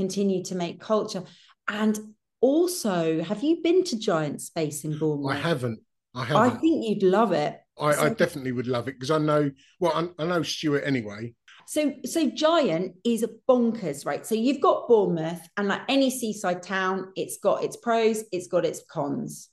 continue 0.00 0.42
to 0.44 0.54
make 0.54 0.80
culture. 0.80 1.22
And 1.68 1.98
also, 2.40 3.22
have 3.22 3.42
you 3.42 3.60
been 3.62 3.84
to 3.84 3.98
Giant 3.98 4.40
Space 4.40 4.84
in 4.84 4.98
Bournemouth? 4.98 5.36
I 5.36 5.38
haven't. 5.38 5.80
I 6.14 6.24
haven't. 6.24 6.42
I 6.42 6.50
think 6.58 6.86
you'd 6.86 7.02
love 7.02 7.32
it. 7.32 7.60
I, 7.78 7.92
so, 7.92 8.02
I 8.02 8.08
definitely 8.10 8.52
would 8.52 8.66
love 8.66 8.88
it 8.88 8.94
because 8.94 9.10
I 9.10 9.18
know. 9.18 9.50
Well, 9.78 9.92
I, 9.94 10.22
I 10.22 10.26
know 10.26 10.42
Stuart 10.42 10.82
anyway. 10.84 11.34
So, 11.66 11.94
so 12.04 12.30
Giant 12.30 12.96
is 13.04 13.22
a 13.22 13.28
bonkers, 13.48 14.04
right? 14.04 14.26
So 14.26 14.34
you've 14.34 14.60
got 14.60 14.88
Bournemouth, 14.88 15.46
and 15.56 15.68
like 15.68 15.82
any 15.88 16.10
seaside 16.10 16.62
town, 16.62 17.12
it's 17.14 17.38
got 17.38 17.62
its 17.62 17.76
pros, 17.76 18.24
it's 18.32 18.48
got 18.48 18.64
its 18.64 18.82
cons. 18.90 19.50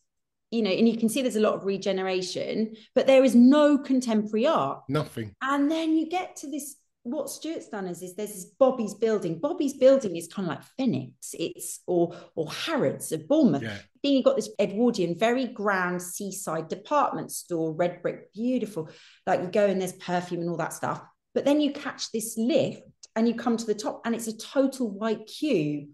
You 0.49 0.61
know, 0.61 0.71
and 0.71 0.87
you 0.87 0.97
can 0.97 1.09
see 1.09 1.21
there's 1.21 1.35
a 1.35 1.41
lot 1.41 1.55
of 1.55 1.65
regeneration, 1.65 2.75
but 2.95 3.05
there 3.05 3.25
is 3.25 3.35
no 3.35 3.77
contemporary 3.77 4.47
art. 4.47 4.83
Nothing. 4.87 5.35
And 5.41 5.69
then 5.69 5.97
you 5.97 6.09
get 6.09 6.37
to 6.37 6.49
this 6.49 6.77
what 7.11 7.29
Stuart's 7.29 7.69
done 7.69 7.87
is, 7.87 8.01
is 8.01 8.15
there's 8.15 8.33
this 8.33 8.45
Bobby's 8.45 8.93
building. 8.93 9.39
Bobby's 9.39 9.73
building 9.73 10.15
is 10.15 10.27
kind 10.27 10.49
of 10.49 10.55
like 10.55 10.65
Phoenix, 10.77 11.33
it's 11.33 11.81
or 11.87 12.15
or 12.35 12.51
Harrods 12.51 13.11
of 13.11 13.27
Bournemouth. 13.27 13.63
Yeah. 13.63 13.77
Then 14.03 14.13
you've 14.13 14.25
got 14.25 14.35
this 14.35 14.49
Edwardian, 14.59 15.17
very 15.17 15.45
grand 15.47 16.01
seaside 16.01 16.67
department 16.67 17.31
store, 17.31 17.73
red 17.73 18.01
brick, 18.01 18.31
beautiful. 18.33 18.89
Like 19.25 19.41
you 19.41 19.47
go 19.47 19.65
and 19.65 19.81
there's 19.81 19.93
perfume 19.93 20.41
and 20.41 20.49
all 20.49 20.57
that 20.57 20.73
stuff. 20.73 21.01
But 21.33 21.45
then 21.45 21.61
you 21.61 21.71
catch 21.71 22.11
this 22.11 22.37
lift 22.37 22.81
and 23.15 23.27
you 23.27 23.35
come 23.35 23.57
to 23.57 23.65
the 23.65 23.75
top, 23.75 24.01
and 24.05 24.13
it's 24.13 24.27
a 24.27 24.37
total 24.37 24.89
white 24.89 25.25
cube. 25.27 25.89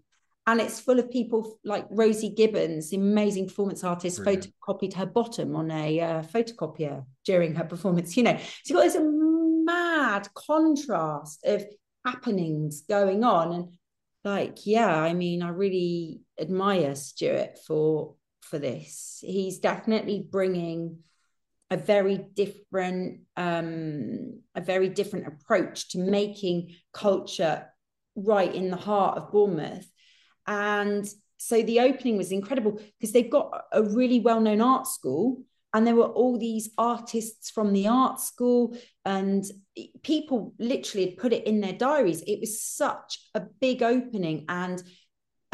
And 0.46 0.60
it's 0.60 0.78
full 0.78 0.98
of 0.98 1.10
people 1.10 1.58
like 1.64 1.86
Rosie 1.90 2.34
Gibbens, 2.36 2.92
amazing 2.92 3.46
performance 3.46 3.82
artist, 3.82 4.22
Brilliant. 4.22 4.52
photocopied 4.68 4.92
her 4.92 5.06
bottom 5.06 5.56
on 5.56 5.70
a 5.70 5.98
uh, 6.00 6.22
photocopier 6.22 7.06
during 7.24 7.54
her 7.54 7.64
performance. 7.64 8.14
You 8.14 8.24
know, 8.24 8.36
so 8.36 8.44
you've 8.66 8.76
got 8.76 8.82
this 8.82 8.96
mad 10.04 10.28
contrast 10.34 11.44
of 11.44 11.64
happenings 12.04 12.82
going 12.88 13.24
on. 13.24 13.52
And 13.52 13.68
like 14.24 14.64
yeah 14.64 15.02
i 15.02 15.12
mean 15.12 15.42
i 15.42 15.50
really 15.50 16.22
admire 16.40 16.94
stuart 16.94 17.58
for 17.66 18.14
for 18.44 18.58
this. 18.58 19.18
He's 19.20 19.58
definitely 19.58 20.26
bringing 20.30 20.98
a 21.70 21.76
very 21.76 22.18
different 22.18 23.22
um 23.36 24.40
a 24.54 24.60
very 24.60 24.88
different 24.88 25.26
approach 25.26 25.90
to 25.90 25.98
making 25.98 26.76
culture 26.92 27.66
right 28.14 28.54
in 28.54 28.70
the 28.70 28.76
heart 28.76 29.18
of 29.18 29.32
bournemouth. 29.32 29.90
And 30.46 31.08
so 31.36 31.62
the 31.62 31.80
opening 31.80 32.16
was 32.16 32.30
incredible 32.30 32.78
because 32.98 33.12
they've 33.12 33.30
got 33.30 33.50
a 33.72 33.82
really 33.82 34.20
well-known 34.20 34.60
art 34.60 34.86
school 34.86 35.42
and 35.74 35.86
there 35.86 35.96
were 35.96 36.04
all 36.04 36.38
these 36.38 36.70
artists 36.78 37.50
from 37.50 37.72
the 37.72 37.88
art 37.88 38.20
school 38.20 38.76
and 39.04 39.44
people 40.02 40.54
literally 40.58 41.06
had 41.06 41.18
put 41.18 41.32
it 41.32 41.46
in 41.46 41.60
their 41.60 41.72
diaries 41.72 42.22
it 42.26 42.40
was 42.40 42.62
such 42.62 43.18
a 43.34 43.40
big 43.60 43.82
opening 43.82 44.44
and 44.48 44.82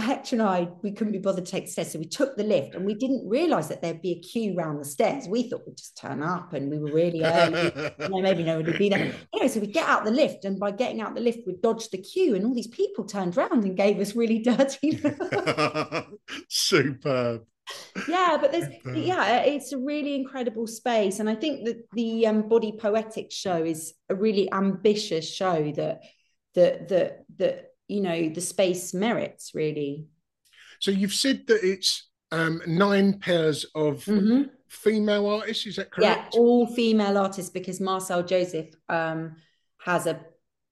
Hector 0.00 0.36
and 0.36 0.42
I, 0.42 0.68
we 0.82 0.92
couldn't 0.92 1.12
be 1.12 1.18
bothered 1.18 1.44
to 1.44 1.50
take 1.50 1.66
the 1.66 1.70
stairs. 1.70 1.92
So 1.92 1.98
we 1.98 2.06
took 2.06 2.36
the 2.36 2.44
lift 2.44 2.74
and 2.74 2.84
we 2.84 2.94
didn't 2.94 3.28
realize 3.28 3.68
that 3.68 3.82
there'd 3.82 4.02
be 4.02 4.12
a 4.12 4.20
queue 4.20 4.54
round 4.54 4.80
the 4.80 4.84
stairs. 4.84 5.28
We 5.28 5.48
thought 5.48 5.66
we'd 5.66 5.76
just 5.76 5.96
turn 5.96 6.22
up 6.22 6.52
and 6.52 6.70
we 6.70 6.78
were 6.78 6.92
really 6.92 7.22
early. 7.22 7.72
you 8.00 8.08
know, 8.08 8.20
maybe 8.20 8.42
no 8.42 8.56
one 8.56 8.66
would 8.66 8.78
be 8.78 8.88
there. 8.88 9.12
Know, 9.34 9.46
so 9.46 9.60
we 9.60 9.66
get 9.66 9.88
out 9.88 10.04
the 10.04 10.10
lift 10.10 10.44
and 10.44 10.58
by 10.58 10.70
getting 10.70 11.00
out 11.00 11.14
the 11.14 11.20
lift, 11.20 11.40
we 11.46 11.56
dodged 11.56 11.92
the 11.92 11.98
queue 11.98 12.34
and 12.34 12.44
all 12.44 12.54
these 12.54 12.68
people 12.68 13.04
turned 13.04 13.36
around 13.36 13.64
and 13.64 13.76
gave 13.76 13.98
us 14.00 14.16
really 14.16 14.38
dirty 14.42 14.92
Superb. 16.48 17.42
Yeah 18.08 18.38
but 18.40 18.52
there's 18.52 18.68
yeah 18.94 19.40
it's 19.40 19.72
a 19.72 19.78
really 19.78 20.14
incredible 20.14 20.66
space 20.66 21.20
and 21.20 21.28
i 21.28 21.34
think 21.34 21.64
that 21.66 21.78
the 21.92 22.26
um, 22.26 22.48
body 22.48 22.72
poetic 22.78 23.30
show 23.30 23.62
is 23.62 23.94
a 24.08 24.14
really 24.14 24.50
ambitious 24.52 25.28
show 25.28 25.72
that 25.72 26.00
that 26.54 26.88
that 26.88 27.24
that 27.38 27.66
you 27.88 28.00
know 28.00 28.28
the 28.28 28.40
space 28.40 28.94
merits 28.94 29.52
really 29.54 30.06
So 30.80 30.90
you've 30.90 31.12
said 31.14 31.46
that 31.48 31.62
it's 31.62 32.08
um, 32.32 32.62
nine 32.66 33.18
pairs 33.18 33.66
of 33.74 34.08
female 34.68 35.26
artists. 35.26 35.66
Is 35.66 35.76
that 35.76 35.90
Mm-hmm. 35.90 36.02
yeah 36.02 36.14
correct? 36.14 36.34
all 36.36 36.66
female 36.66 37.18
artists 37.18 37.50
because 37.50 37.80
marcelle 37.80 38.22
joseph 38.22 38.68
um 38.88 39.36
has 39.84 40.06
a 40.06 40.20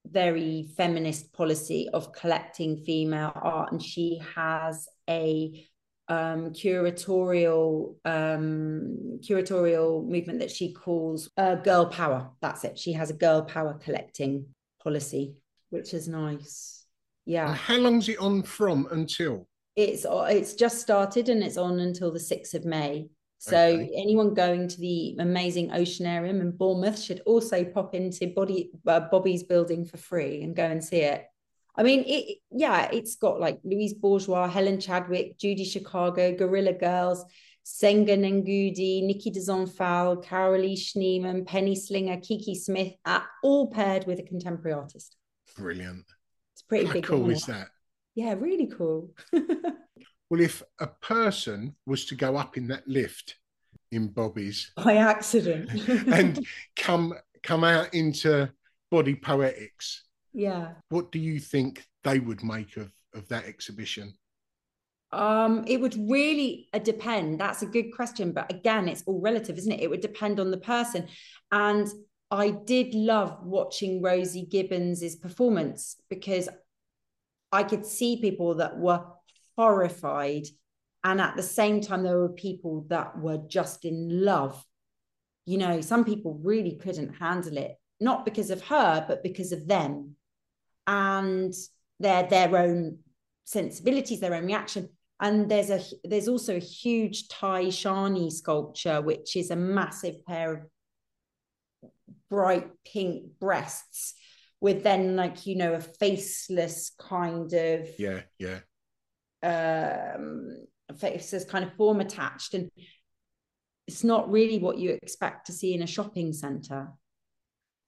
very 0.06 0.70
feminist 0.76 1.32
policy 1.32 1.88
of 1.92 2.12
collecting 2.12 2.76
female 2.86 3.32
art 3.34 3.72
and 3.72 3.82
she 3.82 4.20
has 4.34 4.88
a 5.10 5.66
um 6.08 6.50
curatorial 6.52 7.94
um 8.04 9.18
curatorial 9.20 10.06
movement 10.06 10.38
that 10.40 10.50
she 10.50 10.72
calls 10.72 11.30
uh, 11.36 11.54
girl 11.56 11.86
power 11.86 12.30
that's 12.40 12.64
it 12.64 12.78
she 12.78 12.92
has 12.92 13.10
a 13.10 13.14
girl 13.14 13.42
power 13.42 13.74
collecting 13.74 14.46
policy 14.82 15.34
which 15.70 15.92
is 15.92 16.08
nice 16.08 16.86
yeah 17.26 17.48
And 17.48 17.56
how 17.56 17.76
long's 17.76 18.08
it 18.08 18.18
on 18.18 18.42
from 18.42 18.88
until? 18.90 19.46
it's 19.76 20.06
it's 20.08 20.54
just 20.54 20.80
started 20.80 21.28
and 21.28 21.42
it's 21.42 21.56
on 21.56 21.78
until 21.78 22.10
the 22.10 22.18
6th 22.18 22.54
of 22.54 22.64
May. 22.64 23.08
So 23.38 23.56
Okay. 23.56 23.90
anyone 23.94 24.34
going 24.34 24.66
to 24.66 24.80
the 24.80 25.14
amazing 25.20 25.70
Oceanarium 25.70 26.40
in 26.40 26.50
Bournemouth 26.50 26.98
should 27.00 27.20
also 27.26 27.62
pop 27.64 27.94
into 27.94 28.32
Body 28.34 28.72
uh, 28.86 29.00
Bobby's 29.00 29.44
building 29.44 29.84
for 29.84 29.96
free 29.96 30.42
and 30.42 30.56
go 30.56 30.64
and 30.64 30.82
see 30.82 31.02
it. 31.02 31.24
I 31.78 31.82
mean, 31.84 32.04
it 32.06 32.38
yeah, 32.50 32.90
it's 32.92 33.16
got 33.16 33.40
like 33.40 33.60
Louise 33.64 33.94
Bourgeois, 33.94 34.48
Helen 34.48 34.80
Chadwick, 34.80 35.38
Judy 35.38 35.64
Chicago, 35.64 36.34
Guerrilla 36.34 36.72
Girls, 36.72 37.24
Senga 37.62 38.16
Nengudi, 38.16 39.02
Nikki 39.04 39.30
DeZonfal, 39.30 40.24
Carolee 40.24 40.76
Schneemann, 40.76 41.46
Penny 41.46 41.76
Slinger, 41.76 42.20
Kiki 42.20 42.54
Smith, 42.54 42.92
uh, 43.04 43.20
all 43.42 43.70
paired 43.70 44.06
with 44.06 44.18
a 44.18 44.24
contemporary 44.24 44.74
artist. 44.74 45.16
Brilliant. 45.56 46.04
It's 46.52 46.62
pretty 46.62 46.86
How 46.86 46.92
big. 46.94 47.04
cool 47.04 47.30
is 47.30 47.46
that? 47.46 47.68
Yeah, 48.14 48.34
really 48.34 48.66
cool. 48.66 49.10
Well, 50.30 50.40
if 50.40 50.62
a 50.78 50.86
person 50.86 51.74
was 51.86 52.04
to 52.06 52.14
go 52.14 52.36
up 52.36 52.56
in 52.56 52.68
that 52.68 52.86
lift 52.86 53.36
in 53.90 54.08
Bobby's 54.08 54.72
By 54.76 54.96
accident. 54.96 55.70
and 56.08 56.46
come 56.76 57.14
come 57.42 57.64
out 57.64 57.94
into 57.94 58.50
body 58.90 59.14
poetics, 59.14 60.04
yeah. 60.32 60.72
what 60.88 61.12
do 61.12 61.18
you 61.18 61.40
think 61.40 61.84
they 62.04 62.18
would 62.18 62.42
make 62.42 62.76
of 62.76 62.92
of 63.14 63.28
that 63.28 63.44
exhibition? 63.44 64.14
Um, 65.10 65.64
it 65.66 65.80
would 65.80 65.96
really 65.96 66.68
uh, 66.72 66.78
depend. 66.78 67.40
That's 67.40 67.62
a 67.62 67.66
good 67.66 67.94
question, 67.94 68.32
but 68.32 68.52
again, 68.52 68.88
it's 68.88 69.02
all 69.06 69.20
relative, 69.20 69.56
isn't 69.56 69.72
it? 69.72 69.80
It 69.80 69.90
would 69.90 70.02
depend 70.02 70.38
on 70.38 70.50
the 70.50 70.58
person. 70.58 71.08
And 71.50 71.88
I 72.30 72.50
did 72.50 72.94
love 72.94 73.38
watching 73.42 74.02
Rosie 74.02 74.46
Gibbens's 74.46 75.16
performance 75.16 75.96
because 76.10 76.48
I 77.50 77.62
could 77.62 77.86
see 77.86 78.20
people 78.20 78.56
that 78.56 78.78
were 78.78 79.02
horrified, 79.56 80.44
and 81.04 81.20
at 81.20 81.36
the 81.36 81.42
same 81.42 81.80
time, 81.80 82.02
there 82.02 82.18
were 82.18 82.28
people 82.28 82.84
that 82.88 83.18
were 83.18 83.38
just 83.38 83.86
in 83.86 84.24
love. 84.24 84.62
You 85.46 85.56
know, 85.56 85.80
some 85.80 86.04
people 86.04 86.38
really 86.44 86.76
couldn't 86.76 87.14
handle 87.14 87.56
it, 87.56 87.76
not 87.98 88.26
because 88.26 88.50
of 88.50 88.62
her, 88.64 89.06
but 89.08 89.22
because 89.22 89.52
of 89.52 89.66
them 89.66 90.16
and 90.88 91.54
their 92.00 92.26
their 92.28 92.56
own 92.56 92.98
sensibilities, 93.44 94.18
their 94.18 94.34
own 94.34 94.46
reaction. 94.46 94.88
And 95.20 95.48
there's 95.50 95.70
a 95.70 95.80
there's 96.02 96.28
also 96.28 96.56
a 96.56 96.60
huge 96.60 97.28
Tai 97.28 97.66
Shani 97.66 98.32
sculpture, 98.32 99.00
which 99.02 99.36
is 99.36 99.50
a 99.50 99.56
massive 99.56 100.24
pair 100.26 100.54
of 100.54 100.60
bright 102.30 102.68
pink 102.84 103.24
breasts 103.38 104.14
with 104.60 104.82
then 104.82 105.14
like 105.16 105.46
you 105.46 105.56
know 105.56 105.74
a 105.74 105.80
faceless 105.80 106.92
kind 106.98 107.52
of 107.52 107.88
Yeah, 107.98 108.22
yeah. 108.38 108.60
um 109.42 110.66
faceless 110.96 111.44
kind 111.44 111.64
of 111.64 111.72
form 111.74 112.00
attached 112.00 112.54
and 112.54 112.70
it's 113.86 114.04
not 114.04 114.30
really 114.30 114.58
what 114.58 114.78
you 114.78 114.98
expect 115.02 115.46
to 115.46 115.52
see 115.52 115.74
in 115.74 115.82
a 115.82 115.86
shopping 115.86 116.32
center 116.32 116.92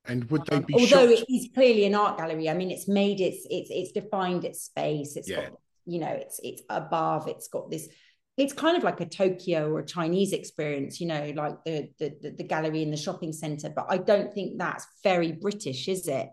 And 0.06 0.30
would 0.30 0.46
they 0.46 0.60
be 0.60 0.74
although 0.74 1.14
shocked? 1.14 1.28
it 1.28 1.32
is 1.32 1.48
clearly 1.54 1.84
an 1.84 1.94
art 1.94 2.18
gallery 2.18 2.48
i 2.48 2.54
mean 2.54 2.70
it's 2.70 2.88
made 2.88 3.20
its 3.20 3.46
it's 3.50 3.70
it's 3.70 3.92
defined 3.92 4.44
its 4.44 4.62
space 4.64 5.14
It's 5.16 5.28
Yeah. 5.28 5.42
got 5.50 5.52
you 5.86 6.00
know 6.00 6.08
it's 6.08 6.40
it's 6.42 6.62
above 6.70 7.28
it's 7.28 7.48
got 7.48 7.70
this 7.70 7.88
it's 8.36 8.52
kind 8.54 8.76
of 8.78 8.82
like 8.82 9.00
a 9.00 9.06
tokyo 9.06 9.70
or 9.70 9.80
a 9.80 9.86
chinese 9.86 10.32
experience 10.32 11.00
you 11.00 11.06
know 11.06 11.32
like 11.36 11.62
the 11.64 11.90
the 11.98 12.14
the, 12.22 12.30
the 12.38 12.44
gallery 12.44 12.82
in 12.82 12.90
the 12.90 12.96
shopping 12.96 13.32
center 13.32 13.68
but 13.68 13.86
i 13.90 13.98
don't 13.98 14.32
think 14.32 14.58
that's 14.58 14.86
very 15.04 15.32
british 15.32 15.86
is 15.88 16.08
it 16.08 16.28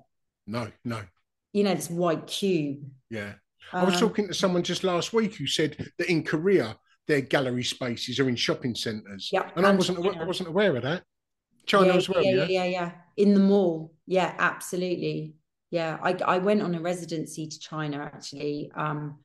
No, 0.48 0.72
no. 0.86 1.02
you 1.54 1.64
know 1.66 1.76
this 1.76 1.90
white 1.90 2.26
cube 2.28 2.80
Yeah. 3.10 3.34
I 3.74 3.84
was 3.84 3.96
Um, 3.96 4.00
talking 4.00 4.28
to 4.30 4.34
someone 4.34 4.64
just 4.64 4.86
last 4.86 5.12
week 5.12 5.36
who 5.36 5.46
said 5.46 5.76
that 5.98 6.08
in 6.10 6.24
Korea 6.24 6.78
their 7.10 7.20
gallery 7.20 7.64
spaces 7.64 8.18
are 8.20 8.30
in 8.30 8.36
shopping 8.38 8.76
centres. 8.76 9.30
Yep, 9.32 9.58
And 9.58 9.66
I 9.66 9.72
wasn't 9.76 9.98
awa- 10.00 10.18
I 10.22 10.24
wasn't 10.24 10.48
aware 10.50 10.74
of 10.78 10.84
that. 10.84 11.04
China 11.66 11.88
yeah, 11.88 11.96
as 11.96 12.08
well, 12.10 12.24
yeah, 12.24 12.32
yeah. 12.32 12.46
yeah, 12.46 12.64
yeah, 12.64 12.66
yeah. 12.80 12.92
In 13.18 13.34
the 13.34 13.40
mall. 13.40 13.94
Yeah, 14.06 14.34
absolutely. 14.38 15.36
Yeah. 15.72 15.98
I 16.02 16.14
I 16.14 16.38
went 16.38 16.62
on 16.62 16.76
a 16.76 16.82
residency 16.82 17.48
to 17.48 17.60
China 17.60 17.98
actually. 17.98 18.72
Um 18.76 19.20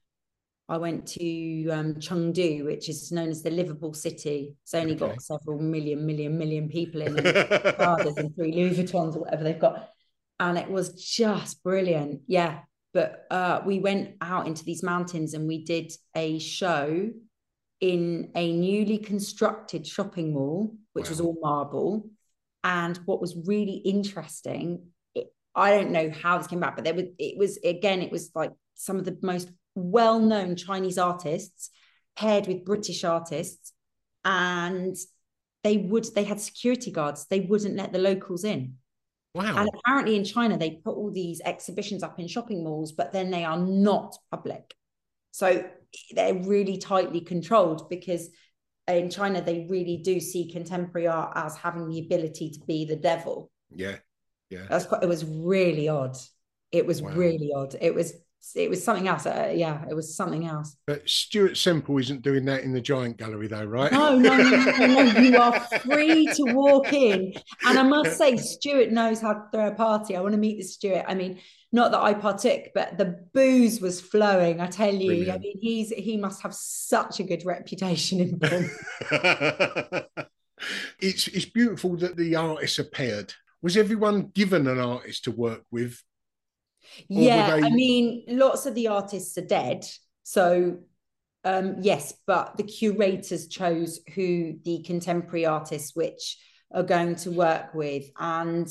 I 0.68 0.78
went 0.78 1.06
to 1.08 1.68
um, 1.68 1.94
Chengdu, 1.96 2.64
which 2.64 2.88
is 2.88 3.12
known 3.12 3.28
as 3.28 3.42
the 3.42 3.50
livable 3.50 3.92
city. 3.92 4.56
It's 4.62 4.72
only 4.72 4.92
Okay. 4.94 5.00
got 5.00 5.20
several 5.20 5.58
million, 5.58 6.06
million, 6.06 6.38
million 6.38 6.68
people 6.68 7.02
in 7.02 7.18
it, 7.18 7.26
and 7.78 8.34
three 8.34 8.52
Louis 8.52 8.76
Vuittons 8.76 9.14
or 9.16 9.20
whatever 9.20 9.44
they've 9.44 9.58
got. 9.58 9.90
And 10.40 10.56
it 10.56 10.70
was 10.70 10.94
just 10.94 11.62
brilliant. 11.62 12.22
Yeah. 12.26 12.60
But 12.94 13.26
uh, 13.30 13.60
we 13.66 13.80
went 13.80 14.16
out 14.22 14.46
into 14.46 14.64
these 14.64 14.82
mountains 14.82 15.34
and 15.34 15.46
we 15.46 15.64
did 15.64 15.92
a 16.14 16.38
show 16.38 17.10
in 17.80 18.30
a 18.34 18.52
newly 18.52 18.98
constructed 18.98 19.86
shopping 19.86 20.32
mall, 20.32 20.74
which 20.94 21.10
was 21.10 21.20
all 21.20 21.36
marble. 21.42 22.08
And 22.64 22.96
what 23.06 23.20
was 23.20 23.36
really 23.46 23.76
interesting, 23.84 24.86
it, 25.14 25.28
I 25.54 25.70
don't 25.70 25.90
know 25.90 26.10
how 26.10 26.38
this 26.38 26.46
came 26.46 26.58
about, 26.58 26.76
but 26.76 26.84
there 26.84 26.94
was 26.94 27.06
it 27.18 27.36
was 27.36 27.58
again, 27.58 28.02
it 28.02 28.12
was 28.12 28.30
like 28.34 28.52
some 28.74 28.98
of 28.98 29.04
the 29.04 29.18
most 29.22 29.50
well-known 29.74 30.56
Chinese 30.56 30.98
artists 30.98 31.70
paired 32.16 32.46
with 32.46 32.64
British 32.64 33.04
artists, 33.04 33.72
and 34.24 34.96
they 35.64 35.76
would 35.76 36.06
they 36.14 36.24
had 36.24 36.40
security 36.40 36.90
guards. 36.90 37.26
They 37.26 37.40
wouldn't 37.40 37.76
let 37.76 37.92
the 37.92 37.98
locals 37.98 38.44
in. 38.44 38.76
Wow. 39.34 39.56
And 39.56 39.68
apparently 39.74 40.16
in 40.16 40.24
China, 40.24 40.58
they 40.58 40.72
put 40.84 40.96
all 40.96 41.10
these 41.10 41.40
exhibitions 41.44 42.02
up 42.02 42.20
in 42.20 42.28
shopping 42.28 42.64
malls, 42.64 42.92
but 42.92 43.12
then 43.12 43.30
they 43.30 43.44
are 43.44 43.58
not 43.58 44.16
public. 44.30 44.74
So 45.30 45.64
they're 46.14 46.34
really 46.34 46.76
tightly 46.76 47.22
controlled 47.22 47.88
because 47.88 48.28
in 48.88 49.10
China, 49.10 49.40
they 49.40 49.66
really 49.68 49.98
do 49.98 50.18
see 50.20 50.50
contemporary 50.50 51.06
art 51.06 51.32
as 51.36 51.56
having 51.56 51.88
the 51.88 52.00
ability 52.00 52.50
to 52.50 52.60
be 52.66 52.84
the 52.84 52.96
devil. 52.96 53.50
Yeah. 53.70 53.96
Yeah. 54.50 54.66
That's 54.68 54.86
quite, 54.86 55.02
it 55.02 55.08
was 55.08 55.24
really 55.24 55.88
odd. 55.88 56.16
It 56.72 56.86
was 56.86 57.00
Wow. 57.00 57.10
really 57.14 57.52
odd. 57.54 57.76
It 57.80 57.94
was 57.94 58.12
it 58.54 58.68
was 58.68 58.82
something 58.82 59.08
else. 59.08 59.26
Uh, 59.26 59.52
yeah, 59.54 59.84
it 59.88 59.94
was 59.94 60.14
something 60.14 60.46
else. 60.46 60.76
But 60.86 61.08
Stuart 61.08 61.56
Semple 61.56 61.98
isn't 61.98 62.22
doing 62.22 62.44
that 62.46 62.62
in 62.62 62.72
the 62.72 62.80
Giant 62.80 63.16
Gallery, 63.16 63.46
though, 63.46 63.64
right? 63.64 63.92
No, 63.92 64.18
no, 64.18 64.36
no, 64.36 64.50
no, 64.50 64.86
no. 64.86 65.20
You 65.20 65.36
are 65.38 65.60
free 65.80 66.26
to 66.26 66.44
walk 66.52 66.92
in. 66.92 67.34
And 67.64 67.78
I 67.78 67.82
must 67.82 68.18
say, 68.18 68.36
Stuart 68.36 68.90
knows 68.90 69.20
how 69.20 69.34
to 69.34 69.44
throw 69.52 69.68
a 69.68 69.74
party. 69.74 70.16
I 70.16 70.20
want 70.20 70.32
to 70.32 70.38
meet 70.38 70.58
this 70.58 70.74
Stuart. 70.74 71.04
I 71.06 71.14
mean, 71.14 71.40
not 71.72 71.92
that 71.92 72.00
I 72.00 72.14
partook, 72.14 72.66
but 72.74 72.98
the 72.98 73.26
booze 73.32 73.80
was 73.80 74.00
flowing. 74.00 74.60
I 74.60 74.66
tell 74.66 74.94
you, 74.94 75.32
I 75.32 75.38
mean, 75.38 75.58
he's 75.60 75.90
he 75.90 76.16
must 76.16 76.42
have 76.42 76.54
such 76.54 77.20
a 77.20 77.22
good 77.22 77.46
reputation 77.46 78.20
in 78.20 78.38
Bournemouth. 78.38 78.78
it's 81.00 81.28
it's 81.28 81.46
beautiful 81.46 81.96
that 81.96 82.16
the 82.16 82.36
artists 82.36 82.78
are 82.78 82.84
paired. 82.84 83.32
Was 83.62 83.76
everyone 83.76 84.32
given 84.34 84.66
an 84.66 84.78
artist 84.78 85.24
to 85.24 85.30
work 85.30 85.64
with? 85.70 86.02
Yeah, 87.08 87.56
they- 87.56 87.66
I 87.66 87.70
mean, 87.70 88.24
lots 88.28 88.66
of 88.66 88.74
the 88.74 88.88
artists 88.88 89.36
are 89.38 89.46
dead. 89.46 89.86
So 90.22 90.78
um 91.44 91.76
yes, 91.80 92.14
but 92.26 92.56
the 92.56 92.62
curators 92.62 93.48
chose 93.48 94.00
who 94.14 94.58
the 94.64 94.82
contemporary 94.84 95.44
artists 95.44 95.94
which 95.96 96.38
are 96.72 96.84
going 96.84 97.16
to 97.16 97.30
work 97.30 97.74
with. 97.74 98.04
And 98.18 98.68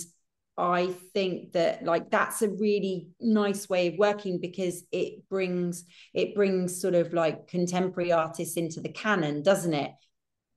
I 0.58 0.88
think 1.14 1.54
that 1.54 1.84
like 1.84 2.10
that's 2.12 2.42
a 2.42 2.50
really 2.50 3.10
nice 3.20 3.68
way 3.68 3.88
of 3.88 3.96
working 3.98 4.40
because 4.40 4.84
it 4.92 5.28
brings 5.30 5.84
it 6.14 6.36
brings 6.36 6.80
sort 6.80 6.94
of 6.96 7.14
like 7.14 7.48
contemporary 7.48 8.12
artists 8.12 8.58
into 8.58 8.80
the 8.80 8.90
canon, 8.90 9.44
doesn't 9.44 9.74
it? 9.74 9.92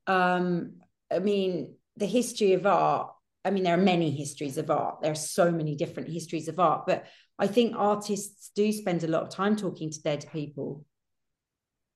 Um, 0.07 0.77
I 1.11 1.19
mean, 1.21 1.75
the 1.97 2.07
history 2.07 2.53
of 2.53 2.67
art. 2.67 3.11
I 3.45 3.51
mean, 3.51 3.63
there 3.65 3.75
are 3.75 3.83
many 3.93 4.11
histories 4.11 4.57
of 4.57 4.71
art. 4.71 5.03
There 5.03 5.13
are 5.13 5.15
so 5.15 5.51
many 5.51 5.75
different 5.77 6.09
histories 6.11 6.49
of 6.49 6.59
art, 6.59 6.87
but 6.87 7.05
I 7.39 7.47
think 7.47 7.75
artists 7.77 8.51
do 8.55 8.71
spend 8.73 9.03
a 9.03 9.09
lot 9.09 9.23
of 9.23 9.31
time 9.31 9.57
talking 9.57 9.91
to 9.91 10.03
dead 10.03 10.27
people. 10.33 10.85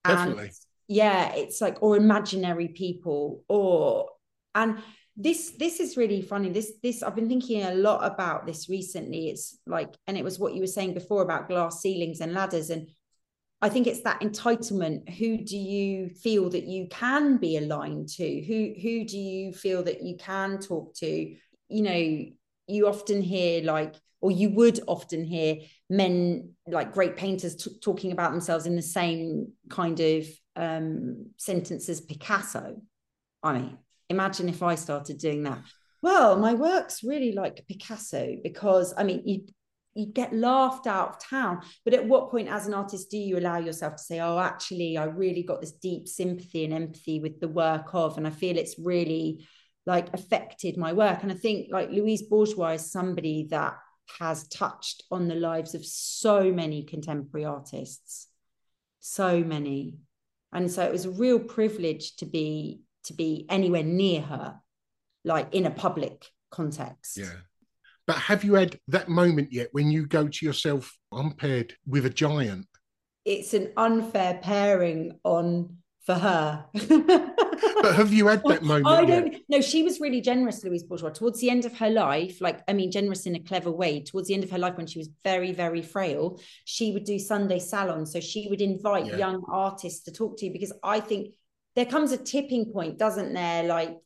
Definitely. 0.04 0.46
And 0.46 0.52
yeah, 0.88 1.34
it's 1.34 1.60
like 1.60 1.82
or 1.82 1.96
imaginary 1.96 2.68
people 2.68 3.44
or 3.48 4.10
and 4.54 4.78
this 5.16 5.52
this 5.58 5.80
is 5.80 5.96
really 5.96 6.22
funny. 6.22 6.50
This 6.50 6.72
this 6.82 7.02
i've 7.02 7.14
been 7.14 7.28
thinking 7.28 7.62
a 7.62 7.74
lot 7.74 8.04
about 8.04 8.46
this 8.46 8.68
recently. 8.68 9.28
It's 9.28 9.58
like 9.66 9.94
and 10.06 10.16
it 10.16 10.24
was 10.24 10.38
what 10.38 10.54
you 10.54 10.60
were 10.60 10.66
saying 10.66 10.94
before 10.94 11.22
about 11.22 11.48
glass 11.48 11.82
ceilings 11.82 12.20
and 12.20 12.32
ladders. 12.32 12.70
And 12.70 12.88
i 13.60 13.68
think 13.68 13.86
it's 13.86 14.02
that 14.02 14.20
entitlement. 14.20 15.08
Who 15.18 15.38
do 15.38 15.56
you 15.56 16.08
feel 16.08 16.50
that 16.50 16.64
you 16.64 16.88
can 16.90 17.36
be 17.36 17.58
aligned 17.58 18.08
to? 18.10 18.42
Who 18.42 18.74
who 18.80 19.04
do 19.04 19.18
you 19.18 19.52
feel 19.52 19.82
that 19.84 20.02
you 20.02 20.16
can 20.16 20.58
talk 20.58 20.94
to? 20.96 21.36
You 21.68 21.82
know 21.82 22.24
you 22.68 22.86
often 22.86 23.22
hear 23.22 23.62
like 23.62 23.94
or 24.20 24.30
you 24.30 24.50
would 24.50 24.80
often 24.88 25.24
hear 25.24 25.56
men 25.88 26.50
like 26.66 26.92
great 26.92 27.16
painters 27.16 27.56
t- 27.56 27.78
talking 27.82 28.12
about 28.12 28.32
themselves 28.32 28.66
in 28.66 28.76
the 28.76 28.82
same 28.82 29.52
kind 29.68 30.00
of 30.00 30.26
um, 30.56 31.26
sentence 31.36 31.88
as 31.88 32.00
picasso 32.00 32.80
i 33.42 33.52
mean 33.52 33.78
imagine 34.08 34.48
if 34.48 34.62
I 34.62 34.74
started 34.74 35.18
doing 35.18 35.42
that. 35.44 35.58
Well, 36.02 36.36
my 36.36 36.54
work's 36.54 37.02
really 37.02 37.32
like 37.32 37.66
Picasso 37.68 38.36
because 38.42 38.94
I 38.96 39.04
mean, 39.04 39.22
you 39.24 39.46
you 39.94 40.06
get 40.06 40.32
laughed 40.32 40.86
out 40.86 41.08
of 41.08 41.18
town. 41.18 41.60
But 41.84 41.94
at 41.94 42.06
what 42.06 42.30
point, 42.30 42.48
as 42.48 42.68
an 42.68 42.74
artist, 42.74 43.10
do 43.10 43.18
you 43.18 43.36
allow 43.36 43.58
yourself 43.58 43.96
to 43.96 44.02
say, 44.02 44.20
"Oh, 44.20 44.38
actually, 44.38 44.96
I 44.96 45.04
really 45.04 45.42
got 45.42 45.60
this 45.60 45.72
deep 45.72 46.06
sympathy 46.06 46.64
and 46.64 46.72
empathy 46.72 47.20
with 47.20 47.40
the 47.40 47.48
work 47.48 47.94
of, 47.94 48.16
and 48.16 48.26
I 48.26 48.30
feel 48.30 48.56
it's 48.56 48.78
really 48.78 49.46
like 49.88 50.14
affected 50.14 50.76
my 50.76 50.92
work." 50.92 51.24
And 51.24 51.32
I 51.32 51.34
think 51.34 51.72
like 51.72 51.90
Louise 51.90 52.22
Bourgeois 52.22 52.74
is 52.74 52.92
somebody 52.92 53.48
that 53.50 53.76
has 54.20 54.46
touched 54.48 55.02
on 55.10 55.28
the 55.28 55.34
lives 55.34 55.74
of 55.74 55.84
so 55.84 56.52
many 56.52 56.84
contemporary 56.84 57.44
artists, 57.44 58.28
so 59.00 59.42
many. 59.42 59.98
And 60.52 60.70
so 60.70 60.82
it 60.82 60.92
was 60.92 61.04
a 61.04 61.10
real 61.10 61.38
privilege 61.38 62.16
to 62.16 62.26
be 62.26 62.82
to 63.04 63.14
be 63.14 63.46
anywhere 63.48 63.82
near 63.82 64.20
her, 64.20 64.60
like 65.24 65.54
in 65.54 65.66
a 65.66 65.70
public 65.70 66.26
context. 66.50 67.16
Yeah. 67.16 67.40
But 68.06 68.16
have 68.16 68.42
you 68.42 68.54
had 68.54 68.78
that 68.88 69.08
moment 69.08 69.52
yet 69.52 69.68
when 69.72 69.90
you 69.90 70.06
go 70.06 70.28
to 70.28 70.46
yourself, 70.46 70.96
I'm 71.12 71.32
paired 71.32 71.74
with 71.86 72.06
a 72.06 72.10
giant? 72.10 72.66
It's 73.24 73.52
an 73.52 73.72
unfair 73.76 74.40
pairing 74.42 75.18
on 75.24 75.76
for 76.06 76.14
her. 76.14 76.64
but 77.82 77.94
have 77.94 78.12
you 78.12 78.26
had 78.26 78.42
that 78.46 78.62
moment? 78.62 78.86
I 78.86 79.04
don't 79.04 79.32
yet? 79.32 79.42
no, 79.48 79.60
she 79.60 79.82
was 79.82 80.00
really 80.00 80.20
generous, 80.20 80.62
Louise 80.64 80.82
Bourgeois. 80.82 81.10
Towards 81.10 81.40
the 81.40 81.50
end 81.50 81.64
of 81.64 81.76
her 81.78 81.90
life, 81.90 82.40
like 82.40 82.60
I 82.68 82.72
mean, 82.72 82.90
generous 82.90 83.26
in 83.26 83.34
a 83.34 83.40
clever 83.40 83.70
way. 83.70 84.02
Towards 84.02 84.28
the 84.28 84.34
end 84.34 84.44
of 84.44 84.50
her 84.50 84.58
life, 84.58 84.76
when 84.76 84.86
she 84.86 84.98
was 84.98 85.08
very, 85.24 85.52
very 85.52 85.82
frail, 85.82 86.40
she 86.64 86.92
would 86.92 87.04
do 87.04 87.18
Sunday 87.18 87.58
salons. 87.58 88.12
So 88.12 88.20
she 88.20 88.48
would 88.48 88.60
invite 88.60 89.06
Yeah. 89.06 89.16
young 89.16 89.44
artists 89.50 90.04
to 90.04 90.12
talk 90.12 90.38
to 90.38 90.46
you 90.46 90.52
because 90.52 90.72
I 90.82 91.00
think 91.00 91.34
there 91.76 91.86
comes 91.86 92.12
a 92.12 92.16
tipping 92.18 92.72
point, 92.72 92.98
doesn't 92.98 93.32
there? 93.34 93.64
Like 93.64 93.96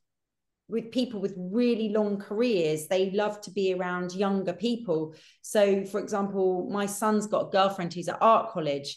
with 0.68 0.90
people 0.90 1.20
with 1.20 1.34
really 1.36 1.90
long 1.90 2.18
careers, 2.18 2.86
they 2.88 3.10
love 3.10 3.40
to 3.42 3.50
be 3.50 3.74
around 3.74 4.14
younger 4.14 4.52
people. 4.54 5.14
So, 5.42 5.84
for 5.84 6.00
example, 6.00 6.68
my 6.70 6.86
son's 6.86 7.26
got 7.26 7.48
a 7.48 7.50
girlfriend 7.50 7.92
who's 7.92 8.08
at 8.08 8.18
art 8.20 8.50
college. 8.50 8.96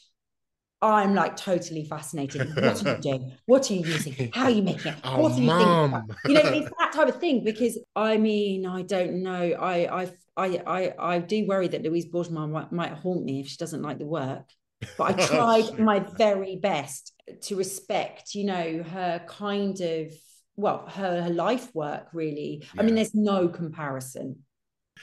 I'm 0.93 1.13
like 1.15 1.35
totally 1.35 1.85
fascinated. 1.85 2.55
What 2.55 2.85
are 2.85 2.95
you 2.95 3.01
doing? 3.01 3.31
What 3.45 3.69
are 3.69 3.73
you 3.73 3.85
using? 3.85 4.31
How 4.33 4.45
are 4.45 4.49
you 4.49 4.61
making 4.63 4.93
it? 4.93 4.97
Oh, 5.03 5.21
what 5.21 5.33
are 5.33 5.39
you 5.39 5.47
mum. 5.47 5.91
thinking? 5.91 6.15
You 6.25 6.33
know, 6.43 6.57
it's 6.57 6.69
that 6.79 6.93
type 6.93 7.07
of 7.07 7.19
thing. 7.19 7.43
Because 7.43 7.77
I 7.95 8.17
mean, 8.17 8.65
I 8.65 8.81
don't 8.81 9.23
know. 9.23 9.31
I 9.59 10.03
I 10.03 10.11
I 10.37 10.61
I, 10.65 10.93
I 10.99 11.19
do 11.19 11.45
worry 11.47 11.67
that 11.67 11.83
Louise 11.83 12.05
Bourgeois 12.05 12.47
might, 12.47 12.71
might 12.71 12.91
haunt 12.93 13.23
me 13.23 13.39
if 13.41 13.47
she 13.47 13.57
doesn't 13.57 13.81
like 13.81 13.99
the 13.99 14.05
work. 14.05 14.49
But 14.97 15.19
I 15.19 15.23
oh, 15.23 15.27
tried 15.27 15.79
my 15.79 15.99
very 15.99 16.57
best 16.57 17.13
to 17.43 17.55
respect, 17.55 18.35
you 18.35 18.45
know, 18.45 18.83
her 18.83 19.23
kind 19.27 19.79
of 19.81 20.13
well, 20.57 20.87
her, 20.87 21.23
her 21.23 21.29
life 21.29 21.73
work 21.73 22.07
really. 22.13 22.65
I 22.77 22.83
mean, 22.83 22.95
there's 22.95 23.15
no 23.15 23.47
comparison. 23.47 24.43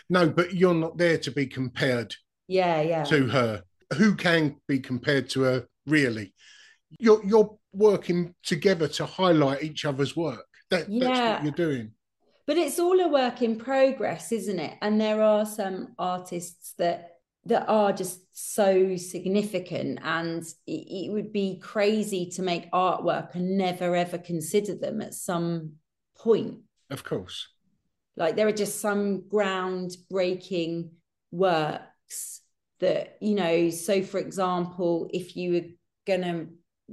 No, 0.09 0.29
but 0.29 0.55
you're 0.55 0.75
not 0.75 0.97
there 0.97 1.19
to 1.19 1.31
be 1.31 1.47
compared 1.47 2.15
Yeah, 2.49 2.81
yeah. 2.81 3.05
to 3.05 3.29
her. 3.29 3.63
Who 3.97 4.15
can 4.15 4.57
be 4.67 4.81
compared 4.81 5.29
to 5.31 5.43
her, 5.43 5.67
really? 5.87 6.33
You're 6.99 7.25
you're 7.25 7.57
working 7.73 8.35
together 8.43 8.89
to 8.89 9.07
highlight 9.07 9.63
each 9.63 9.85
other's 9.85 10.15
work. 10.17 10.45
That, 10.71 10.87
That's 10.89 11.21
what 11.21 11.43
you're 11.45 11.53
doing. 11.69 11.93
but 12.47 12.57
it's 12.59 12.79
all 12.79 12.99
a 13.01 13.09
work 13.09 13.43
in 13.43 13.57
progress 13.59 14.33
isn't 14.33 14.59
it 14.59 14.75
and 14.83 14.99
there 15.01 15.21
are 15.23 15.45
some 15.47 15.95
artists 15.99 16.75
that 16.79 17.09
that 17.45 17.67
are 17.69 17.93
just 17.93 18.21
so 18.33 18.97
significant 18.97 19.99
and 20.03 20.43
it, 20.67 20.83
it 21.07 21.13
would 21.13 21.31
be 21.33 21.59
crazy 21.61 22.27
to 22.31 22.43
make 22.43 22.71
artwork 22.73 23.35
and 23.35 23.59
never 23.59 23.95
ever 23.95 24.17
consider 24.19 24.75
them 24.75 25.03
at 25.03 25.13
some 25.15 25.73
point 26.17 26.61
Of 26.91 27.05
course. 27.05 27.49
like 28.17 28.35
there 28.37 28.49
are 28.49 28.53
just 28.65 28.81
some 28.81 29.23
groundbreaking 29.33 30.91
works 31.31 32.41
that 32.83 33.17
you 33.21 33.35
know 33.35 33.71
so 33.71 34.03
for 34.03 34.19
example 34.19 35.09
if 35.13 35.35
you 35.37 35.53
were 35.53 35.69
going 36.07 36.23
to 36.23 36.47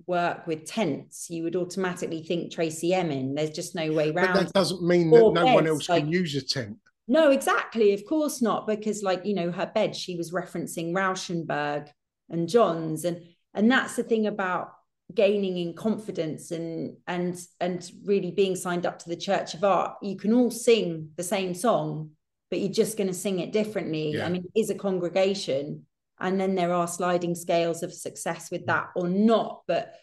work 0.07 0.47
with 0.47 0.63
tents 0.65 1.29
you 1.29 1.43
would 1.43 1.55
automatically 1.57 2.23
think 2.23 2.51
tracey 2.51 2.93
emin 2.93 3.35
there's 3.35 3.49
just 3.49 3.75
no 3.75 3.91
way 3.91 4.11
But 4.11 4.23
around 4.23 4.35
that 4.35 4.53
doesn't 4.53 4.81
mean 4.81 5.09
that 5.11 5.21
Or 5.21 5.33
no 5.33 5.45
one 5.45 5.65
beds, 5.65 5.69
else 5.69 5.87
can 5.87 6.07
use 6.09 6.35
a 6.35 6.41
tent. 6.41 6.77
No, 7.11 7.31
exactly. 7.31 7.93
Of 7.93 8.05
course 8.05 8.39
not, 8.39 8.67
because 8.67 9.01
like 9.01 9.25
you 9.25 9.33
know, 9.33 9.51
her 9.51 9.65
bed, 9.65 9.95
she 9.95 10.15
was 10.15 10.31
referencing 10.31 10.93
Rauschenberg 10.93 11.87
and 12.29 12.47
Johns, 12.47 13.03
and 13.03 13.23
and 13.55 13.71
that's 13.71 13.95
the 13.95 14.03
thing 14.03 14.27
about 14.27 14.73
gaining 15.15 15.57
in 15.57 15.73
confidence 15.73 16.51
and 16.51 16.97
and 17.07 17.35
and 17.59 17.91
really 18.05 18.29
being 18.29 18.55
signed 18.55 18.85
up 18.85 18.99
to 18.99 19.09
the 19.09 19.15
Church 19.15 19.55
of 19.55 19.63
Art. 19.63 19.95
You 20.03 20.17
can 20.17 20.33
all 20.33 20.51
sing 20.51 21.09
the 21.15 21.23
same 21.23 21.55
song, 21.55 22.11
but 22.49 22.59
you're 22.59 22.71
just 22.71 22.97
going 22.97 23.07
to 23.07 23.13
sing 23.13 23.39
it 23.39 23.53
differently. 23.53 24.15
Yeah. 24.15 24.25
I 24.25 24.29
mean, 24.29 24.45
it 24.53 24.59
is 24.59 24.69
a 24.69 24.75
congregation, 24.75 25.85
and 26.19 26.39
then 26.39 26.55
there 26.55 26.73
are 26.73 26.87
sliding 26.87 27.35
scales 27.35 27.83
of 27.83 27.93
success 27.93 28.51
with 28.51 28.63
mm. 28.63 28.67
that 28.67 28.89
or 28.95 29.07
not. 29.07 29.61
But 29.67 29.93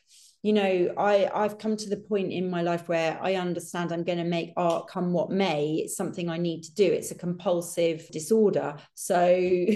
you 0.42 0.52
know, 0.52 0.94
I 0.96 1.28
I've 1.34 1.58
come 1.58 1.76
to 1.76 1.88
the 1.88 1.96
point 1.96 2.32
in 2.32 2.48
my 2.48 2.62
life 2.62 2.88
where 2.88 3.18
I 3.20 3.34
understand 3.34 3.90
I'm 3.90 4.04
going 4.04 4.18
to 4.18 4.24
make 4.24 4.52
art 4.56 4.88
come 4.88 5.12
what 5.12 5.30
may. 5.30 5.82
It's 5.84 5.96
something 5.96 6.28
I 6.28 6.38
need 6.38 6.62
to 6.62 6.74
do. 6.74 6.84
It's 6.84 7.10
a 7.10 7.16
compulsive 7.16 8.08
disorder, 8.10 8.76
so 8.94 9.66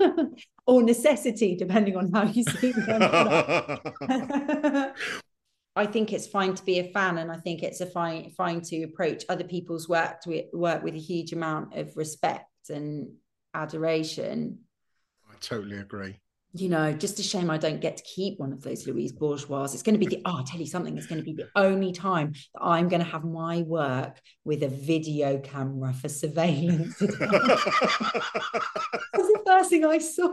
or 0.66 0.82
necessity, 0.82 1.56
depending 1.56 1.96
on 1.96 2.10
how 2.12 2.24
you 2.24 2.44
see 2.44 2.72
it. 2.76 4.92
I 5.76 5.86
think 5.86 6.12
it's 6.12 6.26
fine 6.26 6.54
to 6.54 6.64
be 6.64 6.78
a 6.78 6.92
fan, 6.92 7.18
and 7.18 7.32
I 7.32 7.36
think 7.36 7.62
it's 7.62 7.80
a 7.80 7.86
fine 7.86 8.30
fine 8.30 8.60
to 8.62 8.82
approach 8.84 9.24
other 9.28 9.44
people's 9.44 9.88
work 9.88 10.20
to 10.22 10.44
work 10.52 10.84
with 10.84 10.94
a 10.94 11.00
huge 11.00 11.32
amount 11.32 11.76
of 11.76 11.96
respect 11.96 12.70
and 12.70 13.12
adoration. 13.54 14.60
I 15.28 15.34
totally 15.40 15.78
agree. 15.78 16.20
You 16.56 16.68
know, 16.68 16.92
just 16.92 17.18
a 17.18 17.24
shame 17.24 17.50
I 17.50 17.58
don't 17.58 17.80
get 17.80 17.96
to 17.96 18.04
keep 18.04 18.38
one 18.38 18.52
of 18.52 18.62
those 18.62 18.86
Louise 18.86 19.10
Bourgeois. 19.10 19.64
It's 19.64 19.82
going 19.82 19.98
to 19.98 19.98
be 19.98 20.06
the 20.06 20.22
oh, 20.24 20.36
I'll 20.38 20.44
tell 20.44 20.60
you 20.60 20.66
something. 20.66 20.96
It's 20.96 21.08
going 21.08 21.20
to 21.20 21.24
be 21.24 21.32
the 21.32 21.48
only 21.56 21.90
time 21.90 22.34
that 22.54 22.62
I'm 22.62 22.88
going 22.88 23.02
to 23.02 23.10
have 23.10 23.24
my 23.24 23.62
work 23.62 24.20
with 24.44 24.62
a 24.62 24.68
video 24.68 25.38
camera 25.38 25.92
for 25.92 26.08
surveillance. 26.08 26.96
That's 27.00 27.18
the 29.18 29.42
first 29.44 29.70
thing 29.70 29.84
I 29.84 29.98
saw. 29.98 30.32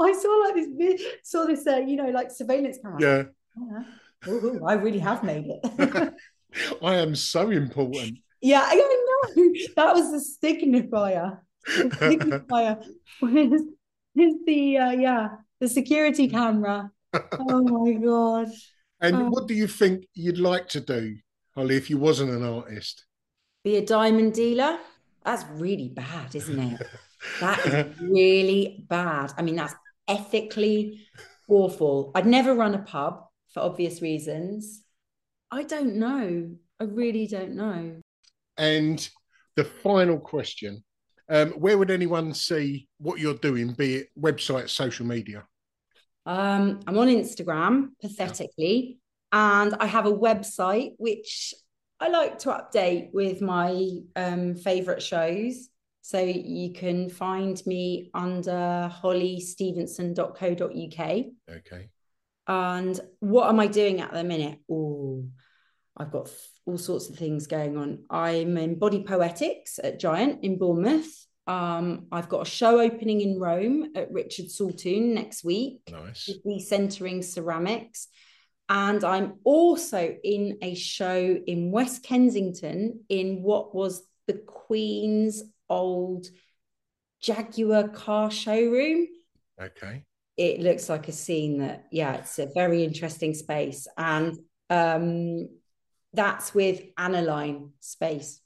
I 0.00 0.12
saw 0.14 0.48
like 0.48 0.54
this, 0.78 1.02
saw 1.24 1.44
this, 1.44 1.66
uh, 1.66 1.76
you 1.76 1.96
know, 1.96 2.08
like 2.08 2.30
surveillance 2.30 2.78
camera. 2.82 2.98
yeah. 2.98 3.22
Yeah. 3.70 3.84
Ooh, 4.26 4.60
I 4.66 4.74
really 4.74 4.98
have 4.98 5.22
made 5.22 5.46
it. 5.46 6.14
I 6.82 6.94
am 6.96 7.14
so 7.14 7.50
important. 7.50 8.18
yeah, 8.40 8.62
I 8.66 8.74
know. 8.74 9.52
That 9.76 9.94
was 9.94 10.10
the 10.10 10.22
signifier. 10.48 11.38
The 11.66 11.84
signifier 11.90 12.84
was 13.20 13.62
is 14.16 14.34
the 14.46 14.78
uh, 14.78 14.90
yeah 14.92 15.28
the 15.60 15.68
security 15.68 16.28
camera. 16.28 16.90
Oh 17.38 17.62
my 17.62 17.92
god. 17.92 18.48
And 19.00 19.16
Oh. 19.16 19.28
what 19.30 19.46
do 19.46 19.54
you 19.54 19.66
think 19.68 20.06
you'd 20.14 20.38
like 20.38 20.68
to 20.70 20.80
do, 20.80 21.16
Holly, 21.54 21.76
if 21.76 21.88
you 21.90 21.98
wasn't 21.98 22.30
an 22.30 22.42
artist? 22.42 23.04
Be 23.62 23.76
a 23.76 23.84
diamond 23.86 24.34
dealer? 24.34 24.78
That's 25.24 25.44
really 25.50 25.88
bad, 25.88 26.34
isn't 26.34 26.58
it? 26.58 26.82
That 27.40 27.58
is 27.66 28.00
really 28.00 28.84
bad. 28.88 29.32
I 29.36 29.42
mean, 29.42 29.56
that's 29.56 29.74
ethically 30.06 31.00
awful. 31.48 32.12
I'd 32.14 32.26
never 32.26 32.54
run 32.54 32.74
a 32.74 32.78
pub 32.78 33.24
for 33.52 33.60
obvious 33.60 34.02
reasons. 34.02 34.82
I 35.50 35.62
don't 35.62 35.96
know. 35.96 36.50
I 36.80 36.84
really 36.84 37.26
don't 37.26 37.54
know. 37.54 38.00
And 38.56 39.08
the 39.56 39.64
final 39.64 40.18
question 40.18 40.84
Um, 41.30 41.50
where 41.52 41.76
would 41.76 41.90
anyone 41.90 42.32
see 42.32 42.88
what 42.98 43.18
you're 43.18 43.34
doing, 43.34 43.74
be 43.74 43.96
it 43.96 44.08
website, 44.18 44.70
social 44.70 45.04
media? 45.04 45.46
Um, 46.24 46.80
I'm 46.86 46.96
on 46.96 47.08
Instagram, 47.08 47.90
pathetically, 48.00 48.98
and 49.30 49.74
I 49.78 49.86
have 49.86 50.06
a 50.06 50.12
website 50.12 50.94
which 50.96 51.52
I 52.00 52.08
like 52.08 52.38
to 52.40 52.48
update 52.50 53.12
with 53.12 53.42
my 53.42 54.00
um, 54.16 54.54
favorite 54.54 55.02
shows. 55.02 55.68
So 56.00 56.18
you 56.20 56.72
can 56.72 57.10
find 57.10 57.60
me 57.66 58.10
under 58.14 58.90
hollystevenson.co.uk. 59.02 61.00
Okay. 61.58 61.88
And 62.48 62.98
what 63.20 63.48
am 63.50 63.60
I 63.60 63.66
doing 63.66 64.00
at 64.00 64.12
the 64.12 64.24
minute? 64.24 64.58
Oh, 64.70 65.26
I've 65.96 66.10
got 66.10 66.30
all 66.64 66.78
sorts 66.78 67.10
of 67.10 67.16
things 67.16 67.46
going 67.46 67.76
on. 67.76 68.04
I'm 68.08 68.56
in 68.56 68.78
Body 68.78 69.04
Poetics 69.04 69.78
at 69.82 70.00
Giant 70.00 70.42
in 70.42 70.58
Bournemouth. 70.58 71.26
Um, 71.46 72.06
I've 72.10 72.28
got 72.28 72.46
a 72.46 72.50
show 72.50 72.80
opening 72.80 73.20
in 73.20 73.38
Rome 73.38 73.92
at 73.94 74.10
Richard 74.10 74.46
Saltoun 74.46 75.14
next 75.14 75.44
week. 75.44 75.80
Nice. 75.90 76.30
Recentering 76.46 77.22
ceramics. 77.22 78.08
And 78.68 79.02
I'm 79.04 79.34
also 79.44 80.14
in 80.22 80.58
a 80.62 80.74
show 80.74 81.38
in 81.46 81.70
West 81.70 82.02
Kensington 82.02 83.04
in 83.08 83.42
what 83.42 83.74
was 83.74 84.06
the 84.26 84.34
Queen's 84.34 85.42
old 85.68 86.26
Jaguar 87.20 87.88
car 87.88 88.30
showroom. 88.30 89.08
Okay. 89.60 90.04
It 90.38 90.60
looks 90.60 90.88
like 90.88 91.08
a 91.08 91.12
scene 91.12 91.58
that, 91.58 91.86
yeah, 91.90 92.14
it's 92.14 92.38
a 92.38 92.46
very 92.54 92.84
interesting 92.84 93.34
space. 93.34 93.88
And 93.98 94.38
um, 94.70 95.48
that's 96.14 96.54
with 96.54 96.80
Analine 96.96 97.70
Space. 97.80 98.40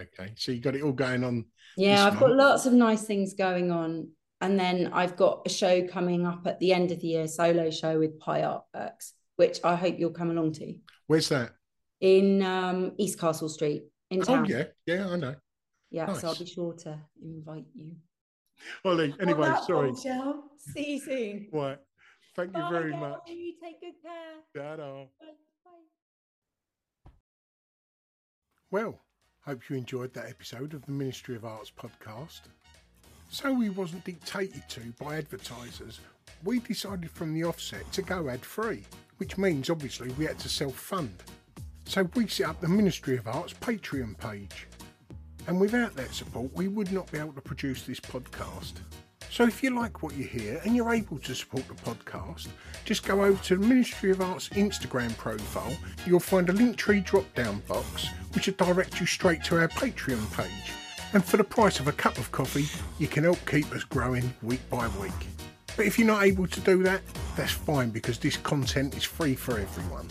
Okay. 0.00 0.32
So 0.36 0.50
you 0.52 0.60
got 0.60 0.74
it 0.74 0.82
all 0.82 0.92
going 0.92 1.22
on. 1.22 1.44
Yeah, 1.76 2.06
I've 2.06 2.18
got 2.18 2.32
lots 2.32 2.66
of 2.66 2.72
nice 2.72 3.02
things 3.04 3.34
going 3.34 3.70
on. 3.70 4.08
And 4.40 4.58
then 4.58 4.90
I've 4.92 5.16
got 5.16 5.42
a 5.46 5.48
show 5.50 5.86
coming 5.86 6.26
up 6.26 6.46
at 6.46 6.58
the 6.60 6.72
end 6.72 6.90
of 6.90 7.00
the 7.00 7.08
year, 7.08 7.28
solo 7.28 7.70
show 7.70 7.98
with 7.98 8.18
Pi 8.18 8.40
Artworks, 8.40 9.12
which 9.36 9.60
I 9.62 9.74
hope 9.76 9.98
you'll 9.98 10.10
come 10.10 10.30
along 10.30 10.52
to 10.54 10.74
Where's 11.06 11.28
that? 11.28 11.52
in 12.00 12.42
um, 12.42 12.92
East 12.98 13.18
Castle 13.20 13.48
Street 13.48 13.84
in 14.10 14.20
Oh, 14.22 14.24
town. 14.24 14.44
yeah. 14.46 14.64
Yeah, 14.86 15.08
I 15.08 15.16
know. 15.16 15.34
Yeah, 15.90 16.12
so 16.14 16.28
I'll 16.28 16.34
be 16.34 16.46
sure 16.46 16.72
to 16.74 16.98
invite 17.22 17.66
you. 17.74 17.92
Ollie, 18.84 19.14
anyway, 19.20 19.46
On 19.48 19.52
that 19.54 19.64
sorry. 19.64 19.88
bombshell, 19.90 20.44
See 20.58 20.92
you 20.94 21.00
soon. 21.00 21.48
Right. 21.52 21.78
Thank 22.36 22.56
you 22.56 22.68
very 22.70 22.90
girl. 22.90 23.00
much. 23.00 23.20
You 23.28 23.54
take 23.62 23.80
good 23.80 23.94
care. 24.02 24.76
Ta-da. 24.76 25.04
Bye. 25.20 25.26
Bye. 25.64 27.10
Well, 28.70 28.98
hope 29.42 29.68
you 29.70 29.76
enjoyed 29.76 30.12
that 30.14 30.28
episode 30.28 30.74
of 30.74 30.84
the 30.86 30.92
Ministry 30.92 31.36
of 31.36 31.44
Arts 31.44 31.70
podcast. 31.76 32.40
So 33.28 33.52
we 33.52 33.70
wasn't 33.70 34.04
dictated 34.04 34.68
to 34.68 34.80
by 34.98 35.16
advertisers. 35.16 36.00
We 36.44 36.60
decided 36.60 37.10
from 37.10 37.34
the 37.34 37.44
offset 37.44 37.90
to 37.92 38.02
go 38.02 38.28
ad 38.28 38.44
free, 38.44 38.82
which 39.18 39.38
means 39.38 39.70
obviously 39.70 40.08
we 40.12 40.24
had 40.24 40.38
to 40.40 40.48
self 40.48 40.74
fund. 40.74 41.14
So 41.86 42.08
we 42.14 42.26
set 42.26 42.48
up 42.48 42.60
the 42.60 42.68
Ministry 42.68 43.16
of 43.16 43.26
Arts 43.28 43.52
Patreon 43.54 44.18
page. 44.18 44.66
And 45.46 45.60
without 45.60 45.94
that 45.96 46.14
support, 46.14 46.50
we 46.54 46.68
would 46.68 46.92
not 46.92 47.10
be 47.10 47.18
able 47.18 47.32
to 47.32 47.40
produce 47.40 47.82
this 47.82 48.00
podcast. 48.00 48.74
So 49.30 49.44
if 49.44 49.62
you 49.62 49.70
like 49.70 50.02
what 50.02 50.16
you 50.16 50.24
hear 50.24 50.60
and 50.64 50.76
you're 50.76 50.92
able 50.92 51.18
to 51.18 51.34
support 51.34 51.66
the 51.66 51.74
podcast, 51.74 52.48
just 52.84 53.04
go 53.04 53.24
over 53.24 53.42
to 53.44 53.56
the 53.56 53.66
Ministry 53.66 54.10
of 54.10 54.20
Arts 54.20 54.48
Instagram 54.50 55.16
profile. 55.16 55.76
You'll 56.06 56.20
find 56.20 56.48
a 56.48 56.52
Linktree 56.52 57.04
drop 57.04 57.32
down 57.34 57.60
box 57.66 58.08
which 58.32 58.46
will 58.46 58.54
direct 58.54 59.00
you 59.00 59.06
straight 59.06 59.42
to 59.44 59.58
our 59.58 59.68
Patreon 59.68 60.32
page. 60.36 60.72
And 61.12 61.24
for 61.24 61.36
the 61.36 61.44
price 61.44 61.80
of 61.80 61.88
a 61.88 61.92
cup 61.92 62.18
of 62.18 62.30
coffee, 62.32 62.68
you 62.98 63.06
can 63.06 63.24
help 63.24 63.38
keep 63.46 63.70
us 63.72 63.84
growing 63.84 64.32
week 64.42 64.68
by 64.70 64.88
week. 65.00 65.12
But 65.76 65.86
if 65.86 65.98
you're 65.98 66.06
not 66.08 66.24
able 66.24 66.46
to 66.46 66.60
do 66.60 66.82
that, 66.84 67.02
that's 67.36 67.52
fine 67.52 67.90
because 67.90 68.18
this 68.18 68.36
content 68.36 68.96
is 68.96 69.04
free 69.04 69.34
for 69.34 69.58
everyone. 69.58 70.08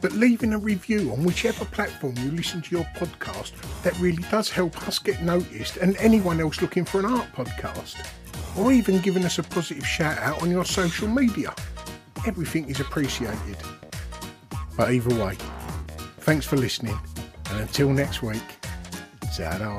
But 0.00 0.12
leaving 0.12 0.52
a 0.52 0.58
review 0.58 1.10
on 1.12 1.24
whichever 1.24 1.64
platform 1.64 2.14
you 2.18 2.30
listen 2.30 2.60
to 2.62 2.76
your 2.76 2.84
podcast, 2.96 3.52
that 3.82 3.98
really 3.98 4.22
does 4.30 4.50
help 4.50 4.86
us 4.86 4.98
get 4.98 5.22
noticed 5.22 5.78
and 5.78 5.96
anyone 5.96 6.40
else 6.40 6.60
looking 6.60 6.84
for 6.84 7.00
an 7.00 7.06
art 7.06 7.32
podcast. 7.32 8.06
Or 8.58 8.72
even 8.72 9.00
giving 9.00 9.24
us 9.24 9.38
a 9.38 9.42
positive 9.42 9.86
shout 9.86 10.18
out 10.18 10.42
on 10.42 10.50
your 10.50 10.64
social 10.64 11.08
media. 11.08 11.54
Everything 12.26 12.68
is 12.68 12.80
appreciated. 12.80 13.56
But 14.76 14.92
either 14.92 15.14
way, 15.24 15.36
thanks 16.20 16.44
for 16.44 16.56
listening, 16.56 16.98
and 17.50 17.60
until 17.60 17.90
next 17.90 18.22
week, 18.22 18.42
ta 19.34 19.78